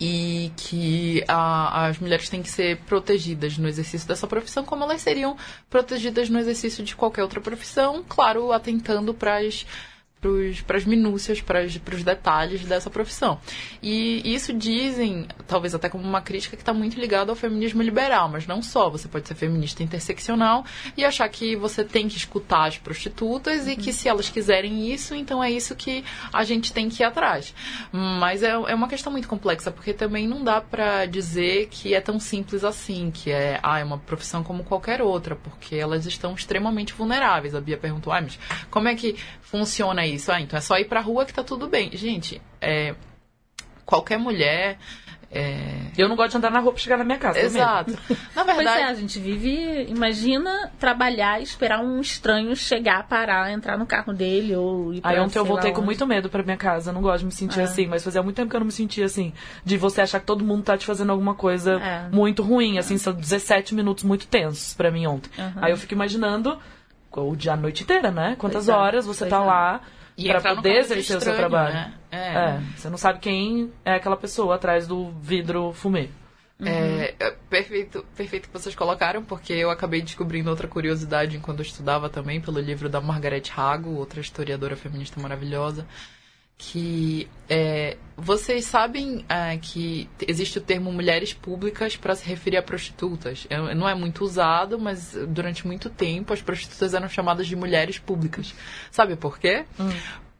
e 0.00 0.52
que 0.56 1.24
a- 1.26 1.86
as 1.86 1.98
mulheres 1.98 2.28
têm 2.28 2.42
que 2.42 2.50
ser 2.50 2.76
protegidas 2.86 3.58
no 3.58 3.66
exercício 3.68 4.06
dessa 4.06 4.26
profissão 4.26 4.64
como 4.64 4.84
elas 4.84 5.00
seriam 5.02 5.36
protegidas 5.68 6.28
no 6.28 6.38
exercício 6.38 6.84
de 6.84 6.94
qualquer 6.94 7.22
outra 7.22 7.40
profissão, 7.40 8.04
claro, 8.08 8.52
atentando 8.52 9.12
para 9.12 9.38
as 9.38 9.66
para 10.66 10.76
as 10.76 10.84
minúcias, 10.84 11.40
para 11.40 11.64
os 11.64 12.02
detalhes 12.02 12.64
dessa 12.64 12.90
profissão. 12.90 13.38
E 13.80 14.22
isso 14.24 14.52
dizem, 14.52 15.28
talvez 15.46 15.74
até 15.74 15.88
como 15.88 16.02
uma 16.02 16.20
crítica 16.20 16.56
que 16.56 16.62
está 16.62 16.74
muito 16.74 16.98
ligada 16.98 17.30
ao 17.30 17.36
feminismo 17.36 17.82
liberal, 17.82 18.28
mas 18.28 18.46
não 18.46 18.60
só. 18.60 18.90
Você 18.90 19.06
pode 19.06 19.28
ser 19.28 19.36
feminista 19.36 19.82
interseccional 19.82 20.64
e 20.96 21.04
achar 21.04 21.28
que 21.28 21.54
você 21.54 21.84
tem 21.84 22.08
que 22.08 22.16
escutar 22.16 22.66
as 22.66 22.78
prostitutas 22.78 23.68
e 23.68 23.76
que 23.76 23.92
se 23.92 24.08
elas 24.08 24.28
quiserem 24.28 24.92
isso, 24.92 25.14
então 25.14 25.42
é 25.42 25.50
isso 25.50 25.76
que 25.76 26.04
a 26.32 26.42
gente 26.42 26.72
tem 26.72 26.88
que 26.88 27.02
ir 27.02 27.06
atrás. 27.06 27.54
Mas 27.92 28.42
é, 28.42 28.50
é 28.50 28.74
uma 28.74 28.88
questão 28.88 29.12
muito 29.12 29.28
complexa, 29.28 29.70
porque 29.70 29.92
também 29.92 30.26
não 30.26 30.42
dá 30.42 30.60
para 30.60 31.06
dizer 31.06 31.68
que 31.70 31.94
é 31.94 32.00
tão 32.00 32.18
simples 32.18 32.64
assim, 32.64 33.12
que 33.12 33.30
é, 33.30 33.60
ah, 33.62 33.78
é 33.78 33.84
uma 33.84 33.98
profissão 33.98 34.42
como 34.42 34.64
qualquer 34.64 35.00
outra, 35.00 35.36
porque 35.36 35.76
elas 35.76 36.06
estão 36.06 36.34
extremamente 36.34 36.92
vulneráveis. 36.92 37.54
A 37.54 37.60
Bia 37.60 37.76
perguntou, 37.76 38.12
ah, 38.12 38.20
mas 38.20 38.38
como 38.68 38.88
é 38.88 38.96
que 38.96 39.16
funciona 39.40 40.07
isso? 40.14 40.30
Ah, 40.32 40.40
então 40.40 40.56
é 40.58 40.60
só 40.60 40.76
ir 40.78 40.86
pra 40.86 41.00
rua 41.00 41.24
que 41.24 41.32
tá 41.34 41.42
tudo 41.44 41.68
bem. 41.68 41.90
Gente, 41.96 42.40
é, 42.60 42.94
qualquer 43.84 44.18
mulher. 44.18 44.78
É, 45.30 45.60
Eu 45.98 46.08
não 46.08 46.16
gosto 46.16 46.30
de 46.30 46.36
andar 46.38 46.50
na 46.50 46.58
rua 46.60 46.72
pra 46.72 46.80
chegar 46.80 46.96
na 46.96 47.04
minha 47.04 47.18
casa. 47.18 47.38
exato. 47.38 47.90
Na 48.34 48.44
Pois 48.46 48.48
é, 48.48 48.54
verdade, 48.54 48.82
a 48.84 48.94
gente 48.94 49.18
vive. 49.18 49.84
Imagina 49.90 50.72
trabalhar 50.78 51.38
e 51.38 51.42
esperar 51.42 51.80
um 51.80 52.00
estranho 52.00 52.56
chegar, 52.56 53.06
parar, 53.06 53.52
entrar 53.52 53.76
no 53.76 53.84
carro 53.84 54.14
dele 54.14 54.56
ou 54.56 54.94
ir 54.94 55.02
pra 55.02 55.10
Aí 55.10 55.20
ontem 55.20 55.38
eu 55.38 55.44
voltei 55.44 55.70
com 55.70 55.82
muito 55.82 56.06
medo 56.06 56.30
pra 56.30 56.42
minha 56.42 56.56
casa. 56.56 56.88
Eu 56.90 56.94
não 56.94 57.02
gosto 57.02 57.18
de 57.20 57.26
me 57.26 57.32
sentir 57.32 57.60
É. 57.60 57.64
assim, 57.64 57.86
mas 57.86 58.02
fazia 58.02 58.22
muito 58.22 58.36
tempo 58.36 58.48
que 58.48 58.56
eu 58.56 58.60
não 58.60 58.64
me 58.66 58.72
sentia 58.72 59.04
assim. 59.04 59.34
De 59.62 59.76
você 59.76 60.00
achar 60.00 60.18
que 60.18 60.24
todo 60.24 60.42
mundo 60.42 60.62
tá 60.62 60.78
te 60.78 60.86
fazendo 60.86 61.10
alguma 61.12 61.34
coisa 61.34 61.74
É. 61.78 62.08
muito 62.10 62.42
ruim. 62.42 62.78
Assim, 62.78 62.96
são 62.96 63.12
17 63.12 63.74
minutos 63.74 64.04
muito 64.04 64.26
tensos 64.26 64.72
pra 64.72 64.90
mim 64.90 65.06
ontem. 65.06 65.30
Aham. 65.38 65.52
Aí 65.60 65.70
eu 65.72 65.76
fico 65.76 65.92
imaginando 65.92 66.58
o 67.14 67.36
dia 67.36 67.52
a 67.52 67.56
noite 67.56 67.82
inteira, 67.82 68.10
né? 68.10 68.34
Quantas 68.38 68.64
Pois 68.64 68.68
é, 68.76 68.80
horas 68.80 69.04
você 69.04 69.26
tá 69.26 69.36
é. 69.36 69.40
lá 69.40 69.80
e 70.18 70.28
pra 70.28 70.38
entrar 70.38 70.50
no 70.50 70.56
poder 70.56 70.78
exercer 70.78 71.16
o 71.16 71.20
seu 71.20 71.32
estranho, 71.32 71.38
trabalho. 71.38 71.74
né? 71.74 71.94
É. 72.10 72.18
É, 72.18 72.60
você 72.76 72.90
não 72.90 72.98
sabe 72.98 73.20
quem 73.20 73.72
é 73.84 73.94
aquela 73.94 74.16
pessoa 74.16 74.56
atrás 74.56 74.86
do 74.86 75.10
vidro 75.22 75.72
fumê. 75.72 76.10
É, 76.60 77.14
é 77.20 77.30
perfeito, 77.48 78.04
perfeito 78.16 78.48
que 78.48 78.52
vocês 78.52 78.74
colocaram, 78.74 79.22
porque 79.22 79.52
eu 79.52 79.70
acabei 79.70 80.02
descobrindo 80.02 80.50
outra 80.50 80.66
curiosidade 80.66 81.36
enquanto 81.36 81.60
eu 81.60 81.64
estudava 81.64 82.08
também 82.08 82.40
pelo 82.40 82.58
livro 82.58 82.88
da 82.88 83.00
Margaret 83.00 83.44
Hago, 83.56 83.90
outra 83.90 84.20
historiadora 84.20 84.74
feminista 84.74 85.20
maravilhosa, 85.20 85.86
que 86.58 87.28
é, 87.48 87.96
vocês 88.16 88.64
sabem 88.64 89.24
é, 89.28 89.56
que 89.58 90.10
existe 90.26 90.58
o 90.58 90.60
termo 90.60 90.92
mulheres 90.92 91.32
públicas 91.32 91.96
para 91.96 92.16
se 92.16 92.26
referir 92.26 92.56
a 92.56 92.62
prostitutas. 92.62 93.46
É, 93.48 93.74
não 93.74 93.88
é 93.88 93.94
muito 93.94 94.24
usado, 94.24 94.76
mas 94.76 95.16
durante 95.28 95.64
muito 95.64 95.88
tempo 95.88 96.32
as 96.32 96.42
prostitutas 96.42 96.92
eram 96.94 97.08
chamadas 97.08 97.46
de 97.46 97.54
mulheres 97.54 97.98
públicas. 97.98 98.52
Sabe 98.90 99.14
por 99.14 99.38
quê? 99.38 99.64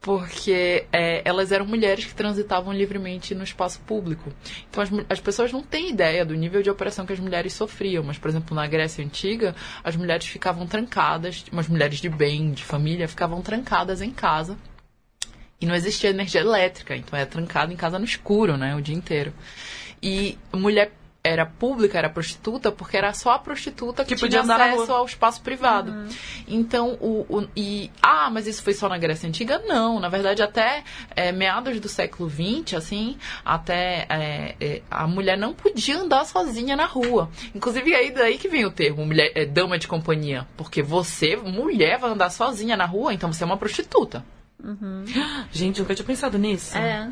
porque 0.00 0.86
é, 0.92 1.22
elas 1.24 1.50
eram 1.50 1.66
mulheres 1.66 2.04
que 2.04 2.14
transitavam 2.14 2.72
livremente 2.72 3.34
no 3.34 3.42
espaço 3.42 3.80
público. 3.80 4.32
Então 4.70 4.82
as, 4.82 4.90
as 5.08 5.20
pessoas 5.20 5.52
não 5.52 5.62
têm 5.62 5.90
ideia 5.90 6.24
do 6.24 6.34
nível 6.34 6.62
de 6.62 6.70
opressão 6.70 7.04
que 7.04 7.12
as 7.12 7.18
mulheres 7.18 7.52
sofriam, 7.52 8.04
mas, 8.04 8.16
por 8.16 8.28
exemplo, 8.28 8.54
na 8.54 8.66
Grécia 8.66 9.04
Antiga, 9.04 9.54
as 9.82 9.96
mulheres 9.96 10.26
ficavam 10.26 10.66
trancadas, 10.66 11.44
umas 11.50 11.68
mulheres 11.68 12.00
de 12.00 12.08
bem, 12.08 12.52
de 12.52 12.64
família, 12.64 13.08
ficavam 13.08 13.42
trancadas 13.42 14.00
em 14.00 14.10
casa. 14.10 14.56
E 15.60 15.66
não 15.66 15.74
existia 15.74 16.10
energia 16.10 16.40
elétrica, 16.40 16.94
então 16.96 17.18
era 17.18 17.26
trancada 17.26 17.72
em 17.72 17.76
casa 17.76 17.98
no 17.98 18.04
escuro, 18.04 18.56
né, 18.56 18.74
o 18.76 18.80
dia 18.80 18.94
inteiro. 18.94 19.32
E 20.02 20.38
mulher 20.52 20.92
era 21.24 21.44
pública, 21.44 21.98
era 21.98 22.08
prostituta, 22.08 22.70
porque 22.70 22.96
era 22.96 23.12
só 23.12 23.32
a 23.32 23.38
prostituta 23.40 24.04
que, 24.04 24.14
Que 24.14 24.20
podia 24.20 24.40
tinha 24.40 24.54
acesso 24.54 24.92
ao 24.92 25.04
espaço 25.04 25.42
privado. 25.42 25.92
Então, 26.46 26.96
o, 27.00 27.26
o- 27.28 27.48
e 27.56 27.90
ah, 28.00 28.30
mas 28.30 28.46
isso 28.46 28.62
foi 28.62 28.72
só 28.72 28.88
na 28.88 28.96
Grécia 28.96 29.28
Antiga? 29.28 29.58
Não, 29.66 29.98
na 30.00 30.08
verdade 30.08 30.40
até 30.42 30.84
é, 31.14 31.32
meados 31.32 31.78
do 31.80 31.88
século 31.88 32.30
XX, 32.30 32.74
assim, 32.74 33.18
até 33.44 34.06
é, 34.08 34.54
é, 34.60 34.82
a 34.90 35.06
mulher 35.08 35.36
não 35.36 35.52
podia 35.52 35.98
andar 35.98 36.24
sozinha 36.24 36.76
na 36.76 36.86
rua. 36.86 37.28
Inclusive 37.54 37.92
aí 37.94 38.10
daí 38.12 38.38
que 38.38 38.48
vem 38.48 38.64
o 38.64 38.70
termo 38.70 39.04
mulher, 39.04 39.32
é, 39.34 39.44
dama 39.44 39.76
de 39.76 39.88
companhia, 39.88 40.46
porque 40.56 40.82
você 40.82 41.36
mulher 41.36 41.98
vai 41.98 42.10
andar 42.12 42.30
sozinha 42.30 42.76
na 42.76 42.86
rua, 42.86 43.12
então 43.12 43.30
você 43.32 43.42
é 43.42 43.46
uma 43.46 43.56
prostituta. 43.58 44.24
Gente, 45.52 45.78
eu 45.78 45.82
nunca 45.84 45.94
tinha 45.94 46.06
pensado 46.06 46.38
nisso. 46.38 46.76
É. 46.76 47.10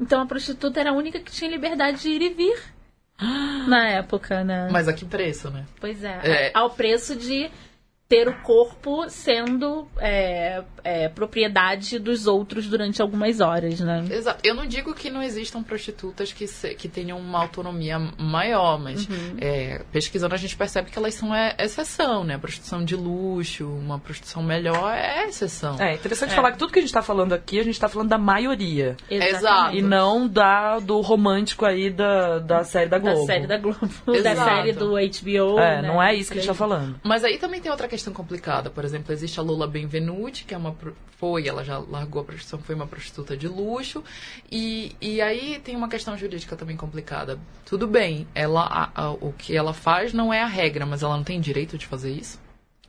Então 0.00 0.20
a 0.20 0.26
prostituta 0.26 0.78
era 0.80 0.90
a 0.90 0.94
única 0.94 1.18
que 1.18 1.30
tinha 1.32 1.50
liberdade 1.50 2.00
de 2.02 2.08
ir 2.08 2.22
e 2.22 2.28
vir 2.30 2.62
na 3.66 3.88
época, 3.88 4.44
né? 4.44 4.68
Mas 4.70 4.86
a 4.86 4.92
que 4.92 5.04
preço, 5.04 5.50
né? 5.50 5.66
Pois 5.80 6.04
é, 6.04 6.20
É. 6.22 6.50
ao 6.54 6.70
preço 6.70 7.16
de 7.16 7.50
ter 8.08 8.26
o 8.26 8.32
corpo 8.40 9.08
sendo 9.10 9.86
é, 9.98 10.62
é, 10.82 11.08
propriedade 11.10 11.98
dos 11.98 12.26
outros 12.26 12.66
durante 12.66 13.02
algumas 13.02 13.38
horas, 13.40 13.80
né? 13.80 14.02
Exato. 14.10 14.40
Eu 14.42 14.54
não 14.54 14.66
digo 14.66 14.94
que 14.94 15.10
não 15.10 15.22
existam 15.22 15.62
prostitutas 15.62 16.32
que, 16.32 16.46
se- 16.46 16.74
que 16.74 16.88
tenham 16.88 17.18
uma 17.18 17.38
autonomia 17.40 17.98
maior, 18.18 18.78
mas 18.78 19.06
Uhum. 19.06 19.36
é, 19.40 19.82
pesquisando 19.92 20.34
a 20.34 20.38
gente 20.38 20.56
percebe 20.56 20.90
que 20.90 20.98
elas 20.98 21.14
são 21.14 21.34
é, 21.34 21.54
exceção, 21.58 22.24
né? 22.24 22.36
A 22.36 22.38
prostituição 22.38 22.82
de 22.82 22.96
luxo, 22.96 23.68
uma 23.68 23.98
prostituição 23.98 24.42
melhor 24.42 24.90
é 24.94 25.26
exceção. 25.28 25.76
É 25.78 25.94
interessante 25.94 26.32
É. 26.32 26.34
falar 26.34 26.52
que 26.52 26.58
tudo 26.58 26.72
que 26.72 26.78
a 26.78 26.82
gente 26.82 26.94
tá 26.94 27.02
falando 27.02 27.34
aqui, 27.34 27.60
a 27.60 27.62
gente 27.62 27.78
tá 27.78 27.88
falando 27.90 28.08
da 28.08 28.18
maioria. 28.18 28.96
Exato. 29.10 29.76
E 29.76 29.82
não 29.82 30.26
da, 30.26 30.78
do 30.78 30.98
romântico 31.02 31.66
aí 31.66 31.90
da, 31.90 32.38
da 32.38 32.64
série 32.64 32.88
da 32.88 32.96
Da 32.98 33.12
Globo. 33.12 33.26
série 33.26 33.46
da 33.46 33.58
Globo, 33.58 33.78
da 34.06 34.16
Exato. 34.32 34.48
série 34.50 34.72
do 34.72 34.92
HBO. 34.92 35.58
É, 35.58 35.82
né? 35.82 35.88
não 35.88 36.02
é 36.02 36.14
isso 36.14 36.32
que 36.32 36.38
a 36.38 36.40
gente 36.40 36.48
tá 36.48 36.54
falando. 36.54 36.98
Mas 37.04 37.22
aí 37.22 37.36
também 37.36 37.60
tem 37.60 37.70
outra 37.70 37.86
questão 37.86 37.97
complicada. 38.12 38.70
Por 38.70 38.84
exemplo, 38.84 39.12
existe 39.12 39.38
a 39.38 39.42
Lola 39.42 39.66
Benvenuti, 39.66 40.44
que 40.44 40.54
é 40.54 40.56
uma 40.58 40.74
foi, 41.18 41.48
ela 41.48 41.64
já 41.64 41.78
largou 41.78 42.22
a 42.22 42.24
prostituição, 42.24 42.60
foi 42.60 42.74
uma 42.74 42.86
prostituta 42.86 43.36
de 43.36 43.48
luxo. 43.48 44.02
E, 44.50 44.94
e 45.00 45.20
aí 45.20 45.58
tem 45.64 45.74
uma 45.76 45.88
questão 45.88 46.16
jurídica 46.16 46.54
também 46.56 46.76
complicada. 46.76 47.38
Tudo 47.64 47.86
bem, 47.88 48.26
ela 48.34 48.62
a- 48.62 48.90
a- 48.94 49.10
o 49.12 49.32
que 49.36 49.56
ela 49.56 49.74
faz 49.74 50.12
não 50.12 50.32
é 50.32 50.42
a 50.42 50.46
regra, 50.46 50.86
mas 50.86 51.02
ela 51.02 51.16
não 51.16 51.24
tem 51.24 51.40
direito 51.40 51.76
de 51.76 51.86
fazer 51.86 52.12
isso. 52.12 52.40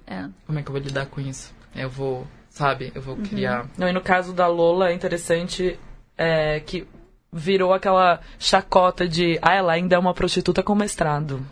É. 0.05 0.27
Como 0.45 0.59
é 0.59 0.61
que 0.63 0.69
eu 0.69 0.73
vou 0.73 0.81
lidar 0.81 1.05
com 1.07 1.19
isso? 1.21 1.53
Eu 1.75 1.89
vou, 1.89 2.25
sabe, 2.49 2.91
eu 2.95 3.01
vou 3.01 3.15
Uhum. 3.15 3.23
criar. 3.23 3.67
Não, 3.77 3.87
e 3.87 3.91
no 3.93 4.01
caso 4.01 4.33
da 4.33 4.47
Lola 4.47 4.89
é 4.89 4.93
interessante 4.93 5.79
é, 6.17 6.59
que 6.59 6.85
virou 7.31 7.73
aquela 7.73 8.19
chacota 8.37 9.07
de 9.07 9.37
ah, 9.41 9.53
ela 9.53 9.71
ainda 9.73 9.95
é 9.95 9.99
uma 9.99 10.13
prostituta 10.13 10.61
com 10.63 10.75
mestrado. 10.75 11.45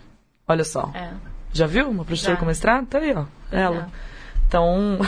Olha 0.47 0.64
só. 0.64 0.91
É. 0.93 1.14
Já 1.54 1.66
viu 1.66 1.89
uma 1.89 2.06
prostituta 2.06 2.36
Já. 2.36 2.39
com 2.39 2.45
mestrado? 2.45 2.86
Tá 2.88 3.00
aí, 3.00 3.14
ó. 3.14 3.26
Ela. 3.52 3.89
Então, 4.48 5.00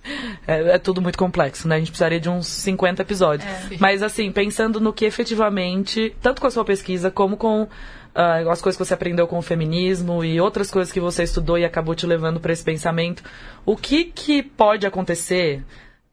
é, 0.46 0.74
é 0.74 0.78
tudo 0.78 1.02
muito 1.02 1.18
complexo, 1.18 1.68
né? 1.68 1.76
A 1.76 1.78
gente 1.78 1.90
precisaria 1.90 2.20
de 2.20 2.28
uns 2.28 2.46
50 2.46 3.02
episódios. 3.02 3.48
É. 3.48 3.76
Mas, 3.78 4.02
assim, 4.02 4.30
pensando 4.32 4.80
no 4.80 4.92
que 4.92 5.04
efetivamente, 5.04 6.14
tanto 6.20 6.40
com 6.40 6.46
a 6.46 6.50
sua 6.50 6.64
pesquisa, 6.64 7.10
como 7.10 7.36
com 7.36 7.68
ah, 8.14 8.38
as 8.50 8.60
coisas 8.60 8.76
que 8.76 8.84
você 8.84 8.94
aprendeu 8.94 9.26
com 9.26 9.38
o 9.38 9.42
feminismo 9.42 10.24
e 10.24 10.40
outras 10.40 10.70
coisas 10.70 10.92
que 10.92 11.00
você 11.00 11.22
estudou 11.22 11.58
e 11.58 11.64
acabou 11.64 11.94
te 11.94 12.06
levando 12.06 12.40
para 12.40 12.52
esse 12.52 12.64
pensamento, 12.64 13.22
o 13.64 13.76
que, 13.76 14.04
que 14.04 14.42
pode 14.42 14.86
acontecer 14.86 15.62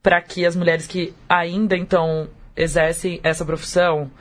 para 0.03 0.21
que 0.21 0.45
as 0.45 0.55
mulheres 0.55 0.85
que 0.85 1.15
ainda, 1.27 1.75
então, 1.75 2.27
exercem 2.55 3.19
essa 3.23 3.43
profissão 3.43 4.11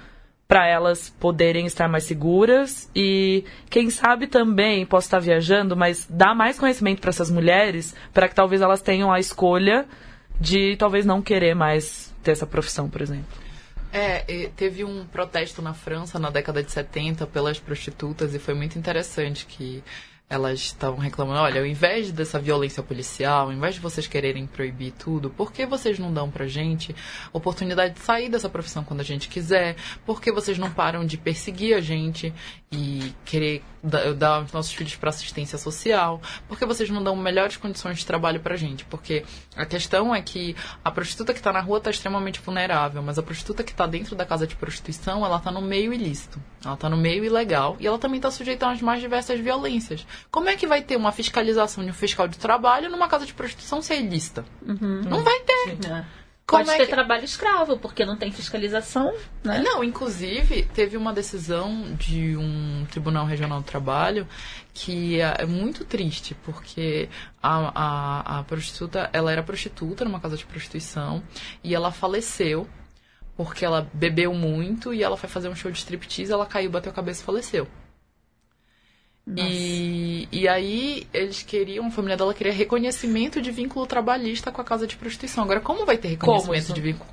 para 0.47 0.67
elas 0.67 1.09
poderem 1.09 1.67
estar 1.67 1.89
mais 1.89 2.05
seguras 2.05 2.91
e 2.95 3.45
quem 3.71 3.89
sabe 3.91 4.27
também 4.27 4.85
posso 4.85 5.07
estar 5.07 5.19
viajando, 5.19 5.77
mas 5.77 6.07
dar 6.09 6.35
mais 6.35 6.59
conhecimento 6.59 7.01
para 7.01 7.11
essas 7.11 7.31
mulheres 7.31 7.95
para 8.13 8.29
que 8.29 8.35
talvez 8.35 8.61
elas 8.61 8.83
tenham 8.83 9.13
a 9.13 9.19
escolha 9.19 9.87
de 10.39 10.77
talvez 10.77 11.07
não 11.07 11.23
querer 11.23 11.55
mais 11.55 12.15
ter 12.23 12.33
essa 12.33 12.47
profissão, 12.47 12.89
por 12.89 13.01
exemplo. 13.01 13.45
É, 13.93 14.51
teve 14.57 14.83
um 14.85 15.05
protesto 15.07 15.63
na 15.63 15.73
França 15.73 16.19
na 16.19 16.29
década 16.29 16.63
de 16.65 16.73
70 16.73 17.29
pelas 17.29 17.61
prostitutas 17.61 18.35
e 18.35 18.41
foi 18.41 18.53
muito 18.53 18.77
interessante 18.77 19.47
que 19.47 19.85
elas 20.35 20.61
estavam 20.61 20.99
reclamando, 20.99 21.41
olha, 21.41 21.61
ao 21.61 21.67
invés 21.67 22.11
dessa 22.11 22.39
violência 22.39 22.83
policial, 22.83 23.47
ao 23.47 23.53
invés 23.53 23.75
de 23.77 23.81
vocês 23.81 24.07
quererem 24.07 24.47
proibir 24.47 24.93
tudo, 24.93 25.31
por 25.31 25.53
que 25.53 25.65
vocês 25.65 25.99
não 25.99 26.13
dão 26.13 26.31
pra 26.31 26.47
gente 26.47 26.95
oportunidade 27.33 27.95
de 27.95 28.01
sair 28.01 28.29
dessa 28.29 28.49
profissão 28.49 28.83
quando 28.83 29.01
a 29.01 29.05
gente 29.05 29.29
quiser? 29.29 29.77
Por 30.05 30.21
que 30.21 30.33
vocês 30.33 30.59
não 30.59 30.71
param 30.71 31.05
de 31.05 31.17
perseguir 31.17 31.77
a 31.77 31.81
gente 31.81 32.35
e 32.75 33.15
querer 33.25 33.63
da- 33.83 34.13
dar 34.13 34.43
os 34.43 34.53
nossos 34.53 34.73
filhos 34.73 34.95
para 34.97 35.11
assistência 35.11 35.57
social? 35.57 36.21
Por 36.49 36.59
que 36.59 36.67
vocês 36.67 36.91
não 36.91 37.03
dão 37.03 37.15
melhores 37.15 37.57
condições 37.57 37.99
de 37.99 38.07
trabalho 38.07 38.41
pra 38.41 38.57
gente? 38.57 38.85
Porque 38.87 39.25
a 39.57 39.65
questão 39.65 40.15
é 40.15 40.21
que 40.21 40.57
a 40.85 40.91
prostituta 40.91 41.33
que 41.33 41.41
tá 41.41 41.53
na 41.53 41.61
rua 41.61 41.81
tá 41.81 41.91
extremamente 41.91 42.41
vulnerável, 42.41 43.03
mas 43.03 43.19
a 43.19 43.23
prostituta 43.23 43.63
que 43.63 43.73
tá 43.75 43.87
dentro 43.87 44.17
da 44.17 44.25
casa 44.27 44.47
de 44.47 44.57
prostituição, 44.57 45.25
ela 45.25 45.39
tá 45.39 45.51
no 45.51 45.61
meio 45.63 45.93
ilícito. 45.93 46.41
Ela 46.65 46.77
tá 46.77 46.89
no 46.89 46.97
meio 46.97 47.25
ilegal 47.25 47.77
e 47.79 47.87
ela 47.87 47.99
também 47.99 48.21
tá 48.21 48.31
sujeita 48.31 48.69
às 48.69 48.81
mais 48.83 49.01
diversas 49.01 49.39
violências. 49.39 50.07
Como 50.31 50.49
é 50.49 50.57
que 50.57 50.67
vai 50.67 50.83
ter 50.83 50.97
uma 50.97 51.13
fiscalização 51.13 51.85
de 51.85 51.91
um 51.91 51.95
fiscal 51.95 52.27
de 52.27 52.39
trabalho 52.39 52.91
numa 52.91 53.09
casa 53.09 53.25
de 53.27 53.35
prostituição 53.35 53.81
se 53.81 53.93
é 53.93 54.01
ilícita? 54.01 54.45
Não 55.09 55.23
vai 55.23 55.41
ter. 55.41 55.69
É. 55.91 56.24
Como 56.47 56.63
Pode 56.63 56.75
é 56.75 56.77
ter 56.79 56.87
que- 56.87 56.93
trabalho 56.93 57.25
escravo, 57.25 57.79
porque 57.79 58.05
não 58.05 58.19
tem 58.19 58.31
fiscalização, 58.31 59.15
né? 59.43 59.61
Não, 59.65 59.83
inclusive, 59.83 60.65
teve 60.75 60.95
uma 60.95 61.11
decisão 61.13 61.95
de 61.95 62.37
um 62.37 62.85
Tribunal 62.91 63.25
Regional 63.25 63.61
do 63.61 63.65
Trabalho 63.67 64.29
que 64.75 65.21
é 65.21 65.37
é 65.39 65.47
muito 65.47 65.85
triste, 65.87 66.35
porque 66.45 67.09
a, 67.43 68.37
a, 68.37 68.39
a 68.41 68.43
prostituta, 68.45 69.09
ela 69.13 69.33
era 69.33 69.43
prostituta 69.43 70.05
numa 70.05 70.21
casa 70.21 70.37
de 70.37 70.45
prostituição 70.45 71.23
e 71.63 71.75
ela 71.75 71.91
faleceu 71.91 72.69
porque 73.37 73.65
ela 73.65 73.89
bebeu 73.95 74.33
muito 74.35 74.93
e 74.93 75.03
ela 75.03 75.17
foi 75.17 75.29
fazer 75.31 75.49
um 75.49 75.57
show 75.57 75.71
de 75.71 75.79
striptease, 75.79 76.31
ela 76.31 76.47
caiu, 76.47 76.71
bateu 76.71 76.93
a 76.93 76.95
cabeça 76.95 77.23
e 77.23 77.25
faleceu. 77.25 77.67
E, 79.27 80.29
e 80.31 80.47
aí 80.47 81.07
eles 81.13 81.43
queriam, 81.43 81.87
a 81.87 81.91
família 81.91 82.17
dela 82.17 82.35
queria 82.35 82.53
reconhecimento 82.53 83.41
de 83.41 83.51
vínculo 83.51 83.87
trabalhista 83.87 84.53
com 84.53 84.61
a 84.61 84.65
casa 84.65 84.87
de 84.87 84.97
prostituição. 84.97 85.45
Agora, 85.45 85.61
como 85.61 85.87
vai 85.87 85.97
ter 85.97 86.09
reconhecimento 86.09 86.73
de 86.75 86.81
vínculo 86.83 87.11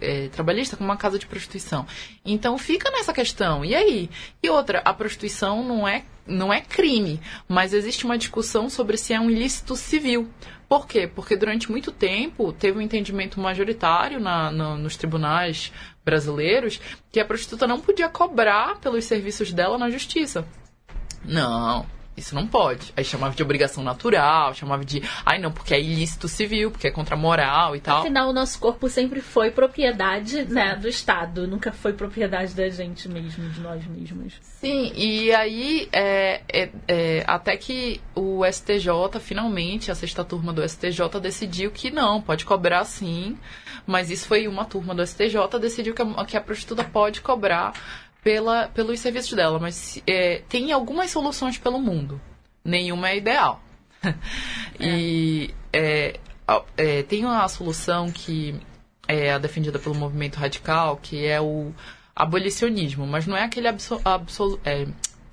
eh, 0.00 0.28
trabalhista 0.30 0.76
com 0.76 0.84
uma 0.84 0.96
casa 0.96 1.18
de 1.18 1.26
prostituição? 1.26 1.86
Então 2.24 2.58
fica 2.58 2.90
nessa 2.90 3.14
questão. 3.14 3.64
E 3.64 3.74
aí? 3.74 4.10
E 4.42 4.50
outra, 4.50 4.82
a 4.84 4.92
prostituição 4.92 5.64
não 5.66 5.88
é, 5.88 6.04
não 6.26 6.52
é 6.52 6.60
crime, 6.60 7.18
mas 7.48 7.72
existe 7.72 8.04
uma 8.04 8.18
discussão 8.18 8.68
sobre 8.68 8.98
se 8.98 9.14
é 9.14 9.20
um 9.20 9.30
ilícito 9.30 9.74
civil. 9.74 10.28
Por 10.68 10.86
quê? 10.86 11.06
Porque 11.06 11.34
durante 11.34 11.70
muito 11.70 11.90
tempo 11.90 12.52
teve 12.52 12.78
um 12.78 12.82
entendimento 12.82 13.40
majoritário 13.40 14.20
na, 14.20 14.50
na- 14.50 14.76
nos 14.76 14.96
tribunais 14.96 15.72
brasileiros 16.04 16.78
que 17.10 17.20
a 17.20 17.24
prostituta 17.24 17.66
não 17.66 17.80
podia 17.80 18.08
cobrar 18.08 18.78
pelos 18.80 19.04
serviços 19.06 19.50
dela 19.52 19.78
na 19.78 19.88
justiça. 19.88 20.46
Não, 21.24 21.86
isso 22.16 22.34
não 22.34 22.46
pode. 22.46 22.92
Aí 22.96 23.04
chamava 23.04 23.34
de 23.34 23.42
obrigação 23.42 23.82
natural, 23.82 24.54
chamava 24.54 24.84
de. 24.84 25.02
Ai, 25.26 25.38
não, 25.38 25.50
porque 25.50 25.74
é 25.74 25.80
ilícito 25.80 26.28
civil, 26.28 26.70
porque 26.70 26.86
é 26.86 26.90
contra 26.90 27.16
a 27.16 27.18
moral 27.18 27.74
e 27.74 27.80
tal. 27.80 28.00
Afinal, 28.00 28.28
o 28.30 28.32
nosso 28.32 28.58
corpo 28.60 28.88
sempre 28.88 29.20
foi 29.20 29.50
propriedade 29.50 30.44
né, 30.44 30.76
do 30.76 30.88
Estado, 30.88 31.46
nunca 31.48 31.72
foi 31.72 31.92
propriedade 31.92 32.54
da 32.54 32.68
gente 32.68 33.08
mesmo, 33.08 33.48
de 33.50 33.60
nós 33.60 33.84
mesmos. 33.86 34.34
Sim, 34.42 34.92
e 34.94 35.34
aí 35.34 35.88
é, 35.92 36.40
é- 36.48 36.70
é, 36.86 37.24
até 37.26 37.56
que 37.56 38.00
o 38.14 38.44
STJ, 38.44 39.18
finalmente, 39.20 39.90
a 39.90 39.94
sexta 39.94 40.24
turma 40.24 40.52
do 40.52 40.62
STJ 40.62 41.20
decidiu 41.20 41.70
que 41.72 41.90
não, 41.90 42.22
pode 42.22 42.44
cobrar 42.44 42.84
sim, 42.84 43.36
mas 43.86 44.10
isso 44.10 44.28
foi 44.28 44.46
uma 44.46 44.64
turma 44.64 44.94
do 44.94 45.04
STJ, 45.04 45.58
decidiu 45.60 45.94
que 45.94 46.02
a, 46.02 46.24
que 46.24 46.36
a 46.36 46.40
prostituta 46.40 46.84
pode 46.84 47.20
cobrar 47.20 47.72
pela, 48.24 48.68
pelos 48.68 48.98
serviços 48.98 49.32
dela, 49.34 49.58
mas 49.60 50.02
é, 50.06 50.42
tem 50.48 50.72
algumas 50.72 51.10
soluções 51.10 51.58
pelo 51.58 51.78
mundo, 51.78 52.20
nenhuma 52.64 53.10
é 53.10 53.16
ideal. 53.18 53.62
E 54.80 55.54
é, 55.72 56.18
a- 56.48 56.62
é, 56.76 57.02
tem 57.04 57.24
uma 57.24 57.46
solução 57.48 58.10
que 58.10 58.54
é 59.06 59.38
defendida 59.38 59.78
pelo 59.78 59.94
movimento 59.94 60.36
radical, 60.36 60.96
que 61.00 61.24
é 61.24 61.40
o 61.40 61.72
abolicionismo, 62.14 63.06
mas 63.06 63.26
não 63.26 63.36
é 63.36 63.44
aquele 63.44 63.68
abso, 63.68 64.00
absol- 64.04 64.58
é, 64.64 64.86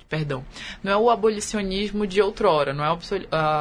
perdão, 0.08 0.44
não 0.82 0.92
é 0.92 0.96
o 0.96 1.10
abolicionismo 1.10 2.06
de 2.06 2.20
outrora, 2.22 2.72
não 2.72 2.84
é 2.84 2.92
o 2.92 2.98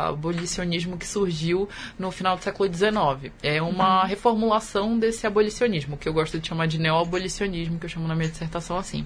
abolicionismo 0.09 0.97
que 0.97 1.07
surgiu 1.07 1.67
no 1.97 2.11
final 2.11 2.37
do 2.37 2.43
século 2.43 2.71
XIX. 2.71 3.31
É 3.41 3.61
uma 3.61 4.05
reformulação 4.05 4.99
desse 4.99 5.25
abolicionismo, 5.25 5.97
que 5.97 6.07
eu 6.09 6.13
gosto 6.13 6.39
de 6.39 6.47
chamar 6.47 6.67
de 6.67 6.77
neoabolicionismo, 6.77 7.79
que 7.79 7.85
eu 7.85 7.89
chamo 7.89 8.07
na 8.07 8.15
minha 8.15 8.29
dissertação 8.29 8.77
assim. 8.77 9.05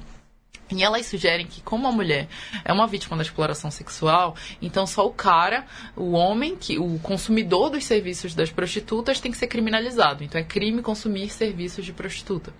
E 0.71 0.83
elas 0.83 1.05
sugerem 1.05 1.45
que, 1.45 1.61
como 1.61 1.87
a 1.87 1.91
mulher 1.91 2.27
é 2.63 2.73
uma 2.73 2.87
vítima 2.87 3.15
da 3.15 3.21
exploração 3.23 3.69
sexual, 3.69 4.35
então 4.61 4.87
só 4.87 5.05
o 5.05 5.11
cara, 5.11 5.65
o 5.95 6.13
homem, 6.13 6.55
que 6.55 6.79
o 6.79 6.97
consumidor 6.99 7.69
dos 7.69 7.85
serviços 7.85 8.33
das 8.33 8.49
prostitutas 8.49 9.19
tem 9.19 9.31
que 9.31 9.37
ser 9.37 9.45
criminalizado. 9.47 10.23
Então 10.23 10.41
é 10.41 10.43
crime 10.43 10.81
consumir 10.81 11.29
serviços 11.29 11.85
de 11.85 11.93
prostituta. 11.93 12.51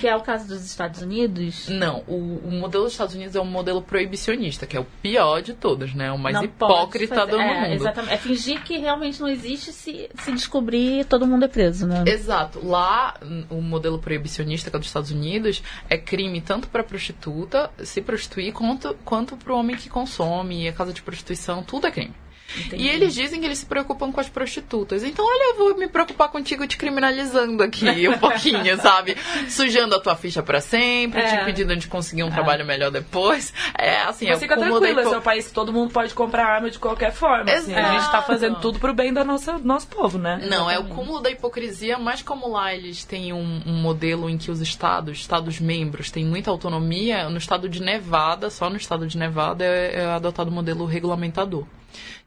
Que 0.00 0.08
é 0.08 0.16
o 0.16 0.20
caso 0.20 0.48
dos 0.48 0.64
Estados 0.64 1.00
Unidos. 1.00 1.68
Não, 1.68 2.02
o, 2.08 2.40
o 2.44 2.50
modelo 2.50 2.84
dos 2.84 2.92
Estados 2.94 3.14
Unidos 3.14 3.36
é 3.36 3.40
um 3.40 3.44
modelo 3.44 3.80
proibicionista, 3.80 4.66
que 4.66 4.76
é 4.76 4.80
o 4.80 4.86
pior 5.00 5.40
de 5.40 5.54
todos, 5.54 5.94
né? 5.94 6.10
O 6.10 6.18
mais 6.18 6.34
Não 6.34 6.44
hipócrita 6.44 7.14
fazer- 7.14 7.30
do 7.30 7.40
é, 7.40 7.60
mundo. 7.60 7.74
Exatamente. 7.74 8.14
É 8.14 8.16
fingir 8.16 8.62
que 8.64 8.78
realmente 8.78 9.20
não 9.20 9.28
existe 9.28 9.72
se, 9.72 10.10
se 10.18 10.32
descobrir 10.32 11.04
todo 11.04 11.24
mundo 11.24 11.44
é 11.44 11.48
preso, 11.48 11.86
né? 11.86 12.02
Exato. 12.06 12.66
Lá, 12.66 13.14
o 13.48 13.62
modelo 13.62 13.98
proibicionista, 14.00 14.70
que 14.70 14.76
é 14.76 14.78
dos 14.78 14.88
Estados 14.88 15.12
Unidos, 15.12 15.62
é 15.88 15.96
crime 15.96 16.40
tanto 16.40 16.66
para 16.68 16.82
prostituta 16.82 17.43
se 17.82 18.00
prostituir 18.00 18.52
quanto, 18.52 18.94
quanto 19.04 19.36
para 19.36 19.52
o 19.52 19.58
homem 19.58 19.76
que 19.76 19.88
consome, 19.88 20.68
a 20.68 20.72
casa 20.72 20.92
de 20.92 21.02
prostituição, 21.02 21.62
tudo 21.62 21.86
é 21.86 21.90
crime. 21.90 22.14
E 22.72 22.88
eles 22.88 23.14
dizem 23.14 23.40
que 23.40 23.46
eles 23.46 23.58
se 23.58 23.66
preocupam 23.66 24.12
com 24.12 24.20
as 24.20 24.28
prostitutas. 24.28 25.02
Então, 25.02 25.24
olha, 25.26 25.50
eu 25.52 25.56
vou 25.58 25.76
me 25.76 25.88
preocupar 25.88 26.28
contigo 26.28 26.66
te 26.66 26.76
criminalizando 26.76 27.62
aqui 27.62 27.86
um 28.08 28.18
pouquinho, 28.18 28.76
sabe? 28.80 29.16
Sujando 29.48 29.94
a 29.96 30.00
tua 30.00 30.14
ficha 30.14 30.42
pra 30.42 30.60
sempre, 30.60 31.20
É. 31.20 31.26
te 31.28 31.42
impedindo 31.42 31.74
de 31.76 31.88
conseguir 31.88 32.22
um 32.22 32.30
trabalho 32.30 32.64
melhor 32.64 32.90
depois. 32.90 33.52
É 33.76 34.02
assim, 34.02 34.28
Mas 34.28 34.38
é 34.38 34.40
fica 34.40 34.54
o 34.54 34.58
cúmulo 34.58 34.78
tranquilo, 34.80 34.94
da 34.96 35.00
esse 35.02 35.08
hipo- 35.10 35.16
é 35.16 35.18
um 35.18 35.22
país 35.22 35.46
que 35.48 35.52
todo 35.54 35.72
mundo 35.72 35.92
pode 35.92 36.14
comprar 36.14 36.46
arma 36.46 36.70
de 36.70 36.78
qualquer 36.78 37.12
forma. 37.12 37.50
assim. 37.50 37.74
A 37.74 37.92
gente 37.98 38.10
tá 38.10 38.22
fazendo 38.22 38.60
tudo 38.60 38.78
pro 38.78 38.94
bem 38.94 39.12
do 39.12 39.24
nosso, 39.24 39.58
nosso 39.64 39.86
povo, 39.88 40.18
né? 40.18 40.40
Não, 40.48 40.70
é 40.70 40.74
o 40.78 40.80
Exatamente. 40.82 40.94
cúmulo 40.94 41.20
da 41.20 41.30
hipocrisia, 41.30 41.98
mas 41.98 42.22
como 42.22 42.48
lá 42.48 42.74
eles 42.74 43.04
têm 43.04 43.32
um, 43.32 43.62
um 43.66 43.74
modelo 43.74 44.30
em 44.30 44.38
que 44.38 44.50
os 44.50 44.60
estados, 44.60 45.18
estados 45.18 45.58
membros, 45.58 46.10
têm 46.10 46.24
muita 46.24 46.50
autonomia, 46.50 47.28
no 47.28 47.38
estado 47.38 47.68
de 47.68 47.82
Nevada, 47.82 48.48
só 48.50 48.70
no 48.70 48.76
estado 48.76 49.06
de 49.06 49.18
Nevada 49.18 49.64
é, 49.64 50.02
é 50.02 50.04
adotado 50.06 50.50
o 50.50 50.52
modelo 50.52 50.84
regulamentador. 50.84 51.64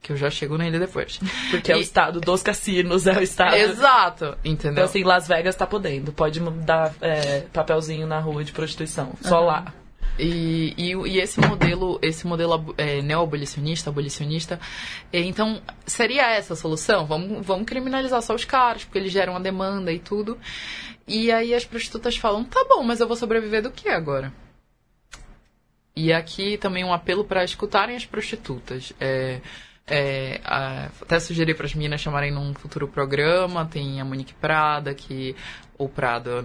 Que 0.02 0.12
eu 0.14 0.18
já 0.18 0.30
chego 0.30 0.58
nele 0.58 0.80
depois. 0.80 1.20
Porque 1.52 1.72
é 1.72 1.76
o 1.76 1.80
E- 1.80 1.82
estado 1.82 2.20
dos 2.20 2.42
cassinos, 2.42 3.08
é 3.08 3.18
o 3.18 3.22
estado. 3.22 3.56
Exato, 3.56 4.38
entendeu? 4.44 4.74
Então, 4.74 4.84
assim, 4.86 5.04
Las 5.04 5.28
Vegas 5.28 5.56
tá 5.56 5.66
podendo. 5.68 6.12
Pode 6.12 6.40
dar 6.40 6.94
é, 7.02 7.42
papelzinho 7.54 8.08
na 8.08 8.20
rua 8.20 8.44
de 8.44 8.52
prostituição. 8.52 9.14
Só 9.22 9.40
lá. 9.40 9.74
E, 10.20 10.74
e, 10.78 10.94
e 10.94 11.20
esse 11.20 11.40
modelo, 11.40 12.00
esse 12.02 12.26
modelo 12.26 12.74
é, 12.78 13.02
neoabolicionista, 13.04 13.90
abolicionista, 13.92 14.60
é, 15.14 15.20
então 15.20 15.62
seria 15.86 16.32
essa 16.32 16.54
a 16.54 16.56
solução? 16.56 17.06
Vamos, 17.06 17.46
vamos 17.46 17.66
criminalizar 17.68 18.22
só 18.24 18.34
os 18.34 18.44
caras, 18.44 18.84
porque 18.84 18.98
eles 18.98 19.12
geram 19.12 19.36
a 19.36 19.40
demanda 19.40 19.92
e 19.92 20.00
tudo. 20.00 20.38
E 21.08 21.32
aí 21.32 21.54
as 21.54 21.66
prostitutas 21.66 22.18
falam, 22.18 22.44
tá 22.44 22.66
bom, 22.68 22.84
mas 22.84 23.00
eu 23.00 23.08
vou 23.08 23.16
sobreviver 23.16 23.62
do 23.62 23.70
que 23.72 23.90
agora? 23.90 24.34
E 25.98 26.14
aqui 26.14 26.60
também 26.60 26.84
um 26.84 26.94
apelo 26.94 27.26
para 27.26 27.44
escutarem 27.44 27.96
as 27.96 28.06
prostitutas. 28.06 28.94
É, 29.00 29.42
é, 29.88 30.40
até 31.02 31.20
sugeri 31.20 31.56
para 31.56 31.66
as 31.66 31.74
meninas 31.74 32.00
chamarem 32.02 32.32
num 32.32 32.54
futuro 32.54 32.88
programa. 32.88 33.66
Tem 33.66 34.00
a 34.00 34.06
Monique 34.06 34.36
Prada, 34.36 34.94
que. 34.94 35.36
Ou 35.76 35.90
Prada, 35.90 36.44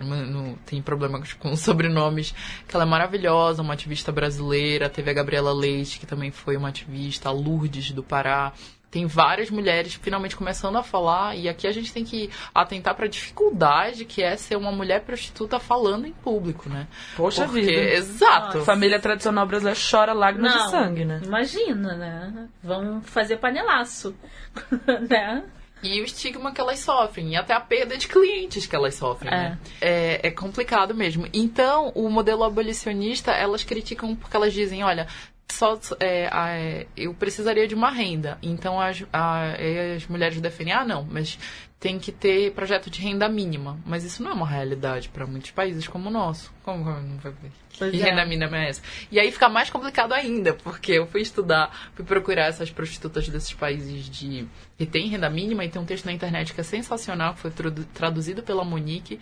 tem 0.64 0.80
problema 0.80 1.22
com 1.38 1.54
sobrenomes. 1.54 2.34
Que 2.66 2.74
ela 2.74 2.84
é 2.84 2.88
maravilhosa, 2.88 3.60
uma 3.60 3.74
ativista 3.74 4.10
brasileira. 4.10 4.88
Teve 4.88 5.10
a 5.10 5.14
Gabriela 5.14 5.52
Leite, 5.52 6.00
que 6.00 6.06
também 6.06 6.30
foi 6.30 6.56
uma 6.56 6.70
ativista. 6.70 7.28
A 7.28 7.32
Lourdes, 7.32 7.92
do 7.92 8.02
Pará. 8.02 8.54
Tem 8.92 9.06
várias 9.06 9.48
mulheres 9.50 9.94
finalmente 9.94 10.36
começando 10.36 10.76
a 10.76 10.82
falar. 10.82 11.34
E 11.34 11.48
aqui 11.48 11.66
a 11.66 11.72
gente 11.72 11.90
tem 11.92 12.04
que 12.04 12.28
atentar 12.54 12.94
para 12.94 13.06
a 13.06 13.08
dificuldade 13.08 14.04
que 14.04 14.22
é 14.22 14.36
ser 14.36 14.54
uma 14.54 14.70
mulher 14.70 15.00
prostituta 15.00 15.58
falando 15.58 16.06
em 16.06 16.12
público, 16.12 16.68
né? 16.68 16.86
Poxa 17.16 17.46
Porque- 17.46 17.62
vida. 17.62 17.72
Exato. 17.94 18.60
Família 18.60 19.00
tradicional 19.00 19.46
brasileira 19.46 19.78
chora 19.90 20.12
lágrimas 20.12 20.54
Não, 20.54 20.64
de 20.66 20.70
sangue, 20.70 21.04
né? 21.06 21.20
imagina, 21.24 21.94
né? 21.96 22.48
Vão 22.62 23.00
fazer 23.00 23.38
panelaço, 23.38 24.14
né? 25.08 25.42
E 25.82 26.00
o 26.00 26.04
estigma 26.04 26.52
que 26.52 26.60
elas 26.60 26.78
sofrem, 26.78 27.30
e 27.32 27.36
até 27.36 27.54
a 27.54 27.60
perda 27.60 27.96
de 27.96 28.06
clientes 28.06 28.66
que 28.66 28.76
elas 28.76 28.94
sofrem, 28.94 29.32
É. 29.32 29.36
né? 29.36 29.58
É, 29.80 30.28
é 30.28 30.30
complicado 30.30 30.94
mesmo. 30.94 31.26
Então, 31.32 31.90
o 31.96 32.08
modelo 32.08 32.44
abolicionista, 32.44 33.32
elas 33.32 33.64
criticam 33.64 34.14
porque 34.14 34.36
elas 34.36 34.52
dizem, 34.52 34.84
olha, 34.84 35.08
só 35.50 35.78
é, 36.00 36.28
é, 36.32 36.86
eu 36.96 37.12
precisaria 37.14 37.66
de 37.68 37.74
uma 37.74 37.90
renda. 37.90 38.38
Então, 38.42 38.80
as, 38.80 39.04
a- 39.12 39.54
as 39.96 40.06
mulheres 40.06 40.40
defendem, 40.40 40.72
ah, 40.72 40.84
não, 40.84 41.04
mas 41.08 41.38
tem 41.82 41.98
que 41.98 42.12
ter 42.12 42.52
projeto 42.52 42.88
de 42.88 43.00
renda 43.02 43.28
mínima. 43.28 43.76
Mas 43.84 44.04
isso 44.04 44.22
não 44.22 44.30
é 44.30 44.34
uma 44.34 44.46
realidade 44.46 45.08
para 45.08 45.26
muitos 45.26 45.50
países 45.50 45.88
como 45.88 46.08
o 46.08 46.12
nosso. 46.12 46.52
Como 46.62 46.84
não 46.84 47.16
vai 47.18 47.32
ver? 47.32 47.50
Pois 47.76 47.92
E 47.92 48.00
é. 48.00 48.04
renda 48.04 48.24
mínima 48.24 48.56
é 48.56 48.68
essa? 48.68 48.80
E 49.10 49.18
aí 49.18 49.32
fica 49.32 49.48
mais 49.48 49.68
complicado 49.68 50.12
ainda, 50.12 50.54
porque 50.54 50.92
eu 50.92 51.08
fui 51.08 51.22
estudar, 51.22 51.90
fui 51.96 52.04
procurar 52.04 52.44
essas 52.46 52.70
prostitutas 52.70 53.28
desses 53.28 53.52
países 53.52 54.08
de 54.08 54.46
que 54.78 54.86
tem 54.86 55.08
renda 55.08 55.28
mínima 55.28 55.64
e 55.64 55.68
tem 55.68 55.82
um 55.82 55.84
texto 55.84 56.04
na 56.06 56.12
internet 56.12 56.54
que 56.54 56.60
é 56.60 56.64
sensacional, 56.64 57.34
que 57.34 57.40
foi 57.40 57.50
tradu- 57.50 57.84
traduzido 57.86 58.44
pela 58.44 58.64
Monique, 58.64 59.18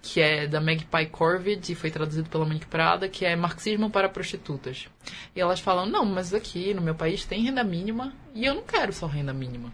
que 0.00 0.20
é 0.20 0.46
da 0.46 0.60
Magpie 0.60 1.06
Corvid 1.10 1.72
e 1.72 1.74
foi 1.74 1.90
traduzido 1.90 2.30
pela 2.30 2.44
Monique 2.44 2.66
Prada, 2.66 3.08
que 3.08 3.24
é 3.24 3.34
Marxismo 3.34 3.90
para 3.90 4.08
Prostitutas. 4.08 4.86
E 5.34 5.40
elas 5.40 5.58
falam, 5.58 5.86
não, 5.86 6.04
mas 6.04 6.32
aqui 6.32 6.72
no 6.72 6.82
meu 6.82 6.94
país 6.94 7.24
tem 7.24 7.42
renda 7.42 7.64
mínima 7.64 8.12
e 8.32 8.46
eu 8.46 8.54
não 8.54 8.62
quero 8.62 8.92
só 8.92 9.06
renda 9.06 9.32
mínima. 9.32 9.72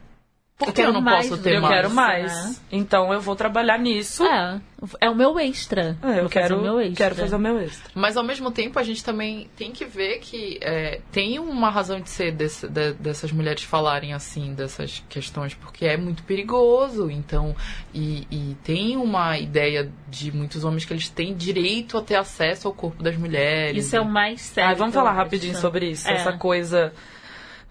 Por 0.64 0.68
Eu 0.68 0.72
que 0.74 0.80
eu 0.80 0.84
quero 0.86 0.92
não 0.92 1.00
mais 1.00 1.28
posso 1.28 1.42
ter 1.42 1.50
que 1.50 1.56
Eu 1.56 1.62
mais? 1.62 1.74
quero 1.74 1.90
mais. 1.90 2.32
né? 2.32 2.56
Então 2.70 3.12
eu 3.12 3.20
vou 3.20 3.34
trabalhar 3.36 3.78
nisso. 3.78 4.24
É, 4.24 4.60
é 5.00 5.10
o 5.10 5.14
meu 5.14 5.38
extra. 5.38 5.96
É, 6.02 6.06
eu 6.06 6.14
Vou 6.14 6.14
fazer 6.22 6.28
quero, 6.28 6.58
o 6.58 6.62
meu 6.62 6.80
extra. 6.80 6.96
quero 6.96 7.14
fazer 7.14 7.36
o 7.36 7.38
meu 7.38 7.58
extra. 7.60 7.90
Mas 7.94 8.16
ao 8.16 8.24
mesmo 8.24 8.50
tempo 8.50 8.78
a 8.78 8.82
gente 8.82 9.04
também 9.04 9.48
tem 9.56 9.70
que 9.72 9.84
ver 9.84 10.18
que 10.20 10.58
é, 10.60 11.00
tem 11.10 11.38
uma 11.38 11.70
razão 11.70 12.00
de 12.00 12.08
ser 12.10 12.32
desse- 12.32 12.68
de- 12.68 12.92
dessas 12.94 13.30
mulheres 13.32 13.62
falarem 13.62 14.12
assim 14.12 14.54
dessas 14.54 15.02
questões, 15.08 15.54
porque 15.54 15.84
é 15.86 15.96
muito 15.96 16.22
perigoso. 16.22 17.10
Então, 17.10 17.54
e, 17.94 18.26
e 18.30 18.56
tem 18.64 18.96
uma 18.96 19.38
ideia 19.38 19.90
de 20.08 20.32
muitos 20.32 20.64
homens 20.64 20.84
que 20.84 20.92
eles 20.92 21.08
têm 21.08 21.34
direito 21.34 21.96
a 21.98 22.02
ter 22.02 22.16
acesso 22.16 22.66
ao 22.68 22.74
corpo 22.74 23.02
das 23.02 23.16
mulheres. 23.16 23.86
Isso 23.86 23.96
é 23.96 24.00
o 24.00 24.04
mais 24.04 24.40
sério. 24.40 24.70
Ah, 24.70 24.74
vamos 24.74 24.94
eu 24.94 25.00
falar 25.00 25.10
acho. 25.12 25.18
rapidinho 25.18 25.56
sobre 25.56 25.90
isso. 25.90 26.08
É. 26.08 26.12
Essa 26.14 26.32
coisa, 26.32 26.92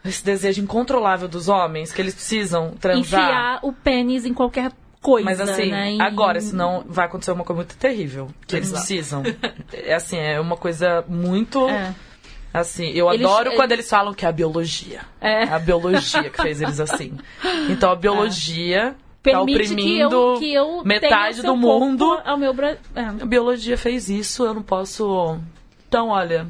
esse 0.03 0.23
desejo 0.23 0.61
incontrolável 0.61 1.27
dos 1.27 1.47
homens, 1.47 1.91
que 1.91 2.01
eles 2.01 2.13
precisam 2.13 2.71
transar. 2.79 2.99
Enfiar 3.23 3.59
o 3.61 3.71
pênis 3.73 4.25
em 4.25 4.33
qualquer 4.33 4.71
coisa, 5.01 5.25
Mas 5.25 5.39
assim, 5.41 5.69
né? 5.71 5.97
Agora, 5.99 6.39
senão 6.41 6.83
vai 6.87 7.05
acontecer 7.05 7.31
uma 7.31 7.43
coisa 7.43 7.57
muito 7.57 7.75
terrível. 7.75 8.29
Que 8.47 8.55
eles 8.57 8.67
Exato. 8.69 8.85
precisam. 8.85 9.23
É 9.73 9.93
assim, 9.93 10.17
é 10.17 10.39
uma 10.39 10.55
coisa 10.57 11.03
muito. 11.07 11.67
É. 11.69 11.93
Assim, 12.53 12.89
eu 12.91 13.11
Eles- 13.13 13.25
adoro 13.25 13.49
eles- 13.49 13.57
quando 13.57 13.71
eles 13.71 13.89
falam 13.89 14.13
que 14.13 14.25
é 14.25 14.29
a 14.29 14.31
biologia. 14.31 15.01
É. 15.21 15.43
A 15.43 15.57
biologia 15.57 16.29
que 16.29 16.41
fez 16.41 16.61
eles 16.61 16.79
assim. 16.79 17.13
Então 17.69 17.89
a 17.91 17.95
biologia 17.95 18.91
tá 18.91 19.31
Permite 19.31 19.75
que 19.75 19.99
eu, 19.99 20.07
oprimindo 20.07 20.39
que 20.39 20.53
eu 20.53 20.83
metade 20.83 21.41
do 21.43 21.55
mundo. 21.55 22.19
Ao 22.25 22.37
meu 22.37 22.53
bra... 22.53 22.75
é. 22.95 23.01
A 23.03 23.25
biologia 23.25 23.77
fez 23.77 24.09
isso, 24.09 24.43
eu 24.43 24.53
não 24.53 24.61
posso. 24.63 25.39
Então, 25.87 26.09
olha, 26.09 26.45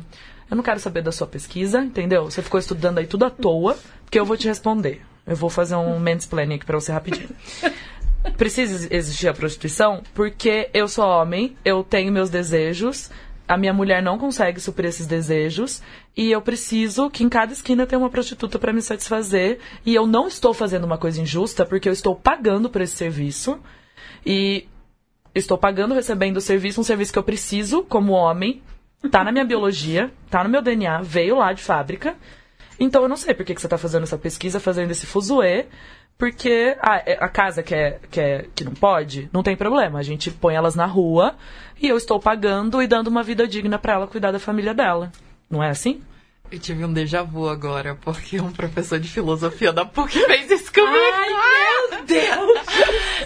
eu 0.51 0.57
não 0.57 0.63
quero 0.63 0.81
saber 0.81 1.01
da 1.01 1.13
sua 1.13 1.25
pesquisa, 1.25 1.79
entendeu? 1.81 2.25
Você 2.25 2.41
ficou 2.41 2.59
estudando 2.59 2.97
aí 2.97 3.07
tudo 3.07 3.23
à 3.23 3.29
toa, 3.29 3.77
porque 4.03 4.19
eu 4.19 4.25
vou 4.25 4.35
te 4.35 4.49
responder. 4.49 5.01
Eu 5.25 5.33
vou 5.33 5.49
fazer 5.49 5.75
um 5.75 5.97
mansplaining 5.97 6.55
aqui 6.55 6.65
pra 6.65 6.77
você 6.77 6.91
rapidinho. 6.91 7.29
Precisa 8.37 8.93
existir 8.93 9.29
a 9.29 9.33
prostituição 9.33 10.03
porque 10.13 10.69
eu 10.73 10.89
sou 10.89 11.05
homem, 11.05 11.55
eu 11.63 11.83
tenho 11.83 12.11
meus 12.11 12.29
desejos, 12.29 13.09
a 13.47 13.57
minha 13.57 13.73
mulher 13.73 14.03
não 14.03 14.19
consegue 14.19 14.59
suprir 14.59 14.89
esses 14.89 15.07
desejos 15.07 15.81
e 16.15 16.29
eu 16.31 16.41
preciso 16.41 17.09
que 17.09 17.23
em 17.23 17.29
cada 17.29 17.53
esquina 17.53 17.87
tenha 17.87 17.99
uma 17.99 18.09
prostituta 18.09 18.59
para 18.59 18.73
me 18.73 18.81
satisfazer 18.81 19.57
e 19.85 19.95
eu 19.95 20.05
não 20.05 20.27
estou 20.27 20.53
fazendo 20.53 20.83
uma 20.83 20.97
coisa 20.97 21.21
injusta 21.21 21.65
porque 21.65 21.87
eu 21.87 21.93
estou 21.93 22.13
pagando 22.13 22.69
por 22.69 22.81
esse 22.81 22.95
serviço 22.95 23.57
e 24.25 24.67
estou 25.33 25.57
pagando, 25.57 25.95
recebendo 25.95 26.37
o 26.37 26.41
serviço, 26.41 26.81
um 26.81 26.83
serviço 26.83 27.13
que 27.13 27.19
eu 27.19 27.23
preciso 27.23 27.83
como 27.83 28.11
homem, 28.11 28.61
tá 29.09 29.23
na 29.23 29.31
minha 29.31 29.45
biologia, 29.45 30.11
tá 30.29 30.43
no 30.43 30.49
meu 30.49 30.61
DNA, 30.61 31.01
veio 31.01 31.37
lá 31.37 31.53
de 31.53 31.63
fábrica. 31.63 32.15
Então 32.79 33.03
eu 33.03 33.09
não 33.09 33.17
sei 33.17 33.33
por 33.33 33.45
que, 33.45 33.53
que 33.53 33.61
você 33.61 33.67
tá 33.67 33.77
fazendo 33.77 34.03
essa 34.03 34.17
pesquisa, 34.17 34.59
fazendo 34.59 34.91
esse 34.91 35.05
fuzuê, 35.05 35.67
porque 36.17 36.75
a, 36.79 37.25
a 37.25 37.29
casa 37.29 37.63
que, 37.63 37.73
é, 37.73 37.99
que, 38.09 38.19
é, 38.19 38.45
que 38.55 38.63
não 38.63 38.73
pode, 38.73 39.29
não 39.33 39.43
tem 39.43 39.55
problema. 39.55 39.99
A 39.99 40.03
gente 40.03 40.29
põe 40.31 40.55
elas 40.55 40.75
na 40.75 40.85
rua 40.85 41.35
e 41.81 41.87
eu 41.87 41.97
estou 41.97 42.19
pagando 42.19 42.81
e 42.81 42.87
dando 42.87 43.07
uma 43.07 43.23
vida 43.23 43.47
digna 43.47 43.79
pra 43.79 43.93
ela 43.93 44.07
cuidar 44.07 44.31
da 44.31 44.39
família 44.39 44.73
dela. 44.73 45.11
Não 45.49 45.63
é 45.63 45.69
assim? 45.69 46.01
Eu 46.51 46.59
tive 46.59 46.83
um 46.83 46.91
déjà 46.91 47.23
vu 47.23 47.47
agora, 47.47 47.97
porque 48.01 48.39
um 48.41 48.51
professor 48.51 48.99
de 48.99 49.07
filosofia 49.07 49.71
da 49.71 49.85
PUC 49.85 50.11
fez 50.25 50.51
isso 50.51 50.73
comigo. 50.73 50.91
Ai, 50.93 51.89
meu 51.89 52.03
Deus! 52.05 52.61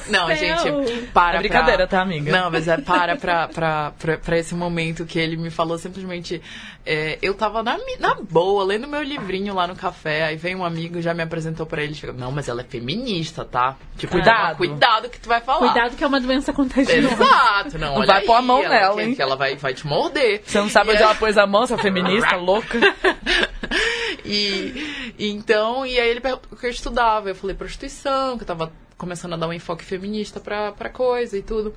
Não, 0.10 0.28
céu! 0.36 0.58
gente, 0.60 1.08
para 1.08 1.38
É 1.38 1.40
brincadeira, 1.40 1.88
pra... 1.88 1.98
tá, 1.98 2.02
amiga? 2.04 2.32
Não, 2.32 2.52
mas 2.52 2.68
é 2.68 2.78
para 2.78 3.16
pra, 3.16 3.48
pra, 3.48 3.92
pra, 3.98 4.18
pra 4.20 4.38
esse 4.38 4.54
momento 4.54 5.06
que 5.06 5.18
ele 5.18 5.36
me 5.38 5.50
falou 5.50 5.80
simplesmente. 5.80 6.40
é, 6.86 7.18
eu 7.20 7.34
tava 7.34 7.64
na, 7.64 7.80
na 8.00 8.14
boa, 8.14 8.64
lendo 8.64 8.88
meu 8.88 9.02
livrinho 9.02 9.56
lá 9.56 9.66
no 9.66 9.76
café, 9.76 10.26
aí 10.26 10.36
veio 10.36 10.60
um 10.60 10.64
amigo 10.66 11.02
já 11.02 11.12
me 11.16 11.24
apresentou 11.24 11.66
pra 11.66 11.82
ele. 11.82 11.96
Chegou, 11.96 12.16
não, 12.16 12.32
mas 12.32 12.48
ela 12.48 12.62
é 12.62 12.64
feminista, 12.64 13.44
tá? 13.44 13.76
Tipo, 13.98 14.12
Cuidado. 14.14 14.58
Cuidado 14.58 15.10
que 15.10 15.20
tu 15.20 15.28
vai 15.28 15.42
falar. 15.42 15.72
Cuidado 15.72 15.96
que 15.96 16.04
é 16.04 16.08
uma 16.08 16.22
doença 16.22 16.54
contagiosa. 16.54 16.96
Exato, 16.96 17.80
não, 17.80 17.94
Não 17.94 17.98
olha 18.02 18.06
vai 18.08 18.22
pôr 18.22 18.36
a 18.36 18.42
mão 18.44 18.62
ela 18.62 18.70
nela, 18.76 19.02
hein? 19.04 19.16
Que 19.16 19.22
ela 19.22 19.36
vai, 19.36 19.56
vai 19.56 19.74
te 19.74 19.88
morder. 19.88 20.44
Você 20.46 20.60
não 20.60 20.70
sabe 20.70 20.90
E 20.90 20.94
onde 20.94 21.02
é- 21.02 21.06
ela 21.06 21.16
pôs 21.16 21.36
a 21.40 21.48
mão, 21.48 21.64
essa 21.64 21.78
feminista 21.80 22.36
louca? 22.36 22.78
e 24.26 25.16
então, 25.20 25.86
e 25.86 26.00
aí 26.00 26.10
ele 26.10 26.22
perguntou 26.22 26.50
o 26.52 26.56
que 26.56 26.66
eu 26.66 26.70
estudava. 26.70 27.30
Eu 27.30 27.36
falei 27.36 27.56
prostituição, 27.56 28.38
que 28.38 28.44
eu 28.44 28.48
tava 28.48 28.72
começando 28.98 29.34
a 29.34 29.38
dar 29.38 29.48
um 29.48 29.54
enfoque 29.54 29.84
feminista 29.84 30.40
pra, 30.40 30.72
pra 30.72 30.90
coisa 30.90 31.38
e 31.38 31.42
tudo. 31.42 31.74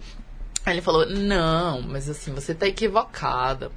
Aí 0.64 0.74
ele 0.74 0.82
falou: 0.82 1.06
Não, 1.08 1.82
mas 1.82 2.08
assim, 2.08 2.32
você 2.32 2.54
tá 2.54 2.66
equivocada. 2.66 3.70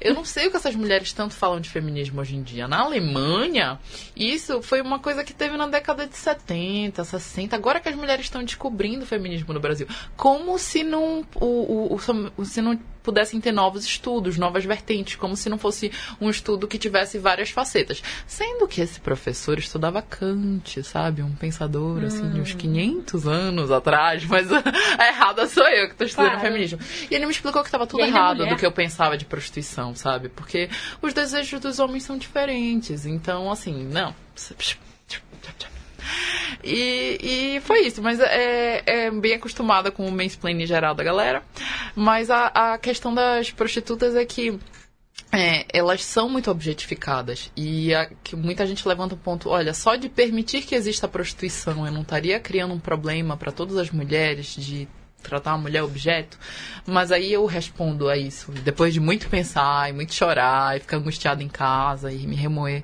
Eu 0.00 0.14
não 0.14 0.24
sei 0.24 0.46
o 0.46 0.50
que 0.50 0.56
essas 0.56 0.74
mulheres 0.74 1.12
tanto 1.12 1.34
falam 1.34 1.60
de 1.60 1.68
feminismo 1.70 2.20
hoje 2.20 2.36
em 2.36 2.42
dia. 2.42 2.68
Na 2.68 2.80
Alemanha, 2.80 3.78
isso 4.14 4.60
foi 4.62 4.80
uma 4.80 4.98
coisa 4.98 5.24
que 5.24 5.32
teve 5.34 5.56
na 5.56 5.66
década 5.66 6.06
de 6.06 6.16
70, 6.16 7.02
60. 7.04 7.56
Agora 7.56 7.80
que 7.80 7.88
as 7.88 7.94
mulheres 7.94 8.26
estão 8.26 8.42
descobrindo 8.44 9.04
o 9.04 9.06
feminismo 9.06 9.52
no 9.54 9.60
Brasil. 9.60 9.86
Como 10.16 10.58
se 10.58 10.82
não, 10.84 11.24
o, 11.34 11.94
o, 11.94 12.00
o- 12.36 12.44
se 12.44 12.60
não 12.60 12.78
pudessem 13.06 13.40
ter 13.40 13.52
novos 13.52 13.84
estudos, 13.84 14.36
novas 14.36 14.64
vertentes, 14.64 15.14
como 15.14 15.36
se 15.36 15.48
não 15.48 15.56
fosse 15.56 15.92
um 16.20 16.28
estudo 16.28 16.66
que 16.66 16.76
tivesse 16.76 17.18
várias 17.18 17.50
facetas. 17.50 18.02
Sendo 18.26 18.66
que 18.66 18.80
esse 18.80 18.98
professor 18.98 19.56
estudava 19.60 20.02
Kant, 20.02 20.82
sabe? 20.82 21.22
Um 21.22 21.32
pensador, 21.32 22.02
hum. 22.02 22.06
assim, 22.06 22.28
de 22.28 22.40
uns 22.40 22.52
500 22.52 23.28
anos 23.28 23.70
atrás, 23.70 24.24
mas 24.24 24.50
a 24.98 25.06
errada 25.06 25.46
sou 25.46 25.66
eu 25.68 25.86
que 25.86 25.92
estou 25.92 26.06
estudando 26.06 26.32
claro. 26.32 26.46
feminismo. 26.46 26.80
E 27.08 27.14
ele 27.14 27.26
me 27.26 27.32
explicou 27.32 27.62
que 27.62 27.68
estava 27.68 27.86
tudo 27.86 28.02
é 28.02 28.08
errado 28.08 28.44
do 28.44 28.56
que 28.56 28.66
eu 28.66 28.72
pensava 28.72 29.16
de 29.16 29.24
prostituição, 29.24 29.94
sabe? 29.94 30.28
Porque 30.28 30.68
os 31.00 31.14
desejos 31.14 31.60
dos 31.60 31.78
homens 31.78 32.02
são 32.02 32.18
diferentes. 32.18 33.06
Então, 33.06 33.48
assim, 33.52 33.84
não. 33.84 34.12
E, 36.62 37.18
e 37.56 37.60
foi 37.60 37.86
isso, 37.86 38.02
mas 38.02 38.18
é, 38.20 38.82
é 38.86 39.10
bem 39.10 39.34
acostumada 39.34 39.90
com 39.90 40.06
o 40.06 40.12
mansplaining 40.12 40.66
geral 40.66 40.94
da 40.94 41.04
galera. 41.04 41.42
Mas 41.96 42.30
a, 42.30 42.46
a 42.74 42.78
questão 42.78 43.14
das 43.14 43.50
prostitutas 43.50 44.14
é 44.14 44.24
que 44.26 44.60
é, 45.32 45.64
elas 45.72 46.04
são 46.04 46.28
muito 46.28 46.50
objetificadas 46.50 47.50
e 47.56 47.94
a, 47.94 48.10
muita 48.34 48.66
gente 48.66 48.86
levanta 48.86 49.14
o 49.14 49.18
ponto, 49.18 49.48
olha, 49.48 49.72
só 49.72 49.96
de 49.96 50.08
permitir 50.08 50.62
que 50.62 50.74
exista 50.74 51.06
a 51.06 51.08
prostituição, 51.08 51.86
eu 51.86 51.92
não 51.92 52.02
estaria 52.02 52.38
criando 52.38 52.74
um 52.74 52.78
problema 52.78 53.36
para 53.36 53.50
todas 53.50 53.78
as 53.78 53.90
mulheres 53.90 54.54
de 54.54 54.86
tratar 55.22 55.52
a 55.52 55.58
mulher 55.58 55.82
objeto, 55.82 56.38
mas 56.86 57.10
aí 57.10 57.32
eu 57.32 57.46
respondo 57.46 58.08
a 58.08 58.16
isso 58.16 58.52
depois 58.52 58.94
de 58.94 59.00
muito 59.00 59.28
pensar 59.28 59.88
e 59.88 59.92
muito 59.92 60.14
chorar 60.14 60.76
e 60.76 60.80
ficar 60.80 60.98
angustiada 60.98 61.42
em 61.42 61.48
casa 61.48 62.12
e 62.12 62.26
me 62.26 62.36
remoer. 62.36 62.82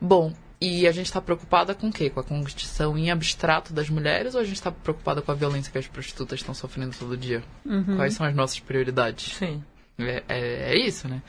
Bom, 0.00 0.32
e 0.60 0.86
a 0.86 0.92
gente 0.92 1.06
está 1.06 1.20
preocupada 1.20 1.74
com 1.74 1.88
o 1.88 1.92
quê? 1.92 2.08
Com 2.08 2.20
a 2.20 2.24
condição 2.24 2.96
em 2.96 3.10
abstrato 3.10 3.72
das 3.72 3.90
mulheres 3.90 4.34
ou 4.34 4.40
a 4.40 4.44
gente 4.44 4.56
está 4.56 4.70
preocupada 4.70 5.20
com 5.20 5.30
a 5.30 5.34
violência 5.34 5.70
que 5.70 5.78
as 5.78 5.86
prostitutas 5.86 6.40
estão 6.40 6.54
sofrendo 6.54 6.96
todo 6.98 7.16
dia? 7.16 7.42
Uhum. 7.64 7.96
Quais 7.96 8.14
são 8.14 8.26
as 8.26 8.34
nossas 8.34 8.60
prioridades? 8.60 9.34
Sim. 9.34 9.62
É, 9.98 10.22
é, 10.28 10.72
é, 10.72 10.78
isso, 10.78 11.06
né? 11.06 11.22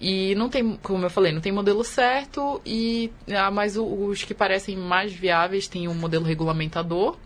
E 0.00 0.34
não 0.34 0.48
tem, 0.48 0.76
como 0.82 1.04
eu 1.04 1.10
falei, 1.10 1.32
não 1.32 1.40
tem 1.40 1.52
modelo 1.52 1.84
certo, 1.84 2.60
e 2.64 3.12
ah, 3.28 3.50
mas 3.50 3.76
os 3.76 4.24
que 4.24 4.34
parecem 4.34 4.76
mais 4.76 5.12
viáveis 5.12 5.68
têm 5.68 5.86
um 5.86 5.94
modelo 5.94 6.24
regulamentador, 6.24 7.16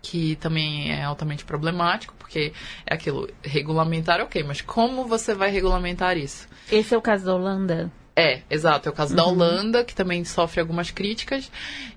que 0.00 0.34
também 0.36 0.90
é 0.90 1.04
altamente 1.04 1.44
problemático, 1.44 2.14
porque 2.18 2.52
é 2.84 2.94
aquilo, 2.94 3.28
regulamentar 3.42 4.20
ok, 4.20 4.42
mas 4.42 4.60
como 4.60 5.04
você 5.04 5.34
vai 5.34 5.50
regulamentar 5.50 6.16
isso? 6.16 6.48
Esse 6.70 6.94
é 6.94 6.98
o 6.98 7.02
caso 7.02 7.26
da 7.26 7.34
Holanda? 7.34 7.92
É, 8.14 8.42
exato. 8.50 8.88
É 8.88 8.92
o 8.92 8.94
caso 8.94 9.12
uhum. 9.12 9.16
da 9.16 9.24
Holanda, 9.24 9.84
que 9.84 9.94
também 9.94 10.24
sofre 10.24 10.60
algumas 10.60 10.90
críticas. 10.90 11.50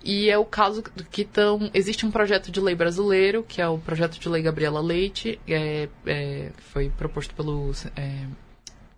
E 0.04 0.30
é 0.30 0.38
o 0.38 0.46
caso 0.46 0.84
que 1.12 1.22
estão. 1.24 1.70
Existe 1.74 2.06
um 2.06 2.12
projeto 2.12 2.52
de 2.52 2.60
lei 2.60 2.76
brasileiro, 2.76 3.44
que 3.44 3.62
é 3.62 3.68
o 3.68 3.78
projeto 3.78 4.20
de 4.20 4.30
lei 4.30 4.42
Gabriela 4.42 4.82
Leite, 4.82 5.40
é, 5.48 5.90
é, 6.06 6.52
foi 6.72 6.90
proposto 6.90 7.34
pelo, 7.36 7.72
é, 7.96 8.26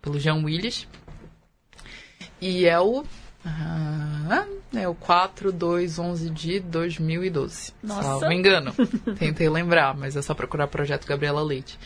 pelo 0.01 0.20
Jean 0.20 0.43
Willis. 0.43 0.88
E 2.39 2.65
é 2.65 2.80
o. 2.80 3.03
Ah, 3.45 4.45
é 4.76 4.88
o 4.88 4.93
4211 4.93 6.30
de 6.30 6.59
2012. 6.59 7.74
Nossa. 7.82 8.03
Salvo 8.03 8.32
engano. 8.32 8.74
Tentei 9.18 9.49
lembrar, 9.49 9.95
mas 9.95 10.15
é 10.15 10.22
só 10.22 10.34
procurar 10.34 10.68
projeto 10.68 11.07
Gabriela 11.07 11.41
Leite. 11.41 11.80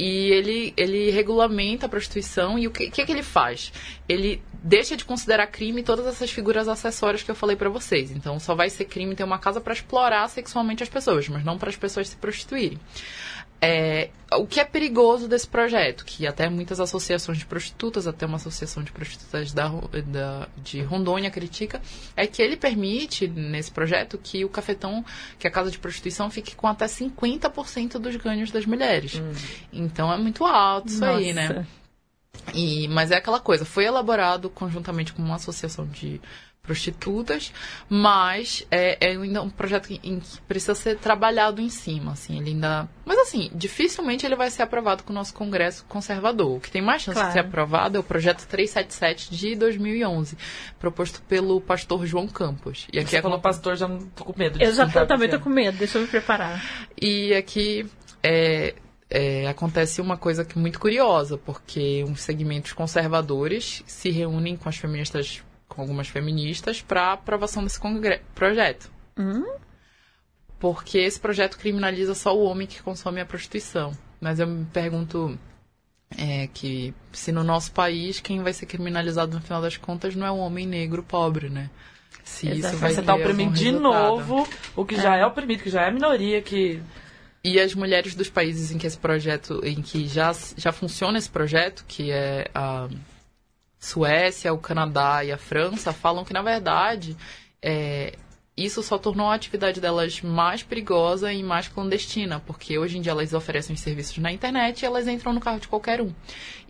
E 0.00 0.30
ele, 0.30 0.72
ele 0.76 1.10
regulamenta 1.10 1.86
a 1.86 1.88
prostituição 1.88 2.56
e 2.56 2.68
o 2.68 2.70
que, 2.70 2.88
que, 2.88 3.04
que 3.04 3.10
ele 3.10 3.22
faz? 3.22 3.72
Ele 4.08 4.40
deixa 4.62 4.96
de 4.96 5.04
considerar 5.04 5.46
crime 5.48 5.82
todas 5.82 6.06
essas 6.06 6.30
figuras 6.30 6.68
acessórias 6.68 7.22
que 7.22 7.30
eu 7.30 7.34
falei 7.34 7.56
para 7.56 7.68
vocês. 7.68 8.10
Então 8.10 8.38
só 8.38 8.54
vai 8.54 8.70
ser 8.70 8.84
crime 8.84 9.16
ter 9.16 9.24
uma 9.24 9.38
casa 9.38 9.60
para 9.60 9.72
explorar 9.72 10.28
sexualmente 10.28 10.82
as 10.82 10.88
pessoas, 10.88 11.28
mas 11.28 11.44
não 11.44 11.58
para 11.58 11.68
as 11.68 11.76
pessoas 11.76 12.08
se 12.08 12.16
prostituírem. 12.16 12.78
É, 13.60 14.10
o 14.34 14.46
que 14.46 14.60
é 14.60 14.64
perigoso 14.64 15.26
desse 15.26 15.48
projeto, 15.48 16.04
que 16.04 16.26
até 16.26 16.48
muitas 16.48 16.78
associações 16.78 17.38
de 17.38 17.46
prostitutas, 17.46 18.06
até 18.06 18.26
uma 18.26 18.36
associação 18.36 18.82
de 18.82 18.92
prostitutas 18.92 19.52
da, 19.52 19.68
da, 20.06 20.48
de 20.58 20.82
Rondônia 20.82 21.30
critica, 21.30 21.80
é 22.14 22.26
que 22.26 22.40
ele 22.40 22.56
permite, 22.56 23.26
nesse 23.26 23.70
projeto, 23.70 24.18
que 24.18 24.44
o 24.44 24.48
cafetão, 24.48 25.04
que 25.38 25.46
a 25.46 25.50
casa 25.50 25.70
de 25.70 25.78
prostituição 25.78 26.30
fique 26.30 26.54
com 26.54 26.66
até 26.66 26.86
50% 26.86 27.98
dos 27.98 28.16
ganhos 28.16 28.50
das 28.50 28.66
mulheres. 28.66 29.14
Hum. 29.16 29.32
Então 29.72 30.12
é 30.12 30.18
muito 30.18 30.44
alto 30.44 30.88
isso 30.88 31.00
Nossa. 31.00 31.18
aí, 31.18 31.32
né? 31.32 31.66
E, 32.54 32.88
mas 32.88 33.10
é 33.10 33.16
aquela 33.16 33.40
coisa, 33.40 33.64
foi 33.64 33.84
elaborado 33.84 34.48
conjuntamente 34.48 35.12
com 35.12 35.22
uma 35.22 35.36
associação 35.36 35.86
de 35.86 36.20
prostitutas, 36.68 37.50
mas 37.88 38.66
é, 38.70 38.98
é 39.00 39.12
ainda 39.12 39.42
um 39.42 39.48
projeto 39.48 39.88
que, 39.88 39.98
em 40.04 40.20
que 40.20 40.38
precisa 40.42 40.74
ser 40.74 40.98
trabalhado 40.98 41.62
em 41.62 41.70
cima, 41.70 42.12
assim, 42.12 42.38
ele 42.38 42.50
ainda... 42.50 42.86
Mas 43.06 43.18
assim, 43.20 43.50
dificilmente 43.54 44.26
ele 44.26 44.36
vai 44.36 44.50
ser 44.50 44.62
aprovado 44.62 45.02
com 45.02 45.10
o 45.10 45.14
nosso 45.14 45.32
Congresso 45.32 45.86
Conservador. 45.88 46.56
O 46.56 46.60
que 46.60 46.70
tem 46.70 46.82
mais 46.82 47.00
chance 47.00 47.14
claro. 47.14 47.28
de 47.28 47.32
ser 47.32 47.40
aprovado 47.40 47.96
é 47.96 48.00
o 48.00 48.04
projeto 48.04 48.46
377 48.46 49.34
de 49.34 49.56
2011, 49.56 50.36
proposto 50.78 51.22
pelo 51.22 51.58
pastor 51.58 52.04
João 52.04 52.28
Campos. 52.28 52.86
E 52.92 52.98
aqui 52.98 53.10
Você 53.10 53.16
é 53.16 53.22
falou 53.22 53.40
pastor, 53.40 53.74
já 53.74 53.88
não 53.88 54.00
tô 54.00 54.26
com 54.26 54.38
medo. 54.38 54.62
Eu 54.62 54.72
já 54.74 54.86
também 55.06 55.30
tô 55.30 55.40
com 55.40 55.48
medo, 55.48 55.78
deixa 55.78 55.96
eu 55.96 56.02
me 56.02 56.08
preparar. 56.08 56.62
E 57.00 57.32
aqui... 57.32 57.86
É, 58.22 58.74
é, 59.10 59.46
acontece 59.46 60.00
uma 60.00 60.16
coisa 60.16 60.44
que 60.44 60.58
é 60.58 60.60
muito 60.60 60.78
curiosa, 60.78 61.38
porque 61.38 62.04
uns 62.06 62.20
segmentos 62.20 62.72
conservadores 62.72 63.82
se 63.86 64.10
reúnem 64.10 64.56
com 64.56 64.68
as 64.68 64.76
feministas 64.76 65.42
com 65.68 65.82
algumas 65.82 66.08
feministas 66.08 66.80
para 66.80 67.12
aprovação 67.12 67.62
desse 67.62 67.78
projeto. 68.34 68.90
Hum? 69.18 69.44
Porque 70.58 70.98
esse 70.98 71.20
projeto 71.20 71.58
criminaliza 71.58 72.14
só 72.14 72.36
o 72.36 72.42
homem 72.42 72.66
que 72.66 72.82
consome 72.82 73.20
a 73.20 73.26
prostituição. 73.26 73.92
Mas 74.20 74.40
eu 74.40 74.46
me 74.46 74.64
pergunto 74.64 75.38
é, 76.16 76.48
que 76.48 76.94
se 77.12 77.30
no 77.30 77.44
nosso 77.44 77.70
país 77.72 78.18
quem 78.18 78.42
vai 78.42 78.52
ser 78.52 78.66
criminalizado 78.66 79.36
no 79.36 79.42
final 79.42 79.60
das 79.60 79.76
contas 79.76 80.16
não 80.16 80.26
é 80.26 80.30
o 80.30 80.38
homem 80.38 80.66
negro 80.66 81.02
pobre, 81.02 81.48
né? 81.48 81.70
Se 82.24 82.48
Exato. 82.48 82.74
isso 82.74 82.76
vai 82.80 82.92
Você 82.92 83.02
tá 83.02 83.14
oprimindo 83.14 83.52
de 83.52 83.70
novo 83.70 84.48
o 84.74 84.84
que 84.84 84.96
é. 84.96 85.00
já 85.00 85.16
é 85.16 85.24
oprimido, 85.24 85.62
que 85.62 85.70
já 85.70 85.82
é 85.82 85.88
a 85.88 85.92
minoria 85.92 86.42
que 86.42 86.82
e 87.48 87.60
as 87.60 87.74
mulheres 87.74 88.14
dos 88.14 88.28
países 88.28 88.70
em 88.70 88.78
que 88.78 88.86
esse 88.86 88.98
projeto, 88.98 89.60
em 89.64 89.80
que 89.80 90.06
já, 90.06 90.34
já 90.56 90.70
funciona 90.70 91.16
esse 91.16 91.30
projeto, 91.30 91.84
que 91.88 92.10
é 92.10 92.50
a 92.54 92.88
Suécia, 93.78 94.52
o 94.52 94.58
Canadá 94.58 95.24
e 95.24 95.32
a 95.32 95.38
França 95.38 95.92
falam 95.92 96.24
que, 96.24 96.32
na 96.32 96.42
verdade, 96.42 97.16
é, 97.62 98.14
isso 98.64 98.82
só 98.82 98.98
tornou 98.98 99.28
a 99.28 99.34
atividade 99.34 99.80
delas 99.80 100.20
mais 100.20 100.62
perigosa 100.62 101.32
e 101.32 101.42
mais 101.42 101.68
clandestina, 101.68 102.40
porque 102.40 102.76
hoje 102.78 102.98
em 102.98 103.00
dia 103.00 103.12
elas 103.12 103.32
oferecem 103.32 103.74
os 103.74 103.80
serviços 103.80 104.18
na 104.18 104.32
internet 104.32 104.82
e 104.82 104.86
elas 104.86 105.06
entram 105.06 105.32
no 105.32 105.40
carro 105.40 105.60
de 105.60 105.68
qualquer 105.68 106.00
um. 106.00 106.12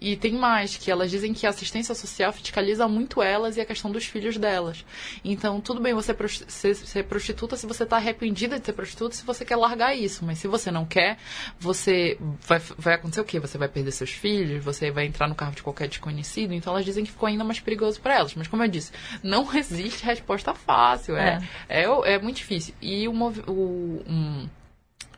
E 0.01 0.17
tem 0.17 0.33
mais, 0.33 0.77
que 0.77 0.91
elas 0.91 1.11
dizem 1.11 1.35
que 1.35 1.47
a 1.47 1.51
assistência 1.51 1.95
social 1.95 2.33
fiscaliza 2.33 2.87
muito 2.87 3.21
elas 3.21 3.57
e 3.57 3.61
a 3.61 3.65
questão 3.65 3.91
dos 3.91 4.05
filhos 4.05 4.37
delas. 4.37 4.85
Então, 5.25 5.61
tudo 5.61 5.81
bem 5.81 5.93
você 5.93 6.15
ser, 6.47 6.75
ser 6.75 7.05
prostituta 7.05 7.57
se 7.57 7.67
você 7.67 7.83
está 7.83 7.97
arrependida 7.97 8.61
de 8.61 8.67
ser 8.67 8.75
prostituta, 8.75 9.17
se 9.17 9.25
você 9.25 9.45
quer 9.45 9.57
largar 9.57 9.97
isso. 9.97 10.25
Mas 10.25 10.39
se 10.39 10.47
você 10.47 10.71
não 10.71 10.85
quer, 10.85 11.19
você 11.59 12.17
vai, 12.47 12.61
vai 12.79 12.95
acontecer 12.95 13.21
o 13.21 13.25
quê? 13.25 13.41
Você 13.41 13.59
vai 13.59 13.69
perder 13.69 13.91
seus 13.91 14.11
filhos, 14.11 14.63
você 14.63 14.91
vai 14.91 15.07
entrar 15.07 15.27
no 15.27 15.35
carro 15.35 15.53
de 15.53 15.63
qualquer 15.63 15.89
desconhecido. 15.89 16.55
Então, 16.55 16.73
elas 16.73 16.85
dizem 16.85 17.05
que 17.05 17.11
ficou 17.11 17.27
ainda 17.27 17.43
mais 17.43 17.59
perigoso 17.59 18.01
para 18.01 18.15
elas. 18.15 18.35
Mas, 18.37 18.47
como 18.47 18.63
eu 18.63 18.69
disse, 18.69 18.93
não 19.23 19.49
existe 19.57 20.05
resposta 20.05 20.55
fácil. 20.55 21.17
É, 21.17 21.41
é. 21.69 21.78
É, 21.83 22.15
é 22.15 22.19
muito 22.19 22.37
difícil. 22.37 22.75
E 22.81 23.07
o, 23.09 23.13
o 23.13 24.03
um, 24.07 24.49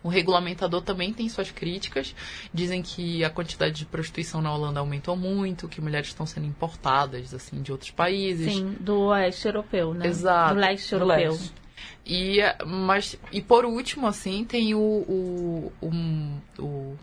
o 0.03 0.09
regulamentador 0.09 0.83
também 0.83 1.13
tem 1.13 1.29
suas 1.29 1.51
críticas. 1.51 2.15
Dizem 2.53 2.83
que 2.83 3.23
a 3.25 3.31
quantidade 3.31 3.75
de 3.77 3.87
prostituição 3.87 4.41
na 4.41 4.55
Holanda 4.55 4.81
aumentou 4.81 5.17
muito, 5.17 5.69
que 5.69 5.81
mulheres 5.81 6.09
estão 6.09 6.27
sendo 6.27 6.47
importadas 6.47 7.35
assim 7.35 7.63
de 7.63 7.71
outros 7.71 7.91
países. 7.91 8.55
Sim, 8.55 8.77
do 8.81 8.99
oeste 9.09 9.47
europeu, 9.47 9.93
né? 9.95 10.07
Exato. 10.07 10.55
Do 10.55 10.61
leste 10.61 10.93
europeu. 10.93 11.33
Do 11.33 11.39
leste. 11.39 11.53
E, 12.05 12.39
mas, 12.67 13.17
e 13.31 13.41
por 13.41 13.65
último, 13.65 14.07
assim, 14.07 14.45
tem 14.45 14.75
o, 14.75 14.79
o, 14.79 15.73
o, 15.81 16.63
o 16.63 16.99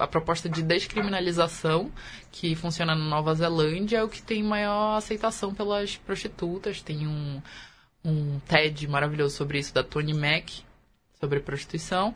a 0.00 0.06
proposta 0.06 0.48
de 0.48 0.62
descriminalização 0.62 1.90
que 2.30 2.54
funciona 2.54 2.94
na 2.94 3.04
Nova 3.04 3.34
Zelândia 3.34 3.98
é 3.98 4.04
o 4.04 4.08
que 4.08 4.22
tem 4.22 4.40
maior 4.40 4.96
aceitação 4.96 5.52
pelas 5.52 5.96
prostitutas. 5.96 6.80
Tem 6.80 7.08
um, 7.08 7.42
um 8.04 8.38
TED 8.40 8.88
maravilhoso 8.88 9.36
sobre 9.36 9.58
isso 9.58 9.72
da 9.72 9.82
Tony 9.82 10.14
Mack, 10.14 10.64
sobre 11.22 11.38
prostituição, 11.38 12.12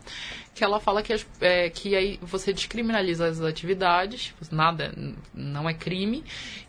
que 0.52 0.64
ela 0.64 0.80
fala 0.80 1.00
que, 1.00 1.14
é, 1.40 1.70
que 1.70 1.94
aí 1.94 2.18
você 2.20 2.52
descriminaliza 2.52 3.28
as 3.28 3.40
atividades, 3.40 4.34
nada 4.50 4.92
não 5.32 5.68
é 5.68 5.74
crime, 5.74 6.24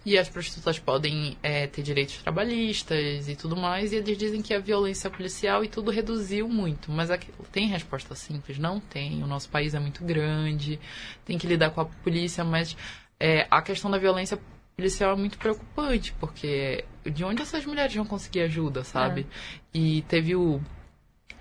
e 0.06 0.16
as 0.20 0.30
prostitutas 0.30 0.78
podem 0.78 1.36
é, 1.42 1.66
ter 1.66 1.82
direitos 1.82 2.18
trabalhistas 2.18 3.28
e 3.28 3.36
tudo 3.36 3.58
mais, 3.58 3.92
e 3.92 3.96
eles 3.96 4.16
dizem 4.16 4.44
que 4.44 4.54
a 4.54 4.60
violência 4.60 5.10
policial 5.10 5.64
e 5.64 5.68
tudo 5.68 5.90
reduziu 5.90 6.48
muito. 6.48 6.92
Mas 6.92 7.10
aqui, 7.10 7.32
tem 7.52 7.68
resposta 7.68 8.14
simples? 8.14 8.60
Não 8.60 8.80
tem. 8.80 9.24
O 9.24 9.28
nosso 9.28 9.50
país 9.50 9.74
é 9.74 9.80
muito 9.80 10.04
grande, 10.04 10.80
tem 11.26 11.40
que 11.40 11.48
lidar 11.48 11.72
com 11.72 11.82
a 11.82 11.86
polícia, 11.86 12.44
mas 12.44 12.78
é, 13.20 13.48
a 13.50 13.64
questão 13.64 13.90
da 13.90 13.98
violência 13.98 14.40
policial 14.78 15.14
é 15.14 15.16
muito 15.16 15.40
preocupante, 15.40 16.14
porque 16.20 16.86
de 17.04 17.24
onde 17.24 17.42
essas 17.42 17.66
mulheres 17.66 17.96
vão 17.96 18.06
conseguir 18.06 18.42
ajuda, 18.42 18.84
sabe? 18.84 19.26
É. 19.74 19.78
E 19.78 20.02
teve 20.04 20.36
o 20.36 20.62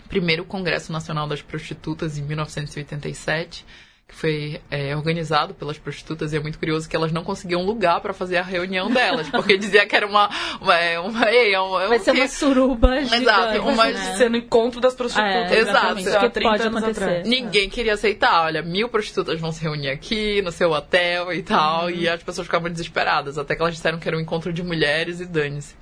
primeiro 0.08 0.42
Congresso 0.42 0.90
Nacional 0.90 1.28
das 1.28 1.42
Prostitutas, 1.42 2.16
em 2.16 2.22
1987, 2.22 3.66
que 4.08 4.14
foi 4.14 4.60
é, 4.70 4.94
organizado 4.96 5.52
pelas 5.52 5.78
prostitutas 5.78 6.32
e 6.32 6.36
é 6.36 6.40
muito 6.40 6.58
curioso 6.58 6.88
que 6.88 6.94
elas 6.94 7.10
não 7.10 7.24
conseguiam 7.24 7.62
lugar 7.62 8.00
para 8.00 8.12
fazer 8.12 8.36
a 8.36 8.42
reunião 8.42 8.88
delas, 8.88 9.28
porque 9.28 9.56
dizia 9.58 9.84
que 9.84 9.96
era 9.96 10.06
uma 10.06 10.30
uma, 10.60 10.78
é, 10.78 10.98
uma, 11.00 11.24
é, 11.24 11.58
uma 11.58 11.88
vai 11.88 11.98
ser 11.98 12.12
uma 12.12 12.28
suruba 12.28 13.00
Exato, 13.00 13.62
uma 13.62 13.86
né? 13.86 14.14
sendo 14.16 14.36
encontro 14.36 14.80
das 14.80 14.94
prostitutas. 14.94 15.52
É, 15.52 15.58
exato. 15.58 16.30
Que 16.30 16.40
pode 16.40 16.62
acontecer. 16.62 17.04
Atrás. 17.04 17.28
Ninguém 17.28 17.68
queria 17.68 17.94
aceitar, 17.94 18.44
olha, 18.44 18.62
mil 18.62 18.88
prostitutas 18.88 19.40
vão 19.40 19.50
se 19.50 19.62
reunir 19.62 19.90
aqui 19.90 20.40
no 20.42 20.52
seu 20.52 20.70
hotel 20.70 21.32
e 21.32 21.42
tal, 21.42 21.84
uhum. 21.84 21.90
e 21.90 22.08
as 22.08 22.22
pessoas 22.22 22.46
ficavam 22.46 22.70
desesperadas, 22.70 23.38
até 23.38 23.56
que 23.56 23.62
elas 23.62 23.74
disseram 23.74 23.98
que 23.98 24.06
era 24.06 24.16
um 24.16 24.20
encontro 24.20 24.52
de 24.52 24.62
mulheres 24.62 25.20
e 25.20 25.26
dane-se. 25.26 25.74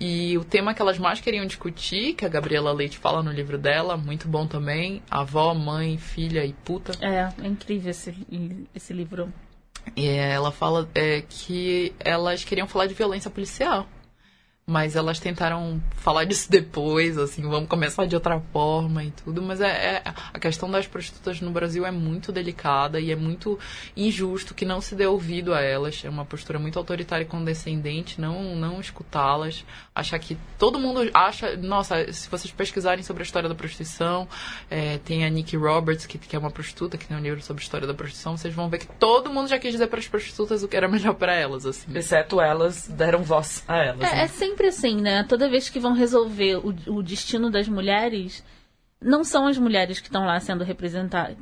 E 0.00 0.36
o 0.36 0.44
tema 0.44 0.74
que 0.74 0.82
elas 0.82 0.98
mais 0.98 1.20
queriam 1.20 1.46
discutir, 1.46 2.14
que 2.14 2.24
a 2.24 2.28
Gabriela 2.28 2.72
Leite 2.72 2.98
fala 2.98 3.22
no 3.22 3.30
livro 3.30 3.58
dela, 3.58 3.96
muito 3.96 4.28
bom 4.28 4.46
também, 4.46 5.02
avó, 5.10 5.54
mãe, 5.54 5.96
filha 5.98 6.44
e 6.44 6.52
puta. 6.52 6.92
É, 7.00 7.28
é 7.44 7.46
incrível 7.68 7.90
esse, 7.90 8.14
esse 8.74 8.92
livro. 8.92 9.32
E 9.96 10.06
ela 10.08 10.50
fala 10.50 10.88
é, 10.94 11.22
que 11.28 11.92
elas 12.00 12.44
queriam 12.44 12.66
falar 12.66 12.86
de 12.86 12.94
violência 12.94 13.30
policial. 13.30 13.86
Mas 14.68 14.94
elas 14.94 15.18
tentaram 15.18 15.80
falar 15.96 16.24
disso 16.24 16.46
depois, 16.52 17.16
assim, 17.16 17.40
vamos 17.40 17.70
começar 17.70 18.04
de 18.04 18.14
outra 18.14 18.38
forma 18.52 19.02
e 19.02 19.10
tudo. 19.10 19.40
Mas 19.40 19.62
é, 19.62 19.66
é, 19.68 20.02
a 20.04 20.38
questão 20.38 20.70
das 20.70 20.86
prostitutas 20.86 21.40
no 21.40 21.50
Brasil 21.50 21.86
é 21.86 21.90
muito 21.90 22.30
delicada 22.30 23.00
e 23.00 23.10
é 23.10 23.16
muito 23.16 23.58
injusto 23.96 24.52
que 24.52 24.66
não 24.66 24.82
se 24.82 24.94
dê 24.94 25.06
ouvido 25.06 25.54
a 25.54 25.62
elas. 25.62 26.02
É 26.04 26.10
uma 26.10 26.26
postura 26.26 26.58
muito 26.58 26.78
autoritária 26.78 27.24
e 27.24 27.26
condescendente, 27.26 28.20
não, 28.20 28.54
não 28.54 28.78
escutá-las. 28.78 29.64
Achar 29.94 30.18
que 30.18 30.36
todo 30.58 30.78
mundo 30.78 31.08
acha. 31.14 31.56
Nossa, 31.56 32.12
se 32.12 32.28
vocês 32.28 32.52
pesquisarem 32.52 33.02
sobre 33.02 33.22
a 33.22 33.24
história 33.24 33.48
da 33.48 33.54
prostituição, 33.54 34.28
é, 34.70 34.98
tem 34.98 35.24
a 35.24 35.30
Nikki 35.30 35.56
Roberts, 35.56 36.04
que, 36.04 36.18
que 36.18 36.36
é 36.36 36.38
uma 36.38 36.50
prostituta, 36.50 36.98
que 36.98 37.06
tem 37.06 37.16
um 37.16 37.20
livro 37.20 37.40
sobre 37.40 37.62
a 37.62 37.64
história 37.64 37.86
da 37.86 37.94
prostituição, 37.94 38.36
vocês 38.36 38.52
vão 38.52 38.68
ver 38.68 38.78
que 38.78 38.86
todo 38.86 39.32
mundo 39.32 39.48
já 39.48 39.58
quis 39.58 39.72
dizer 39.72 39.86
para 39.86 39.98
as 39.98 40.06
prostitutas 40.06 40.62
o 40.62 40.68
que 40.68 40.76
era 40.76 40.86
melhor 40.88 41.14
para 41.14 41.34
elas, 41.34 41.64
assim. 41.64 41.96
Exceto 41.96 42.38
elas 42.40 42.86
deram 42.88 43.22
voz 43.22 43.64
a 43.66 43.78
elas. 43.78 44.02
É, 44.02 44.14
né? 44.14 44.22
é 44.24 44.26
sempre 44.28 44.57
sempre 44.58 44.66
assim, 44.66 45.00
né? 45.00 45.22
Toda 45.22 45.48
vez 45.48 45.68
que 45.68 45.78
vão 45.78 45.92
resolver 45.92 46.56
o, 46.56 46.74
o 46.88 47.02
destino 47.02 47.50
das 47.50 47.68
mulheres, 47.68 48.44
não 49.00 49.22
são 49.22 49.46
as 49.46 49.56
mulheres 49.56 50.00
que 50.00 50.08
estão 50.08 50.26
lá 50.26 50.38
sendo 50.40 50.64
representadas, 50.64 51.36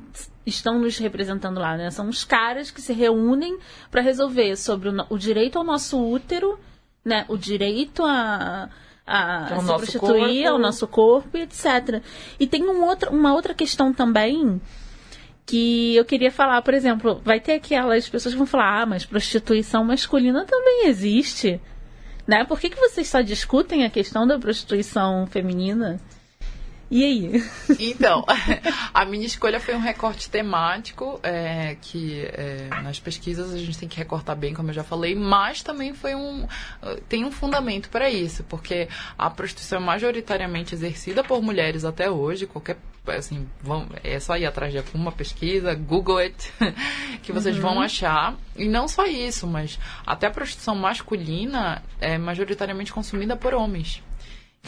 estão 0.44 0.78
nos 0.78 0.98
representando 0.98 1.58
lá, 1.58 1.76
né? 1.76 1.90
São 1.90 2.08
os 2.08 2.24
caras 2.24 2.70
que 2.70 2.82
se 2.82 2.92
reúnem 2.92 3.58
para 3.90 4.02
resolver 4.02 4.54
sobre 4.56 4.90
o, 4.90 4.94
o, 5.08 5.18
direito 5.18 5.58
ao 5.58 5.64
nosso 5.64 5.98
útero, 5.98 6.58
né? 7.02 7.24
O 7.28 7.38
direito 7.38 8.04
a, 8.04 8.68
a, 9.06 9.54
a 9.54 9.60
se 9.60 9.66
prostituir, 9.66 10.42
corpo. 10.42 10.48
ao 10.48 10.58
nosso 10.58 10.86
corpo, 10.86 11.38
etc. 11.38 12.02
E 12.38 12.46
tem 12.46 12.64
um 12.64 12.84
outro, 12.84 13.10
uma 13.10 13.32
outra 13.32 13.54
questão 13.54 13.94
também 13.94 14.60
que 15.46 15.94
eu 15.94 16.04
queria 16.04 16.30
falar, 16.30 16.60
por 16.60 16.74
exemplo, 16.74 17.20
vai 17.24 17.40
ter 17.40 17.52
aquelas 17.52 18.08
pessoas 18.08 18.34
que 18.34 18.38
vão 18.38 18.46
falar, 18.46 18.82
ah, 18.82 18.86
mas 18.86 19.06
prostituição 19.06 19.84
masculina 19.84 20.44
também 20.44 20.88
existe. 20.88 21.60
Né? 22.26 22.44
Por 22.44 22.58
que, 22.58 22.70
que 22.70 22.80
vocês 22.80 23.06
só 23.06 23.20
discutem 23.20 23.84
a 23.84 23.90
questão 23.90 24.26
da 24.26 24.38
prostituição 24.38 25.26
feminina? 25.26 26.00
E 26.89 27.05
aí? 27.05 27.45
Então, 27.80 28.24
a 28.95 29.05
minha 29.05 29.26
escolha 29.26 29.59
foi 29.59 29.74
um 29.74 29.80
recorte 29.80 30.30
temático, 30.30 31.18
é, 31.22 31.76
que 31.80 32.22
é, 32.32 32.68
nas 32.82 33.01
pesquisas 33.01 33.53
a 33.53 33.59
gente 33.59 33.76
tem 33.76 33.89
que 33.89 33.97
recortar 33.97 34.37
bem, 34.37 34.55
como 34.55 34.70
eu 34.70 34.74
já 34.74 34.84
falei, 34.84 35.14
mas 35.14 35.62
também 35.62 35.95
foi 35.95 36.14
um. 36.14 36.47
tem 37.09 37.24
um 37.24 37.32
fundamento 37.32 37.89
para 37.89 38.09
isso, 38.09 38.45
porque 38.45 38.89
a 39.18 39.28
prostituição 39.28 39.78
é 39.78 39.82
majoritariamente 39.82 40.74
exercida 40.74 41.24
por 41.24 41.43
mulheres 41.43 41.84
até 41.84 42.11
hoje, 42.11 42.47
qualquer. 42.47 42.76
Assim, 43.07 43.49
vão, 43.62 43.87
é 44.03 44.18
só 44.18 44.37
ir 44.37 44.47
atrás 44.47 44.72
de 44.72 44.78
alguma 44.78 45.12
pesquisa, 45.12 45.72
Google 45.76 46.18
it, 46.18 46.53
que 47.22 47.32
vocês 47.32 47.55
uhum. 47.55 47.62
vão 47.62 47.80
achar. 47.80 48.34
E 48.57 48.66
não 48.66 48.89
só 48.89 49.07
isso, 49.07 49.47
mas 49.47 49.78
até 50.05 50.26
a 50.26 50.30
prostituição 50.30 50.74
masculina 50.74 51.84
é 52.01 52.18
majoritariamente 52.18 52.93
consumida 52.93 53.37
por 53.37 53.55
homens. 53.55 54.03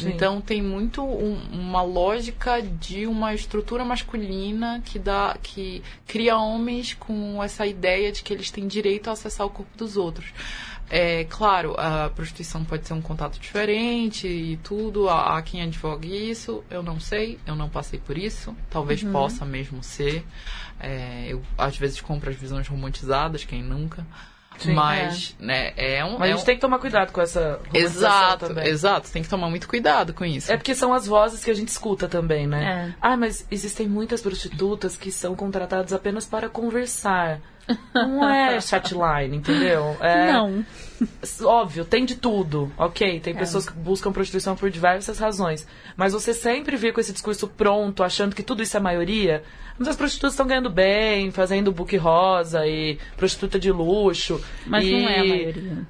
Sim. 0.02 0.10
Então 0.10 0.40
tem 0.40 0.62
muito 0.62 1.02
um, 1.02 1.38
uma 1.52 1.82
lógica 1.82 2.62
de 2.62 3.06
uma 3.06 3.34
estrutura 3.34 3.84
masculina 3.84 4.80
que 4.84 4.98
dá 4.98 5.36
que 5.42 5.82
cria 6.06 6.36
homens 6.36 6.94
com 6.94 7.42
essa 7.42 7.66
ideia 7.66 8.12
de 8.12 8.22
que 8.22 8.32
eles 8.32 8.50
têm 8.50 8.66
direito 8.66 9.08
a 9.08 9.12
acessar 9.12 9.46
o 9.46 9.50
corpo 9.50 9.76
dos 9.76 9.96
outros. 9.96 10.32
É 10.90 11.24
claro, 11.24 11.74
a 11.78 12.08
prostituição 12.08 12.64
pode 12.64 12.86
ser 12.86 12.94
um 12.94 13.02
contato 13.02 13.38
diferente 13.38 14.26
e 14.26 14.56
tudo. 14.58 15.08
Há, 15.08 15.36
há 15.36 15.42
quem 15.42 15.60
advogue 15.62 16.08
isso. 16.08 16.64
Eu 16.70 16.82
não 16.82 16.98
sei, 16.98 17.38
eu 17.46 17.54
não 17.54 17.68
passei 17.68 17.98
por 17.98 18.16
isso. 18.16 18.56
Talvez 18.70 19.02
uhum. 19.02 19.12
possa 19.12 19.44
mesmo 19.44 19.82
ser. 19.82 20.24
É, 20.80 21.26
eu 21.28 21.42
às 21.58 21.76
vezes 21.76 22.00
compro 22.00 22.30
as 22.30 22.36
visões 22.36 22.66
romantizadas, 22.66 23.44
quem 23.44 23.62
nunca. 23.62 24.06
Sim, 24.58 24.72
mas, 24.72 25.36
é. 25.40 25.44
né, 25.44 25.72
é 25.76 26.04
um. 26.04 26.18
Mas 26.18 26.28
é 26.28 26.32
a 26.32 26.34
gente 26.34 26.42
um... 26.42 26.46
tem 26.46 26.54
que 26.56 26.60
tomar 26.60 26.78
cuidado 26.78 27.12
com 27.12 27.20
essa 27.20 27.60
Exato, 27.72 28.48
também. 28.48 28.66
exato. 28.68 29.10
Tem 29.10 29.22
que 29.22 29.28
tomar 29.28 29.48
muito 29.48 29.68
cuidado 29.68 30.12
com 30.12 30.24
isso. 30.24 30.52
É 30.52 30.56
porque 30.56 30.74
são 30.74 30.92
as 30.92 31.06
vozes 31.06 31.44
que 31.44 31.50
a 31.50 31.54
gente 31.54 31.68
escuta 31.68 32.08
também, 32.08 32.46
né? 32.46 32.92
É. 32.92 32.94
Ah, 33.00 33.16
mas 33.16 33.46
existem 33.50 33.88
muitas 33.88 34.20
prostitutas 34.20 34.96
que 34.96 35.12
são 35.12 35.34
contratadas 35.34 35.92
apenas 35.92 36.26
para 36.26 36.48
conversar. 36.48 37.40
Não 37.94 38.28
é 38.28 38.60
chatline, 38.60 39.36
entendeu? 39.36 39.96
É, 40.00 40.32
não. 40.32 40.64
Óbvio, 41.44 41.84
tem 41.84 42.04
de 42.04 42.16
tudo, 42.16 42.72
ok? 42.76 43.20
Tem 43.20 43.34
é. 43.34 43.38
pessoas 43.38 43.68
que 43.68 43.72
buscam 43.72 44.12
prostituição 44.12 44.56
por 44.56 44.70
diversas 44.70 45.18
razões. 45.18 45.66
Mas 45.96 46.12
você 46.12 46.34
sempre 46.34 46.76
vê 46.76 46.92
com 46.92 47.00
esse 47.00 47.12
discurso 47.12 47.46
pronto, 47.46 48.02
achando 48.02 48.34
que 48.34 48.42
tudo 48.42 48.62
isso 48.62 48.76
é 48.76 48.80
maioria. 48.80 49.42
Mas 49.78 49.88
as 49.88 49.96
prostitutas 49.96 50.32
estão 50.32 50.46
ganhando 50.46 50.70
bem, 50.70 51.30
fazendo 51.30 51.70
book 51.70 51.96
rosa 51.96 52.66
e 52.66 52.98
prostituta 53.16 53.58
de 53.58 53.70
luxo. 53.70 54.42
Mas 54.66 54.84
e... 54.84 54.90
não 54.90 55.08
é 55.08 55.20
a 55.20 55.24
maioria 55.24 55.86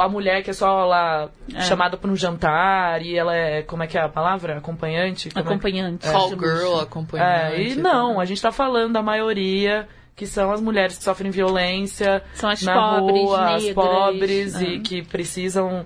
a 0.00 0.08
mulher 0.08 0.42
que 0.42 0.50
é 0.50 0.52
só 0.54 0.86
lá 0.86 1.28
é. 1.52 1.60
chamada 1.62 1.96
para 1.98 2.10
um 2.10 2.16
jantar 2.16 3.02
e 3.02 3.14
ela 3.14 3.34
é, 3.34 3.62
como 3.62 3.82
é 3.82 3.86
que 3.86 3.98
é 3.98 4.00
a 4.00 4.08
palavra? 4.08 4.56
Acompanhante? 4.56 5.28
Como 5.28 5.44
acompanhante. 5.44 6.08
É? 6.08 6.12
Call 6.12 6.30
girl, 6.30 6.80
acompanhante. 6.80 7.54
É, 7.54 7.62
e 7.62 7.76
não, 7.76 8.18
a 8.18 8.24
gente 8.24 8.38
está 8.38 8.50
falando 8.50 8.94
da 8.94 9.02
maioria 9.02 9.86
que 10.16 10.26
são 10.26 10.50
as 10.50 10.62
mulheres 10.62 10.96
que 10.96 11.04
sofrem 11.04 11.30
violência 11.30 12.22
são 12.32 12.48
as 12.48 12.62
na 12.62 12.74
pobres, 12.74 13.22
rua, 13.22 13.44
negras, 13.44 13.66
as 13.66 13.74
pobres 13.74 14.54
uhum. 14.54 14.62
e 14.62 14.80
que 14.80 15.02
precisam 15.02 15.84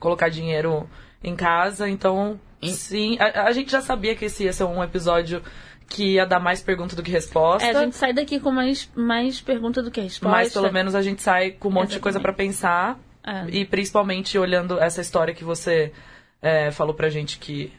colocar 0.00 0.30
dinheiro 0.30 0.88
em 1.22 1.36
casa. 1.36 1.88
Então, 1.88 2.40
sim, 2.62 3.18
a, 3.20 3.42
a, 3.44 3.52
gente 3.52 3.70
já 3.70 3.82
sabia 3.82 4.16
que 4.16 4.24
esse 4.24 4.44
ia 4.44 4.52
ser 4.52 4.64
um 4.64 4.82
episódio 4.82 5.42
que 5.88 6.14
ia 6.14 6.24
dar 6.24 6.40
mais 6.40 6.62
pergunta 6.62 6.96
do 6.96 7.02
que 7.02 7.10
resposta. 7.10 7.68
É, 7.68 7.76
a 7.76 7.84
gente 7.84 7.96
sai 7.96 8.14
daqui 8.14 8.40
com 8.40 8.50
mais, 8.50 8.90
mais 8.96 9.42
pergunta 9.42 9.82
do 9.82 9.90
que 9.90 10.00
resposta. 10.00 10.36
Mas 10.36 10.52
pelo 10.52 10.72
menos 10.72 10.94
a 10.94 11.02
gente 11.02 11.20
sai 11.20 11.50
com 11.50 11.68
um 11.68 11.70
monte 11.70 11.92
Exatamente. 11.92 11.96
de 11.96 12.02
coisa 12.02 12.20
para 12.20 12.32
pensar. 12.32 12.98
É. 13.26 13.46
E 13.48 13.64
principalmente 13.66 14.38
olhando 14.38 14.78
essa 14.78 15.02
história 15.02 15.34
que 15.34 15.44
você 15.44 15.92
é, 16.40 16.70
falou 16.70 16.94
pra 16.94 17.08
gente 17.08 17.38
que 17.38 17.72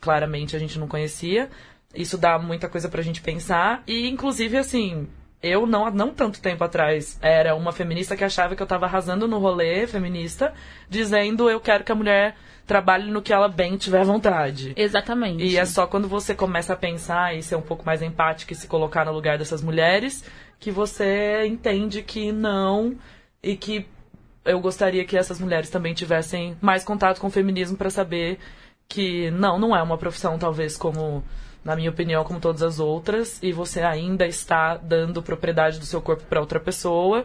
claramente 0.00 0.56
a 0.56 0.58
gente 0.58 0.78
não 0.78 0.88
conhecia. 0.88 1.50
Isso 1.94 2.16
dá 2.16 2.38
muita 2.38 2.68
coisa 2.68 2.88
pra 2.88 3.02
gente 3.02 3.20
pensar. 3.20 3.82
E, 3.86 4.08
inclusive, 4.08 4.56
assim, 4.56 5.08
eu 5.42 5.66
não, 5.66 5.90
não 5.90 6.14
tanto 6.14 6.40
tempo 6.40 6.62
atrás 6.62 7.18
era 7.20 7.54
uma 7.54 7.72
feminista 7.72 8.16
que 8.16 8.24
achava 8.24 8.54
que 8.54 8.62
eu 8.62 8.66
tava 8.66 8.86
arrasando 8.86 9.26
no 9.26 9.38
rolê 9.38 9.86
feminista, 9.86 10.54
dizendo 10.88 11.50
eu 11.50 11.60
quero 11.60 11.82
que 11.82 11.92
a 11.92 11.96
mulher 11.96 12.36
trabalhe 12.66 13.10
no 13.10 13.20
que 13.20 13.32
ela 13.32 13.48
bem 13.48 13.76
tiver 13.76 14.04
vontade. 14.04 14.72
Exatamente. 14.76 15.42
E 15.42 15.56
é 15.56 15.64
só 15.64 15.86
quando 15.86 16.06
você 16.06 16.34
começa 16.34 16.72
a 16.72 16.76
pensar 16.76 17.36
e 17.36 17.42
ser 17.42 17.56
um 17.56 17.62
pouco 17.62 17.84
mais 17.84 18.00
empática 18.02 18.52
e 18.52 18.56
se 18.56 18.68
colocar 18.68 19.04
no 19.04 19.12
lugar 19.12 19.36
dessas 19.36 19.60
mulheres 19.62 20.24
que 20.60 20.70
você 20.70 21.44
entende 21.44 22.02
que 22.02 22.30
não 22.30 22.96
e 23.42 23.56
que 23.56 23.84
eu 24.44 24.60
gostaria 24.60 25.04
que 25.04 25.16
essas 25.16 25.40
mulheres 25.40 25.70
também 25.70 25.92
tivessem 25.92 26.56
mais 26.60 26.84
contato 26.84 27.20
com 27.20 27.26
o 27.26 27.30
feminismo 27.30 27.76
para 27.76 27.90
saber 27.90 28.38
que 28.88 29.30
não, 29.32 29.58
não 29.58 29.76
é 29.76 29.82
uma 29.82 29.98
profissão 29.98 30.38
talvez 30.38 30.76
como 30.76 31.24
na 31.64 31.76
minha 31.76 31.90
opinião, 31.90 32.24
como 32.24 32.40
todas 32.40 32.62
as 32.62 32.80
outras, 32.80 33.38
e 33.42 33.52
você 33.52 33.80
ainda 33.80 34.26
está 34.26 34.76
dando 34.76 35.22
propriedade 35.22 35.78
do 35.78 35.86
seu 35.86 36.00
corpo 36.00 36.24
para 36.24 36.40
outra 36.40 36.58
pessoa. 36.58 37.24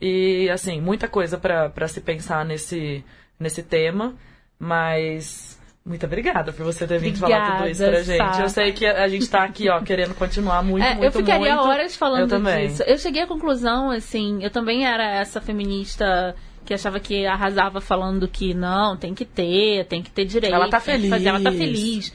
E, 0.00 0.48
assim, 0.50 0.80
muita 0.80 1.06
coisa 1.06 1.38
para 1.38 1.88
se 1.88 2.00
pensar 2.00 2.44
nesse, 2.44 3.04
nesse 3.38 3.62
tema, 3.62 4.14
mas. 4.58 5.58
Muito 5.82 6.04
obrigada 6.04 6.52
por 6.52 6.64
você 6.64 6.86
ter 6.86 6.98
vindo 6.98 7.16
obrigada, 7.16 7.44
falar 7.46 7.58
tudo 7.58 7.70
isso 7.70 7.84
pra 7.84 8.02
gente. 8.02 8.36
Sá. 8.36 8.42
Eu 8.42 8.48
sei 8.50 8.72
que 8.72 8.86
a 8.86 9.08
gente 9.08 9.28
tá 9.30 9.44
aqui, 9.44 9.68
ó, 9.70 9.80
querendo 9.80 10.14
continuar 10.14 10.62
muito, 10.62 10.84
é, 10.84 10.94
muito, 10.94 11.04
Eu 11.04 11.12
ficaria 11.12 11.54
muito. 11.54 11.68
horas 11.68 11.96
falando 11.96 12.34
eu 12.34 12.68
disso. 12.68 12.82
Eu 12.82 12.98
cheguei 12.98 13.22
à 13.22 13.26
conclusão, 13.26 13.90
assim, 13.90 14.42
eu 14.42 14.50
também 14.50 14.84
era 14.84 15.02
essa 15.02 15.40
feminista 15.40 16.36
que 16.66 16.74
achava 16.74 17.00
que 17.00 17.26
arrasava 17.26 17.80
falando 17.80 18.28
que 18.28 18.52
não, 18.52 18.94
tem 18.94 19.14
que 19.14 19.24
ter, 19.24 19.86
tem 19.86 20.02
que 20.02 20.10
ter 20.10 20.26
direito. 20.26 20.54
Ela 20.54 20.68
tá 20.68 20.80
feliz. 20.80 21.08
Fazer, 21.08 21.28
ela 21.28 21.40
tá 21.40 21.50
feliz. 21.50 22.12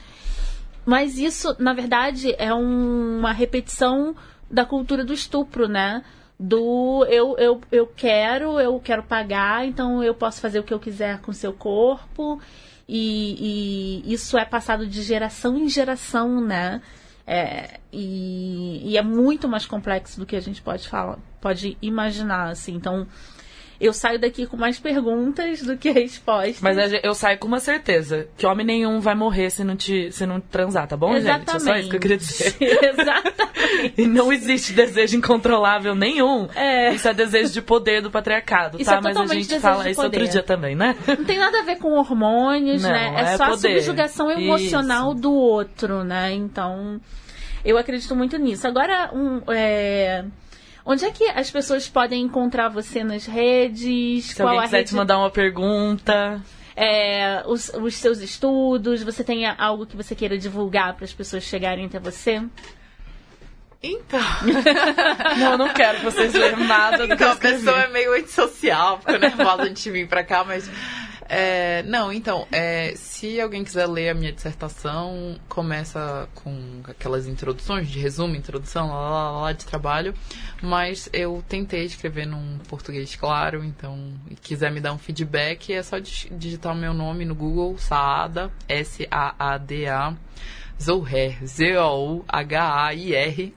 Mas 0.86 1.18
isso, 1.18 1.56
na 1.58 1.74
verdade, 1.74 2.32
é 2.38 2.54
um, 2.54 3.18
uma 3.18 3.32
repetição 3.32 4.14
da 4.48 4.64
cultura 4.64 5.04
do 5.04 5.12
estupro, 5.12 5.66
né? 5.66 6.04
Do 6.38 7.04
eu, 7.10 7.36
eu, 7.38 7.60
eu 7.72 7.86
quero, 7.88 8.60
eu 8.60 8.78
quero 8.78 9.02
pagar, 9.02 9.66
então 9.66 10.02
eu 10.04 10.14
posso 10.14 10.40
fazer 10.40 10.60
o 10.60 10.62
que 10.62 10.72
eu 10.72 10.78
quiser 10.78 11.20
com 11.20 11.32
seu 11.32 11.52
corpo. 11.52 12.40
E, 12.88 14.04
e 14.06 14.12
isso 14.12 14.38
é 14.38 14.44
passado 14.44 14.86
de 14.86 15.02
geração 15.02 15.58
em 15.58 15.68
geração, 15.68 16.40
né? 16.40 16.80
É, 17.26 17.80
e, 17.92 18.92
e 18.92 18.96
é 18.96 19.02
muito 19.02 19.48
mais 19.48 19.66
complexo 19.66 20.20
do 20.20 20.24
que 20.24 20.36
a 20.36 20.40
gente 20.40 20.62
pode 20.62 20.88
falar, 20.88 21.18
pode 21.40 21.76
imaginar, 21.82 22.50
assim. 22.50 22.74
Então, 22.74 23.08
eu 23.80 23.92
saio 23.92 24.18
daqui 24.18 24.46
com 24.46 24.56
mais 24.56 24.78
perguntas 24.78 25.62
do 25.62 25.76
que 25.76 25.90
respostas. 25.90 26.60
Mas 26.60 26.76
eu 27.02 27.14
saio 27.14 27.38
com 27.38 27.46
uma 27.46 27.60
certeza, 27.60 28.28
que 28.36 28.46
homem 28.46 28.66
nenhum 28.66 29.00
vai 29.00 29.14
morrer 29.14 29.50
se 29.50 29.62
não, 29.62 29.76
te, 29.76 30.10
se 30.12 30.24
não 30.26 30.40
transar, 30.40 30.86
tá 30.86 30.96
bom, 30.96 31.14
Exatamente. 31.14 31.50
gente? 31.50 31.56
É 31.56 31.60
só 31.60 31.76
isso 31.78 31.90
que 31.90 31.96
eu 31.96 32.00
queria 32.00 32.16
dizer. 32.16 32.56
Exatamente. 32.60 33.94
E 33.96 34.06
não 34.06 34.32
existe 34.32 34.72
desejo 34.72 35.16
incontrolável 35.16 35.94
nenhum. 35.94 36.48
É. 36.54 36.94
Isso 36.94 37.08
é 37.08 37.14
desejo 37.14 37.52
de 37.52 37.62
poder 37.62 38.00
do 38.00 38.10
patriarcado, 38.10 38.80
Isso 38.80 38.90
tá? 38.90 38.96
é 38.96 39.00
Mas 39.00 39.16
a 39.16 39.26
gente 39.26 39.60
fala 39.60 39.90
isso 39.90 40.02
outro 40.02 40.28
dia 40.28 40.42
também, 40.42 40.74
né? 40.74 40.96
Não 41.06 41.24
tem 41.24 41.38
nada 41.38 41.60
a 41.60 41.62
ver 41.62 41.76
com 41.76 41.92
hormônios, 41.92 42.82
Não, 42.82 42.90
né? 42.90 43.14
É, 43.16 43.20
é 43.34 43.36
só 43.36 43.44
a 43.44 43.48
poder. 43.50 43.80
subjugação 43.82 44.30
emocional 44.30 45.12
Isso. 45.12 45.20
do 45.20 45.32
outro, 45.32 46.04
né? 46.04 46.32
Então, 46.32 47.00
eu 47.64 47.76
acredito 47.76 48.14
muito 48.14 48.36
nisso. 48.38 48.66
Agora, 48.66 49.10
um, 49.12 49.40
é, 49.52 50.24
onde 50.86 51.04
é 51.04 51.10
que 51.10 51.24
as 51.24 51.50
pessoas 51.50 51.88
podem 51.88 52.22
encontrar 52.22 52.68
você 52.68 53.04
nas 53.04 53.26
redes? 53.26 54.26
Se 54.26 54.36
Qual 54.36 54.48
alguém 54.48 54.60
a 54.60 54.64
quiser 54.64 54.76
rede? 54.78 54.88
te 54.90 54.94
mandar 54.94 55.18
uma 55.18 55.30
pergunta. 55.30 56.40
é, 56.74 57.42
os, 57.46 57.68
os 57.70 57.94
seus 57.96 58.20
estudos? 58.20 59.02
Você 59.02 59.22
tem 59.24 59.44
algo 59.46 59.84
que 59.84 59.96
você 59.96 60.14
queira 60.14 60.38
divulgar 60.38 60.94
para 60.94 61.04
as 61.04 61.12
pessoas 61.12 61.42
chegarem 61.42 61.86
até 61.86 61.98
você? 61.98 62.42
Então, 63.82 64.18
Não, 65.38 65.52
eu 65.52 65.58
não 65.58 65.68
quero 65.68 65.98
que 65.98 66.04
vocês 66.06 66.32
leiam 66.32 66.64
nada 66.64 67.06
do 67.06 67.08
que 67.08 67.14
então 67.14 67.28
eu 67.28 67.32
a 67.34 67.36
pessoa 67.36 67.80
é 67.82 67.88
meio 67.88 68.14
antissocial, 68.14 68.98
fica 68.98 69.18
nervosa 69.18 69.62
antes 69.64 69.82
de 69.84 69.90
vir 69.90 70.08
pra 70.08 70.24
cá, 70.24 70.42
mas. 70.44 70.68
É, 71.28 71.82
não, 71.82 72.12
então, 72.12 72.46
é, 72.52 72.94
se 72.96 73.40
alguém 73.40 73.64
quiser 73.64 73.86
ler 73.86 74.10
a 74.10 74.14
minha 74.14 74.32
dissertação, 74.32 75.38
começa 75.48 76.28
com 76.34 76.80
aquelas 76.84 77.26
introduções 77.26 77.88
de 77.88 77.98
resumo, 77.98 78.34
introdução, 78.34 78.88
lá, 78.88 79.10
lá, 79.10 79.40
lá, 79.40 79.52
de 79.52 79.64
trabalho, 79.64 80.14
mas 80.62 81.08
eu 81.12 81.42
tentei 81.48 81.84
escrever 81.84 82.26
num 82.26 82.58
português 82.68 83.14
claro, 83.16 83.64
então, 83.64 84.12
e 84.30 84.34
quiser 84.34 84.70
me 84.70 84.80
dar 84.80 84.92
um 84.92 84.98
feedback, 84.98 85.72
é 85.72 85.82
só 85.82 85.98
dig- 85.98 86.30
digitar 86.32 86.72
o 86.72 86.76
meu 86.76 86.94
nome 86.94 87.24
no 87.24 87.34
Google, 87.34 87.76
Saada, 87.78 88.50
S-A-A-D-A, 88.68 90.14
Zoher, 90.80 91.38
Z-O-U-H-A-I-R, 91.44 92.34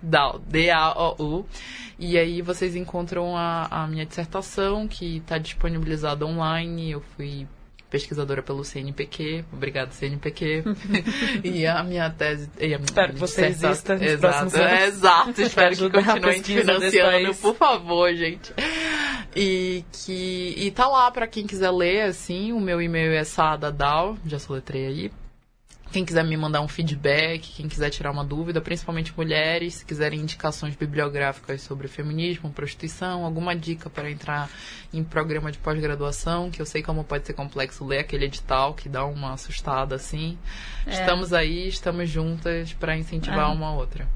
Dao, 0.01 0.39
D-A-O-U. 0.39 1.45
E 1.97 2.17
aí 2.17 2.41
vocês 2.41 2.75
encontram 2.77 3.35
a, 3.35 3.67
a 3.69 3.85
minha 3.87 4.05
dissertação, 4.05 4.87
que 4.87 5.17
está 5.17 5.37
disponibilizada 5.37 6.25
online. 6.25 6.91
Eu 6.91 7.01
fui 7.01 7.45
pesquisadora 7.89 8.43
pelo 8.43 8.63
CNPq, 8.63 9.45
obrigado 9.51 9.91
CNPq. 9.91 10.63
e 11.43 11.65
a 11.65 11.83
minha 11.83 12.09
tese... 12.09 12.49
E 12.59 12.73
a 12.73 12.77
minha 12.77 12.85
Espero 12.85 13.13
que 13.13 13.19
você 13.19 13.45
exista 13.47 13.93
nos 13.93 14.03
exato, 14.03 14.19
próximos 14.19 14.55
anos. 14.55 14.81
exato, 14.87 15.41
espero 15.41 15.75
que 15.75 15.89
continuem 15.89 16.43
financiando, 16.43 17.35
por 17.35 17.55
favor, 17.55 18.13
gente. 18.13 18.53
E 19.35 19.83
que 19.91 20.53
e 20.57 20.71
tá 20.71 20.87
lá 20.87 21.09
pra 21.11 21.27
quem 21.27 21.45
quiser 21.45 21.71
ler, 21.71 22.01
assim, 22.01 22.51
o 22.51 22.59
meu 22.59 22.81
e-mail 22.81 23.11
é 23.11 23.23
saadadal, 23.23 24.17
já 24.25 24.39
soletrei 24.39 24.87
aí. 24.87 25.11
Quem 25.91 26.05
quiser 26.05 26.23
me 26.23 26.37
mandar 26.37 26.61
um 26.61 26.67
feedback, 26.67 27.39
quem 27.55 27.67
quiser 27.67 27.89
tirar 27.89 28.11
uma 28.11 28.23
dúvida, 28.23 28.61
principalmente 28.61 29.11
mulheres, 29.17 29.75
se 29.75 29.85
quiserem 29.85 30.19
indicações 30.19 30.75
bibliográficas 30.75 31.61
sobre 31.61 31.87
feminismo, 31.87 32.51
prostituição, 32.51 33.25
alguma 33.25 33.55
dica 33.55 33.89
para 33.89 34.09
entrar 34.11 34.49
em 34.93 35.03
programa 35.03 35.51
de 35.51 35.57
pós-graduação, 35.57 36.51
que 36.51 36.61
eu 36.61 36.65
sei 36.65 36.83
como 36.83 37.03
pode 37.03 37.25
ser 37.25 37.33
complexo 37.33 37.83
ler 37.83 37.99
aquele 37.99 38.25
edital 38.25 38.75
que 38.75 38.87
dá 38.87 39.03
uma 39.03 39.33
assustada 39.33 39.95
assim. 39.95 40.37
Estamos 40.85 41.33
aí, 41.33 41.67
estamos 41.67 42.07
juntas 42.07 42.71
para 42.73 42.95
incentivar 42.95 43.49
É. 43.49 43.53
uma 43.53 43.73
outra. 43.73 44.07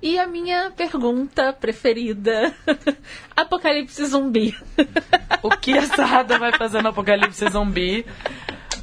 E 0.00 0.18
a 0.18 0.26
minha 0.26 0.72
pergunta 0.72 1.52
preferida: 1.52 2.52
Apocalipse 3.36 4.04
zumbi. 4.06 4.52
O 5.44 5.50
que 5.50 5.78
a 5.78 5.82
Sada 5.86 6.40
vai 6.40 6.52
fazer 6.58 6.82
no 6.82 6.88
apocalipse 6.88 7.48
zumbi 7.50 8.04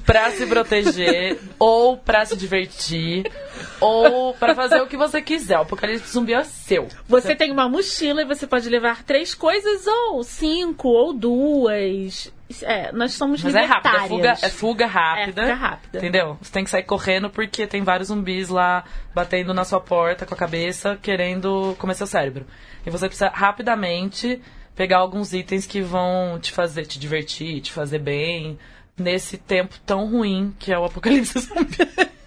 pra 0.09 0.31
se 0.31 0.45
proteger, 0.47 1.39
ou 1.59 1.95
pra 1.95 2.25
se 2.25 2.35
divertir, 2.35 3.31
ou 3.79 4.33
pra 4.33 4.55
fazer 4.55 4.81
o 4.81 4.87
que 4.87 4.97
você 4.97 5.21
quiser. 5.21 5.59
O 5.59 5.61
apocalipse 5.61 6.11
zumbi 6.11 6.33
é 6.33 6.43
seu. 6.43 6.87
Você 7.07 7.35
tem 7.35 7.51
uma 7.51 7.69
mochila 7.69 8.23
e 8.23 8.25
você 8.25 8.47
pode 8.47 8.67
levar 8.69 9.03
três 9.03 9.35
coisas, 9.35 9.85
ou 9.85 10.23
cinco, 10.23 10.87
ou 10.87 11.13
duas. 11.13 12.33
É, 12.63 12.91
nós 12.91 13.13
somos 13.13 13.43
Mas 13.43 13.53
é 13.53 13.63
rápido, 13.63 13.95
é 13.95 14.07
fuga, 14.07 14.31
é 14.41 14.49
fuga 14.49 14.87
rápida. 14.87 15.41
É 15.43 15.45
fuga 15.45 15.53
rápida. 15.53 15.97
Entendeu? 15.99 16.37
Você 16.41 16.51
tem 16.51 16.63
que 16.63 16.71
sair 16.71 16.81
correndo 16.81 17.29
porque 17.29 17.67
tem 17.67 17.83
vários 17.83 18.07
zumbis 18.07 18.49
lá 18.49 18.83
batendo 19.13 19.53
na 19.53 19.63
sua 19.63 19.79
porta 19.79 20.25
com 20.25 20.33
a 20.33 20.37
cabeça, 20.37 20.97
querendo 20.99 21.75
comer 21.77 21.93
seu 21.93 22.07
cérebro. 22.07 22.47
E 22.83 22.89
você 22.89 23.05
precisa 23.05 23.29
rapidamente 23.29 24.41
pegar 24.75 24.97
alguns 24.97 25.31
itens 25.31 25.67
que 25.67 25.81
vão 25.81 26.39
te 26.39 26.51
fazer 26.51 26.85
te 26.87 26.97
divertir, 26.97 27.61
te 27.61 27.71
fazer 27.71 27.99
bem 27.99 28.57
nesse 28.99 29.37
tempo 29.37 29.75
tão 29.85 30.05
ruim 30.09 30.53
que 30.59 30.71
é 30.71 30.77
o 30.77 30.85
apocalipse 30.85 31.39
zumbi. 31.39 31.77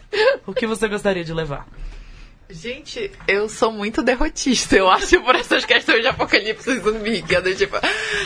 o 0.47 0.53
que 0.53 0.66
você 0.66 0.89
gostaria 0.89 1.25
de 1.25 1.33
levar? 1.33 1.66
Gente, 2.51 3.11
eu 3.27 3.49
sou 3.49 3.73
muito 3.73 4.03
derrotista, 4.03 4.77
eu 4.77 4.91
acho, 4.91 5.23
por 5.23 5.35
essas 5.35 5.64
questões 5.64 6.03
de 6.03 6.09
apocalipse 6.09 6.81
zumbi, 6.81 7.23
que 7.23 7.35
é 7.35 7.41
do 7.41 7.55
tipo, 7.55 7.77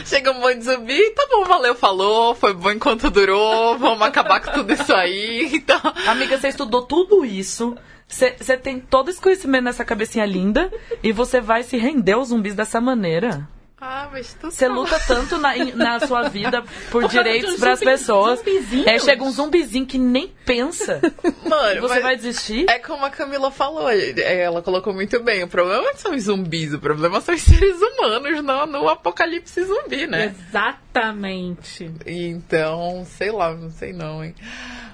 chega 0.04 0.32
um 0.32 0.40
monte 0.40 0.58
de 0.58 0.64
zumbi, 0.64 1.10
tá 1.10 1.28
bom, 1.30 1.44
valeu, 1.44 1.76
falou, 1.76 2.34
foi 2.34 2.52
bom 2.52 2.72
enquanto 2.72 3.08
durou, 3.08 3.78
vamos 3.78 4.02
acabar 4.02 4.40
com 4.40 4.50
tudo 4.50 4.72
isso 4.72 4.92
aí, 4.92 5.48
então... 5.54 5.80
Amiga, 6.08 6.38
você 6.38 6.48
estudou 6.48 6.82
tudo 6.82 7.24
isso. 7.24 7.76
Você 8.08 8.36
você 8.38 8.56
tem 8.56 8.80
todo 8.80 9.10
esse 9.10 9.20
conhecimento 9.20 9.64
nessa 9.64 9.84
cabecinha 9.84 10.24
linda 10.24 10.72
e 11.02 11.12
você 11.12 11.40
vai 11.40 11.62
se 11.62 11.76
render 11.76 12.12
aos 12.12 12.28
zumbis 12.28 12.54
dessa 12.54 12.80
maneira. 12.80 13.48
Ah, 13.88 14.08
mas 14.10 14.34
tu 14.34 14.50
Você 14.50 14.66
luta 14.66 14.98
tanto 15.06 15.38
na, 15.38 15.54
na 15.76 16.00
sua 16.00 16.28
vida 16.28 16.64
por 16.90 17.06
direitos 17.08 17.54
para 17.56 17.72
as 17.72 17.78
pessoas. 17.80 18.40
zumbizinhos. 18.40 18.86
É, 18.88 18.98
chega 18.98 19.22
um 19.22 19.30
zumbizinho 19.30 19.86
que 19.86 19.96
nem 19.96 20.34
pensa. 20.44 21.00
Mano, 21.48 21.80
Você 21.82 22.00
vai 22.00 22.16
desistir? 22.16 22.66
é 22.68 22.80
como 22.80 23.04
a 23.04 23.10
Camila 23.10 23.50
falou, 23.52 23.88
ela 23.88 24.60
colocou 24.60 24.92
muito 24.92 25.20
bem, 25.22 25.44
o 25.44 25.48
problema 25.48 25.82
não 25.82 25.96
são 25.96 26.14
os 26.14 26.24
zumbis, 26.24 26.74
o 26.74 26.80
problema 26.80 27.20
são 27.20 27.32
os 27.34 27.42
seres 27.42 27.76
humanos 27.80 28.42
no, 28.42 28.66
no 28.66 28.88
apocalipse 28.88 29.62
zumbi, 29.62 30.06
né? 30.08 30.34
Exatamente. 30.48 31.88
Então, 32.04 33.06
sei 33.06 33.30
lá, 33.30 33.54
não 33.54 33.70
sei 33.70 33.92
não, 33.92 34.24
hein. 34.24 34.34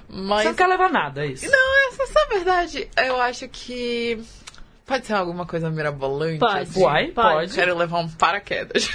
Você 0.07 0.21
Mas... 0.21 0.45
não 0.45 0.53
quer 0.53 0.67
levar 0.67 0.91
nada, 0.91 1.25
é 1.25 1.29
isso. 1.29 1.49
Não, 1.49 1.87
essa, 1.89 2.03
essa 2.03 2.19
é 2.19 2.23
a 2.23 2.35
verdade. 2.35 2.89
Eu 3.07 3.19
acho 3.19 3.47
que 3.49 4.23
pode 4.85 5.05
ser 5.05 5.13
alguma 5.13 5.45
coisa 5.45 5.69
mirabolante. 5.69 6.39
Pode. 6.39 6.59
assim. 6.59 6.81
Uai, 6.83 7.07
pode. 7.07 7.53
Quero 7.53 7.77
levar 7.77 7.99
um 7.99 8.09
paraquedas. 8.09 8.89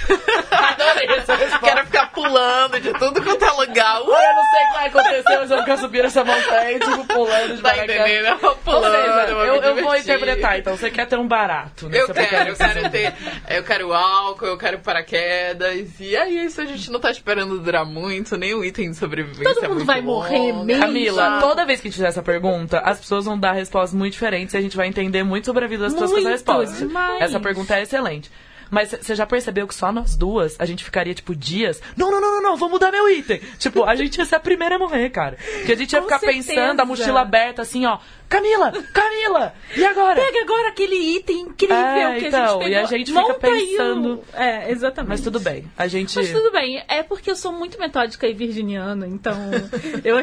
Adorei 0.51 1.07
essa 1.17 1.35
resposta. 1.37 1.65
Quero 1.65 1.85
ficar 1.85 2.11
pulando 2.11 2.79
de 2.79 2.93
tudo 2.93 3.21
quanto 3.23 3.43
é 3.45 3.51
lugar. 3.51 4.01
Uh, 4.01 4.05
Eu 4.05 4.35
não 4.35 4.43
sei 4.51 4.63
o 4.63 4.67
que 4.67 4.73
vai 4.73 4.87
acontecer, 4.87 5.37
mas 5.39 5.51
eu 5.51 5.57
não 5.57 5.65
quero 5.65 5.81
subir 5.81 6.05
essa 6.05 6.23
montanha 6.23 6.71
e 6.71 6.79
tipo 6.79 7.05
pulando 7.05 7.55
de 7.55 7.61
tá 7.61 7.69
paraquedas. 7.69 7.95
entendendo? 8.09 8.25
Eu 8.27 8.37
vou 8.37 8.49
Ou 8.49 8.55
pulando. 8.57 8.91
seja, 8.95 9.33
vou 9.33 9.45
eu, 9.45 9.61
me 9.61 9.67
eu 9.79 9.83
vou 9.85 9.95
interpretar, 9.95 10.59
então. 10.59 10.77
Você 10.77 10.91
quer 10.91 11.05
ter 11.07 11.17
um 11.17 11.27
barato 11.27 11.89
nesse 11.89 12.09
Eu 12.09 12.13
quero, 12.13 12.49
eu 12.49 12.55
quero 12.55 12.89
ter. 12.89 13.13
Eu 13.49 13.63
quero 13.63 13.93
álcool, 13.93 14.45
eu 14.45 14.57
quero 14.57 14.79
paraquedas. 14.79 15.99
E 15.99 16.15
é 16.15 16.29
isso, 16.29 16.61
a 16.61 16.65
gente 16.65 16.91
não 16.91 16.99
tá 16.99 17.09
esperando 17.11 17.59
durar 17.59 17.85
muito, 17.85 18.37
nem 18.37 18.53
o 18.53 18.63
item 18.63 18.91
de 18.91 18.97
sobrevivência. 18.97 19.53
Todo 19.55 19.69
mundo 19.69 19.85
vai 19.85 20.01
longo. 20.01 20.13
morrer 20.13 20.53
mesmo. 20.53 20.81
Camila, 20.81 21.39
toda 21.39 21.65
vez 21.65 21.81
que 21.81 21.87
a 21.87 21.89
gente 21.89 21.95
fizer 21.97 22.09
essa 22.09 22.23
pergunta, 22.23 22.79
as 22.79 22.99
pessoas 22.99 23.25
vão 23.25 23.37
dar 23.39 23.53
respostas 23.53 23.93
muito 23.97 24.13
diferentes 24.13 24.53
e 24.53 24.57
a 24.57 24.61
gente 24.61 24.75
vai 24.77 24.87
entender 24.87 25.23
muito 25.23 25.45
sobre 25.45 25.65
a 25.65 25.67
vida 25.67 25.78
das 25.79 25.93
pessoas 25.93 26.11
com 26.11 26.17
essa 26.19 26.29
resposta. 26.29 26.85
demais. 26.85 27.21
Essa 27.21 27.39
pergunta 27.39 27.75
é 27.77 27.83
excelente. 27.83 28.31
Mas 28.71 28.91
você 28.91 29.15
já 29.15 29.25
percebeu 29.25 29.67
que 29.67 29.73
só 29.73 29.91
nós 29.91 30.15
duas 30.15 30.55
a 30.59 30.65
gente 30.65 30.83
ficaria, 30.83 31.13
tipo, 31.13 31.35
dias. 31.35 31.81
Não, 31.97 32.11
não, 32.11 32.21
não, 32.21 32.35
não, 32.35 32.41
não, 32.51 32.55
vou 32.55 32.69
mudar 32.69 32.91
meu 32.91 33.09
item. 33.09 33.41
Tipo, 33.57 33.83
a 33.83 33.95
gente 33.95 34.17
ia 34.17 34.25
ser 34.25 34.35
a 34.35 34.39
primeira 34.39 34.75
a 34.75 34.79
morrer, 34.79 35.09
cara. 35.09 35.37
Porque 35.57 35.71
a 35.71 35.75
gente 35.75 35.91
ia 35.93 35.99
Com 35.99 36.05
ficar 36.05 36.19
certeza. 36.19 36.49
pensando, 36.49 36.79
a 36.79 36.85
mochila 36.85 37.21
aberta, 37.21 37.63
assim, 37.63 37.85
ó. 37.87 37.97
Camila! 38.29 38.71
Camila! 38.93 39.53
E 39.75 39.83
agora? 39.83 40.15
Pega 40.21 40.41
agora 40.43 40.69
aquele 40.69 40.95
item 41.17 41.39
incrível 41.41 41.75
É, 41.75 42.19
que 42.19 42.27
então, 42.27 42.39
a 42.43 42.47
gente 42.47 42.59
pegou. 42.59 42.67
e 42.69 42.75
a 42.75 42.83
gente 42.85 43.11
fica 43.11 43.33
pensando- 43.33 44.23
É, 44.33 44.71
exatamente. 44.71 45.09
Mas 45.09 45.21
tudo 45.21 45.39
bem. 45.39 45.65
A 45.77 45.87
gente. 45.87 46.15
Mas 46.15 46.31
tudo 46.31 46.51
bem, 46.51 46.83
é 46.87 47.01
porque 47.01 47.31
eu 47.31 47.35
sou 47.35 47.51
muito 47.51 47.79
metódica 47.79 48.27
e 48.27 48.33
virginiana, 48.33 49.07
então 49.07 49.35
eu 50.05 50.19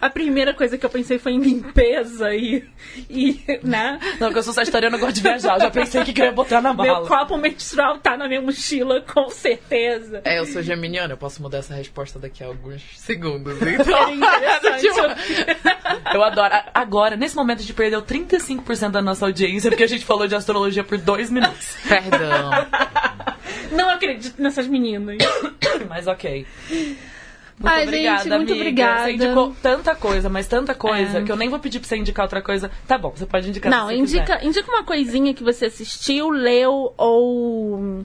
a 0.00 0.08
primeira 0.08 0.54
coisa 0.54 0.78
que 0.78 0.86
eu 0.86 0.90
pensei 0.90 1.18
foi 1.18 1.32
em 1.32 1.40
limpeza 1.40 2.34
e, 2.34 2.64
e 3.10 3.40
né? 3.62 3.98
Não, 4.18 4.28
porque 4.28 4.38
eu 4.38 4.42
sou 4.42 4.54
sagitariana, 4.54 4.96
eu 4.96 5.00
gosto 5.00 5.16
de 5.16 5.22
viajar. 5.22 5.54
Eu 5.56 5.60
já 5.60 5.70
pensei 5.70 6.04
que 6.04 6.12
queria 6.12 6.32
botar 6.32 6.60
na 6.62 6.72
Meu 6.72 6.86
mala. 6.94 7.06
copo 7.06 7.36
menstrual 7.36 7.98
tá 7.98 8.16
na 8.16 8.28
minha 8.28 8.40
mochila, 8.40 9.00
com 9.02 9.28
certeza. 9.28 10.22
É, 10.24 10.38
eu 10.38 10.46
sou 10.46 10.62
geminiana, 10.62 11.12
eu 11.12 11.18
posso 11.18 11.42
mudar 11.42 11.58
essa 11.58 11.74
resposta 11.74 12.18
daqui 12.18 12.42
a 12.42 12.46
alguns 12.46 12.82
segundos. 12.98 13.58
Então, 13.62 13.84
Seria 14.06 14.14
interessante. 14.14 14.80
tipo, 14.82 16.14
Eu 16.14 16.22
adoro. 16.22 16.54
Agora, 16.74 17.16
nesse 17.16 17.34
momento, 17.34 17.41
a 17.50 17.62
gente 17.62 17.74
perdeu 17.74 18.00
35% 18.02 18.90
da 18.90 19.02
nossa 19.02 19.26
audiência 19.26 19.70
porque 19.70 19.84
a 19.84 19.88
gente 19.88 20.04
falou 20.04 20.26
de 20.28 20.34
astrologia 20.34 20.84
por 20.84 20.98
dois 20.98 21.30
minutos. 21.30 21.76
Perdão. 21.88 22.50
Não 23.72 23.90
acredito 23.90 24.40
nessas 24.40 24.66
meninas. 24.66 25.18
Mas 25.88 26.06
ok. 26.06 26.46
Muito 27.58 27.74
Ai, 27.74 27.84
obrigada, 27.84 28.18
gente, 28.24 28.28
muito 28.30 28.52
amiga. 28.52 28.54
obrigada. 28.54 29.04
Você 29.04 29.12
indicou 29.12 29.56
tanta 29.62 29.94
coisa, 29.94 30.28
mas 30.28 30.48
tanta 30.48 30.74
coisa, 30.74 31.18
É. 31.18 31.22
que 31.22 31.30
eu 31.30 31.36
nem 31.36 31.48
vou 31.48 31.60
pedir 31.60 31.78
pra 31.78 31.88
você 31.88 31.96
indicar 31.96 32.24
outra 32.24 32.42
coisa. 32.42 32.70
Tá 32.88 32.98
bom, 32.98 33.10
você 33.14 33.24
pode 33.24 33.48
indicar 33.48 33.70
Não, 33.70 33.88
se 33.88 33.94
você 33.94 34.00
quiser. 34.00 34.18
indica, 34.18 34.44
indica 34.44 34.70
uma 34.70 34.82
coisinha 34.82 35.32
que 35.32 35.44
você 35.44 35.66
assistiu, 35.66 36.28
leu 36.30 36.92
ou. 36.96 38.04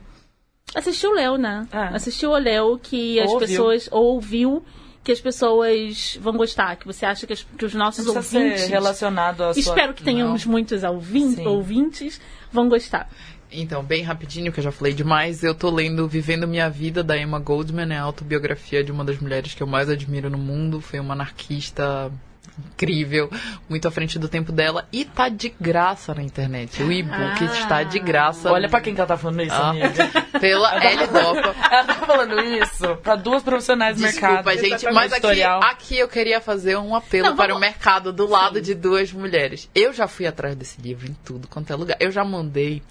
Assistiu, 0.76 1.12
leu, 1.14 1.38
né? 1.38 1.66
Ah. 1.72 1.90
Assistiu 1.96 2.32
ou 2.32 2.38
leu 2.38 2.78
que 2.78 3.20
as 3.20 3.28
Ou 3.30 3.34
ouviu. 3.36 3.48
pessoas. 3.48 3.90
Ou 3.92 4.04
ouviu 4.16 4.64
que 5.08 5.12
as 5.14 5.22
pessoas 5.22 6.18
vão 6.22 6.36
gostar, 6.36 6.76
que 6.76 6.86
você 6.86 7.06
acha 7.06 7.26
que, 7.26 7.32
as- 7.32 7.42
que 7.58 7.64
os 7.64 7.74
nossos 7.74 8.06
Não 8.06 8.14
ouvintes. 8.16 8.64
ser 8.64 8.68
relacionado 8.72 9.42
à 9.42 9.54
sua... 9.54 9.62
Espero 9.62 9.94
que 9.94 10.04
tenhamos 10.04 10.46
muitos 10.46 10.84
ouvin- 10.84 11.32
Sim. 11.34 11.48
ouvintes, 11.48 12.20
vão 12.52 12.68
gostar. 12.68 13.10
Então, 13.50 13.82
bem 13.82 14.04
rapidinho, 14.04 14.52
que 14.52 14.60
eu 14.60 14.64
já 14.66 14.72
falei 14.74 14.92
demais, 14.94 15.42
eu 15.46 15.56
tô 15.56 15.70
lendo 15.70 16.06
Vivendo 16.10 16.46
Minha 16.46 16.70
Vida, 16.70 17.02
da 17.06 17.18
Emma 17.18 17.40
Goldman, 17.40 17.94
é 17.94 17.98
a 17.98 18.02
autobiografia 18.02 18.84
de 18.84 18.92
uma 18.92 19.06
das 19.06 19.18
mulheres 19.18 19.54
que 19.54 19.64
eu 19.64 19.68
mais 19.68 19.90
admiro 19.90 20.30
no 20.30 20.38
mundo, 20.38 20.82
foi 20.82 21.00
uma 21.00 21.14
anarquista 21.14 22.12
incrível, 22.58 23.30
muito 23.70 23.88
à 23.88 23.92
frente 23.92 24.18
do 24.20 24.28
tempo 24.28 24.52
dela, 24.52 24.88
e 24.92 25.06
tá 25.06 25.30
de 25.30 25.54
graça 25.60 26.14
na 26.14 26.22
internet. 26.24 26.82
O 26.84 26.92
e-book 26.92 27.16
Ah. 27.42 27.46
está 27.46 27.84
de 27.84 28.00
graça. 28.00 28.52
Olha 28.52 28.70
pra 28.70 28.82
quem 28.82 28.94
que 28.94 29.00
ela 29.02 29.08
tá 29.08 29.18
falando 29.18 29.42
isso, 29.42 29.56
Ah. 29.56 29.70
amiga. 29.70 30.10
Pela 30.40 30.76
L 30.84 31.08
Dopa. 31.08 31.56
Ela 31.72 31.84
tá 31.86 31.94
falando 31.96 32.40
isso 32.42 32.96
pra 32.98 33.16
duas 33.16 33.42
profissionais 33.44 33.96
do 33.98 34.02
mercado. 34.04 34.44
Desculpa, 34.44 34.58
gente, 34.58 34.94
mas 34.94 35.12
aqui, 35.14 35.44
aqui 35.44 35.98
eu 35.98 36.08
queria 36.08 36.40
fazer 36.40 36.78
um 36.78 36.96
apelo 36.96 37.30
Não, 37.30 37.36
para 37.36 37.48
vamos- 37.54 37.58
o 37.58 37.62
mercado 37.62 38.14
do 38.14 38.28
lado 38.28 38.62
de 38.62 38.74
duas 38.76 39.12
mulheres. 39.12 39.70
Eu 39.74 39.92
já 39.94 40.08
fui 40.08 40.28
atrás 40.28 40.56
desse 40.56 40.80
livro 40.82 41.08
em 41.10 41.16
tudo 41.26 41.48
quanto 41.48 41.72
é 41.72 41.76
lugar. 41.76 41.98
Eu 42.00 42.12
já 42.12 42.24
mandei 42.24 42.82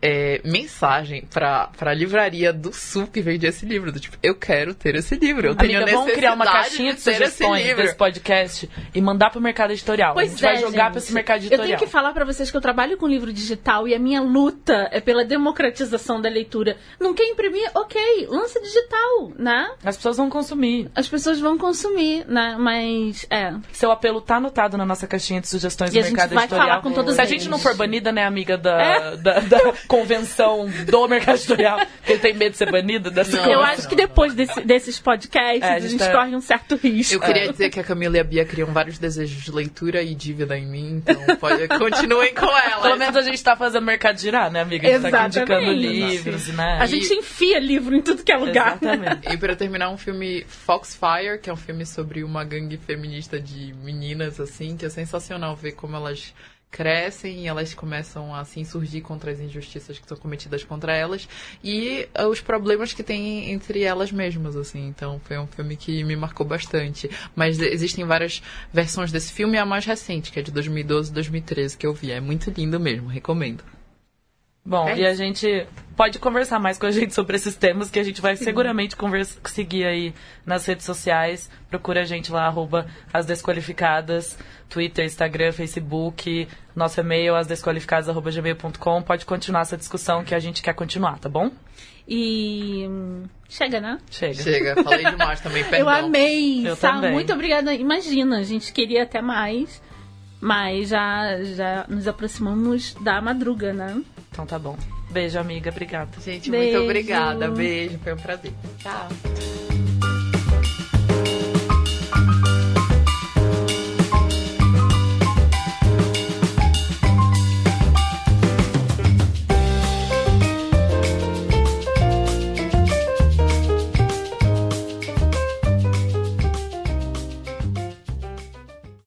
é, 0.00 0.40
mensagem 0.44 1.24
pra, 1.32 1.68
pra 1.76 1.92
livraria 1.94 2.52
do 2.52 2.72
Sul 2.72 3.06
que 3.06 3.20
vende 3.20 3.46
esse 3.46 3.66
livro. 3.66 3.90
Do 3.90 3.98
tipo, 4.00 4.16
eu 4.22 4.34
quero 4.34 4.74
ter 4.74 4.94
esse 4.94 5.16
livro. 5.16 5.46
Eu 5.48 5.54
tenho 5.56 5.78
Amiga, 5.78 5.92
vamos 5.92 6.12
criar 6.12 6.34
uma 6.34 6.44
necessidade 6.44 6.68
caixinha 6.68 6.92
de 6.92 6.98
esse 6.98 7.12
sugestões 7.12 7.76
desse 7.76 7.94
podcast 7.96 8.70
e 8.94 9.00
mandar 9.00 9.30
pro 9.30 9.40
mercado 9.40 9.72
editorial. 9.72 10.18
a 10.18 10.24
gente 10.24 10.40
vai 10.42 10.56
jogar 10.56 10.84
gente. 10.84 10.90
pra 10.92 10.98
esse 10.98 11.12
mercado 11.12 11.36
Eu 11.40 11.46
editorial. 11.46 11.66
tenho 11.66 11.78
que 11.78 11.86
falar 11.86 12.12
pra 12.12 12.24
vocês 12.24 12.50
que 12.50 12.56
eu 12.56 12.60
trabalho 12.60 12.96
com 12.96 13.06
livro 13.08 13.32
digital 13.32 13.88
e 13.88 13.94
a 13.94 13.98
minha 13.98 14.20
luta 14.20 14.88
é 14.92 15.00
pela 15.00 15.24
democratização 15.24 16.20
da 16.20 16.28
leitura. 16.28 16.76
Não 17.00 17.12
quer 17.14 17.24
imprimir? 17.28 17.68
Ok, 17.74 18.00
lança 18.28 18.60
digital, 18.60 19.32
né? 19.38 19.68
As 19.84 19.96
pessoas 19.96 20.16
vão 20.16 20.30
consumir. 20.30 20.90
As 20.94 21.08
pessoas 21.08 21.40
vão 21.40 21.58
consumir, 21.58 22.24
né? 22.28 22.56
Mas, 22.58 23.26
é. 23.30 23.52
Seu 23.72 23.90
apelo 23.90 24.20
tá 24.20 24.36
anotado 24.36 24.76
na 24.76 24.86
nossa 24.86 25.06
caixinha 25.06 25.40
de 25.40 25.48
sugestões 25.48 25.90
E 25.90 25.94
do 25.94 25.98
a 25.98 26.02
gente 26.02 26.12
mercado 26.12 26.34
vai 26.34 26.44
editorial. 26.44 26.68
falar 26.68 26.82
com 26.82 26.92
todos 26.92 27.14
Se 27.14 27.20
a 27.20 27.24
gente 27.24 27.48
não 27.48 27.58
for 27.58 27.74
banida, 27.74 28.12
né, 28.12 28.24
amiga 28.24 28.56
da, 28.56 28.80
É. 28.80 29.16
da, 29.16 29.40
da 29.40 29.58
convenção 29.88 30.68
do 30.86 31.08
mercado 31.08 31.36
editorial, 31.36 31.80
que 32.04 32.12
ele 32.12 32.20
tem 32.20 32.34
medo 32.34 32.52
de 32.52 32.58
ser 32.58 32.70
banido 32.70 33.10
dessa 33.10 33.32
Não. 33.32 33.38
convenção. 33.38 33.60
Eu 33.62 33.66
acho 33.66 33.88
que 33.88 33.96
depois 33.96 34.34
desse- 34.34 34.60
desses 34.60 35.00
podcasts, 35.00 35.62
É, 35.62 35.72
a 35.72 35.74
a 35.74 35.78
gente 35.80 35.92
gente 35.92 36.00
tá- 36.04 36.12
corre 36.12 36.36
um 36.36 36.40
certo 36.40 36.76
risco. 36.76 37.14
Eu 37.14 37.20
queria 37.20 37.50
dizer 37.50 37.70
que 37.70 37.80
a 37.80 37.84
Camila 37.84 38.16
e 38.16 38.20
a 38.20 38.24
Bia 38.24 38.44
criam 38.44 38.68
vários 38.72 38.98
desejos 38.98 39.42
de 39.42 39.50
leitura 39.50 40.02
e 40.02 40.14
dívida 40.14 40.56
em 40.56 40.66
mim, 40.66 41.02
então 41.04 41.16
pode, 41.36 41.66
continuem 41.78 42.34
com 42.34 42.46
ela. 42.46 42.82
Pelo 42.82 42.96
menos 42.98 43.16
a 43.16 43.22
gente 43.22 43.42
tá 43.42 43.56
fazendo 43.56 43.82
o 43.82 43.86
mercado 43.86 44.20
girar, 44.20 44.50
né, 44.50 44.60
amiga? 44.60 44.86
A 44.86 44.92
gente 44.92 45.10
tá 45.10 45.18
aqui 45.24 45.26
indicando 45.38 45.62
Exatamente. 45.62 45.86
livros, 45.88 46.48
né? 46.48 46.78
A 46.80 46.86
gente 46.86 47.12
enfia 47.14 47.58
livro 47.58 47.96
em 47.96 48.02
tudo 48.02 48.22
que 48.22 48.30
é 48.30 48.36
lugar. 48.36 48.78
né? 48.82 48.92
Exatamente. 48.92 49.32
E 49.32 49.36
pra 49.38 49.56
terminar, 49.56 49.90
um 49.90 49.96
filme 49.96 50.44
Foxfire, 50.46 51.38
que 51.42 51.48
é 51.48 51.52
um 51.52 51.56
filme 51.56 51.86
sobre 51.86 52.22
uma 52.22 52.44
gangue 52.44 52.76
feminista 52.76 53.40
de 53.40 53.74
meninas, 53.82 54.38
assim, 54.38 54.76
que 54.76 54.84
é 54.84 54.90
sensacional 54.90 55.56
ver 55.56 55.72
como 55.72 55.96
elas 55.96 56.34
crescem 56.70 57.44
e 57.44 57.46
elas 57.46 57.74
começam 57.74 58.34
a 58.34 58.44
se 58.44 58.60
insurgir 58.60 59.02
contra 59.02 59.30
as 59.30 59.40
injustiças 59.40 59.98
que 59.98 60.06
são 60.06 60.16
cometidas 60.16 60.64
contra 60.64 60.94
elas 60.94 61.28
e 61.62 62.08
eh, 62.14 62.26
os 62.26 62.40
problemas 62.40 62.92
que 62.92 63.02
tem 63.02 63.50
entre 63.50 63.82
elas 63.82 64.12
mesmas, 64.12 64.56
assim. 64.56 64.86
Então 64.88 65.20
foi 65.24 65.38
um 65.38 65.46
filme 65.46 65.76
que 65.76 66.04
me 66.04 66.16
marcou 66.16 66.46
bastante. 66.46 67.10
Mas 67.34 67.58
existem 67.58 68.04
várias 68.04 68.42
versões 68.72 69.10
desse 69.12 69.32
filme, 69.32 69.56
e 69.56 69.58
a 69.58 69.66
mais 69.66 69.84
recente, 69.84 70.30
que 70.30 70.38
é 70.38 70.42
de 70.42 70.50
2012 70.50 71.12
2013, 71.12 71.76
que 71.76 71.86
eu 71.86 71.94
vi. 71.94 72.12
É 72.12 72.20
muito 72.20 72.50
lindo 72.50 72.78
mesmo, 72.78 73.08
recomendo. 73.08 73.77
Bom, 74.64 74.88
É 74.88 74.98
e 74.98 75.06
a 75.06 75.14
gente 75.14 75.66
pode 75.96 76.18
conversar 76.18 76.58
mais 76.58 76.78
com 76.78 76.86
a 76.86 76.90
gente 76.90 77.12
sobre 77.14 77.36
esses 77.36 77.56
temas 77.56 77.90
que 77.90 77.98
a 77.98 78.02
gente 78.02 78.20
vai 78.20 78.36
seguramente 78.36 78.96
conversa, 78.96 79.38
seguir 79.46 79.84
aí 79.86 80.14
nas 80.44 80.66
redes 80.66 80.84
sociais. 80.84 81.50
Procura 81.70 82.02
a 82.02 82.04
gente 82.04 82.30
lá, 82.30 82.46
arroba 82.46 82.86
as 83.12 83.24
desqualificadas, 83.24 84.38
Twitter, 84.68 85.04
Instagram, 85.06 85.52
Facebook, 85.52 86.46
nosso 86.76 87.00
e-mail, 87.00 87.34
asdesqualificadas.gmail.com. 87.34 89.02
Pode 89.02 89.24
continuar 89.24 89.62
essa 89.62 89.76
discussão 89.76 90.22
que 90.22 90.34
a 90.34 90.38
gente 90.38 90.62
quer 90.62 90.74
continuar, 90.74 91.18
tá 91.18 91.28
bom? 91.28 91.50
E. 92.06 92.86
hum, 92.88 93.24
Chega, 93.48 93.80
né? 93.80 93.98
Chega. 94.10 94.42
Chega, 94.42 94.82
falei 94.82 95.04
demais 95.04 95.40
também, 95.40 95.62
perdão. 95.68 95.80
Eu 95.80 95.88
amei, 95.88 96.66
Eu 96.66 96.76
Sal. 96.76 97.02
Muito 97.02 97.32
obrigada. 97.32 97.74
Imagina, 97.74 98.38
a 98.38 98.42
gente 98.42 98.72
queria 98.72 99.02
até 99.02 99.20
mais, 99.20 99.82
mas 100.40 100.88
já, 100.88 101.42
já 101.42 101.84
nos 101.88 102.06
aproximamos 102.06 102.94
da 103.00 103.20
madruga, 103.20 103.72
né? 103.72 104.02
Então 104.30 104.46
tá 104.46 104.58
bom. 104.58 104.76
Beijo, 105.10 105.38
amiga. 105.38 105.70
Obrigada. 105.70 106.10
Gente, 106.20 106.50
Beijo. 106.50 106.72
muito 106.78 106.84
obrigada. 106.84 107.50
Beijo, 107.50 107.98
foi 107.98 108.12
um 108.12 108.16
prazer. 108.18 108.52
Tchau. 108.78 109.77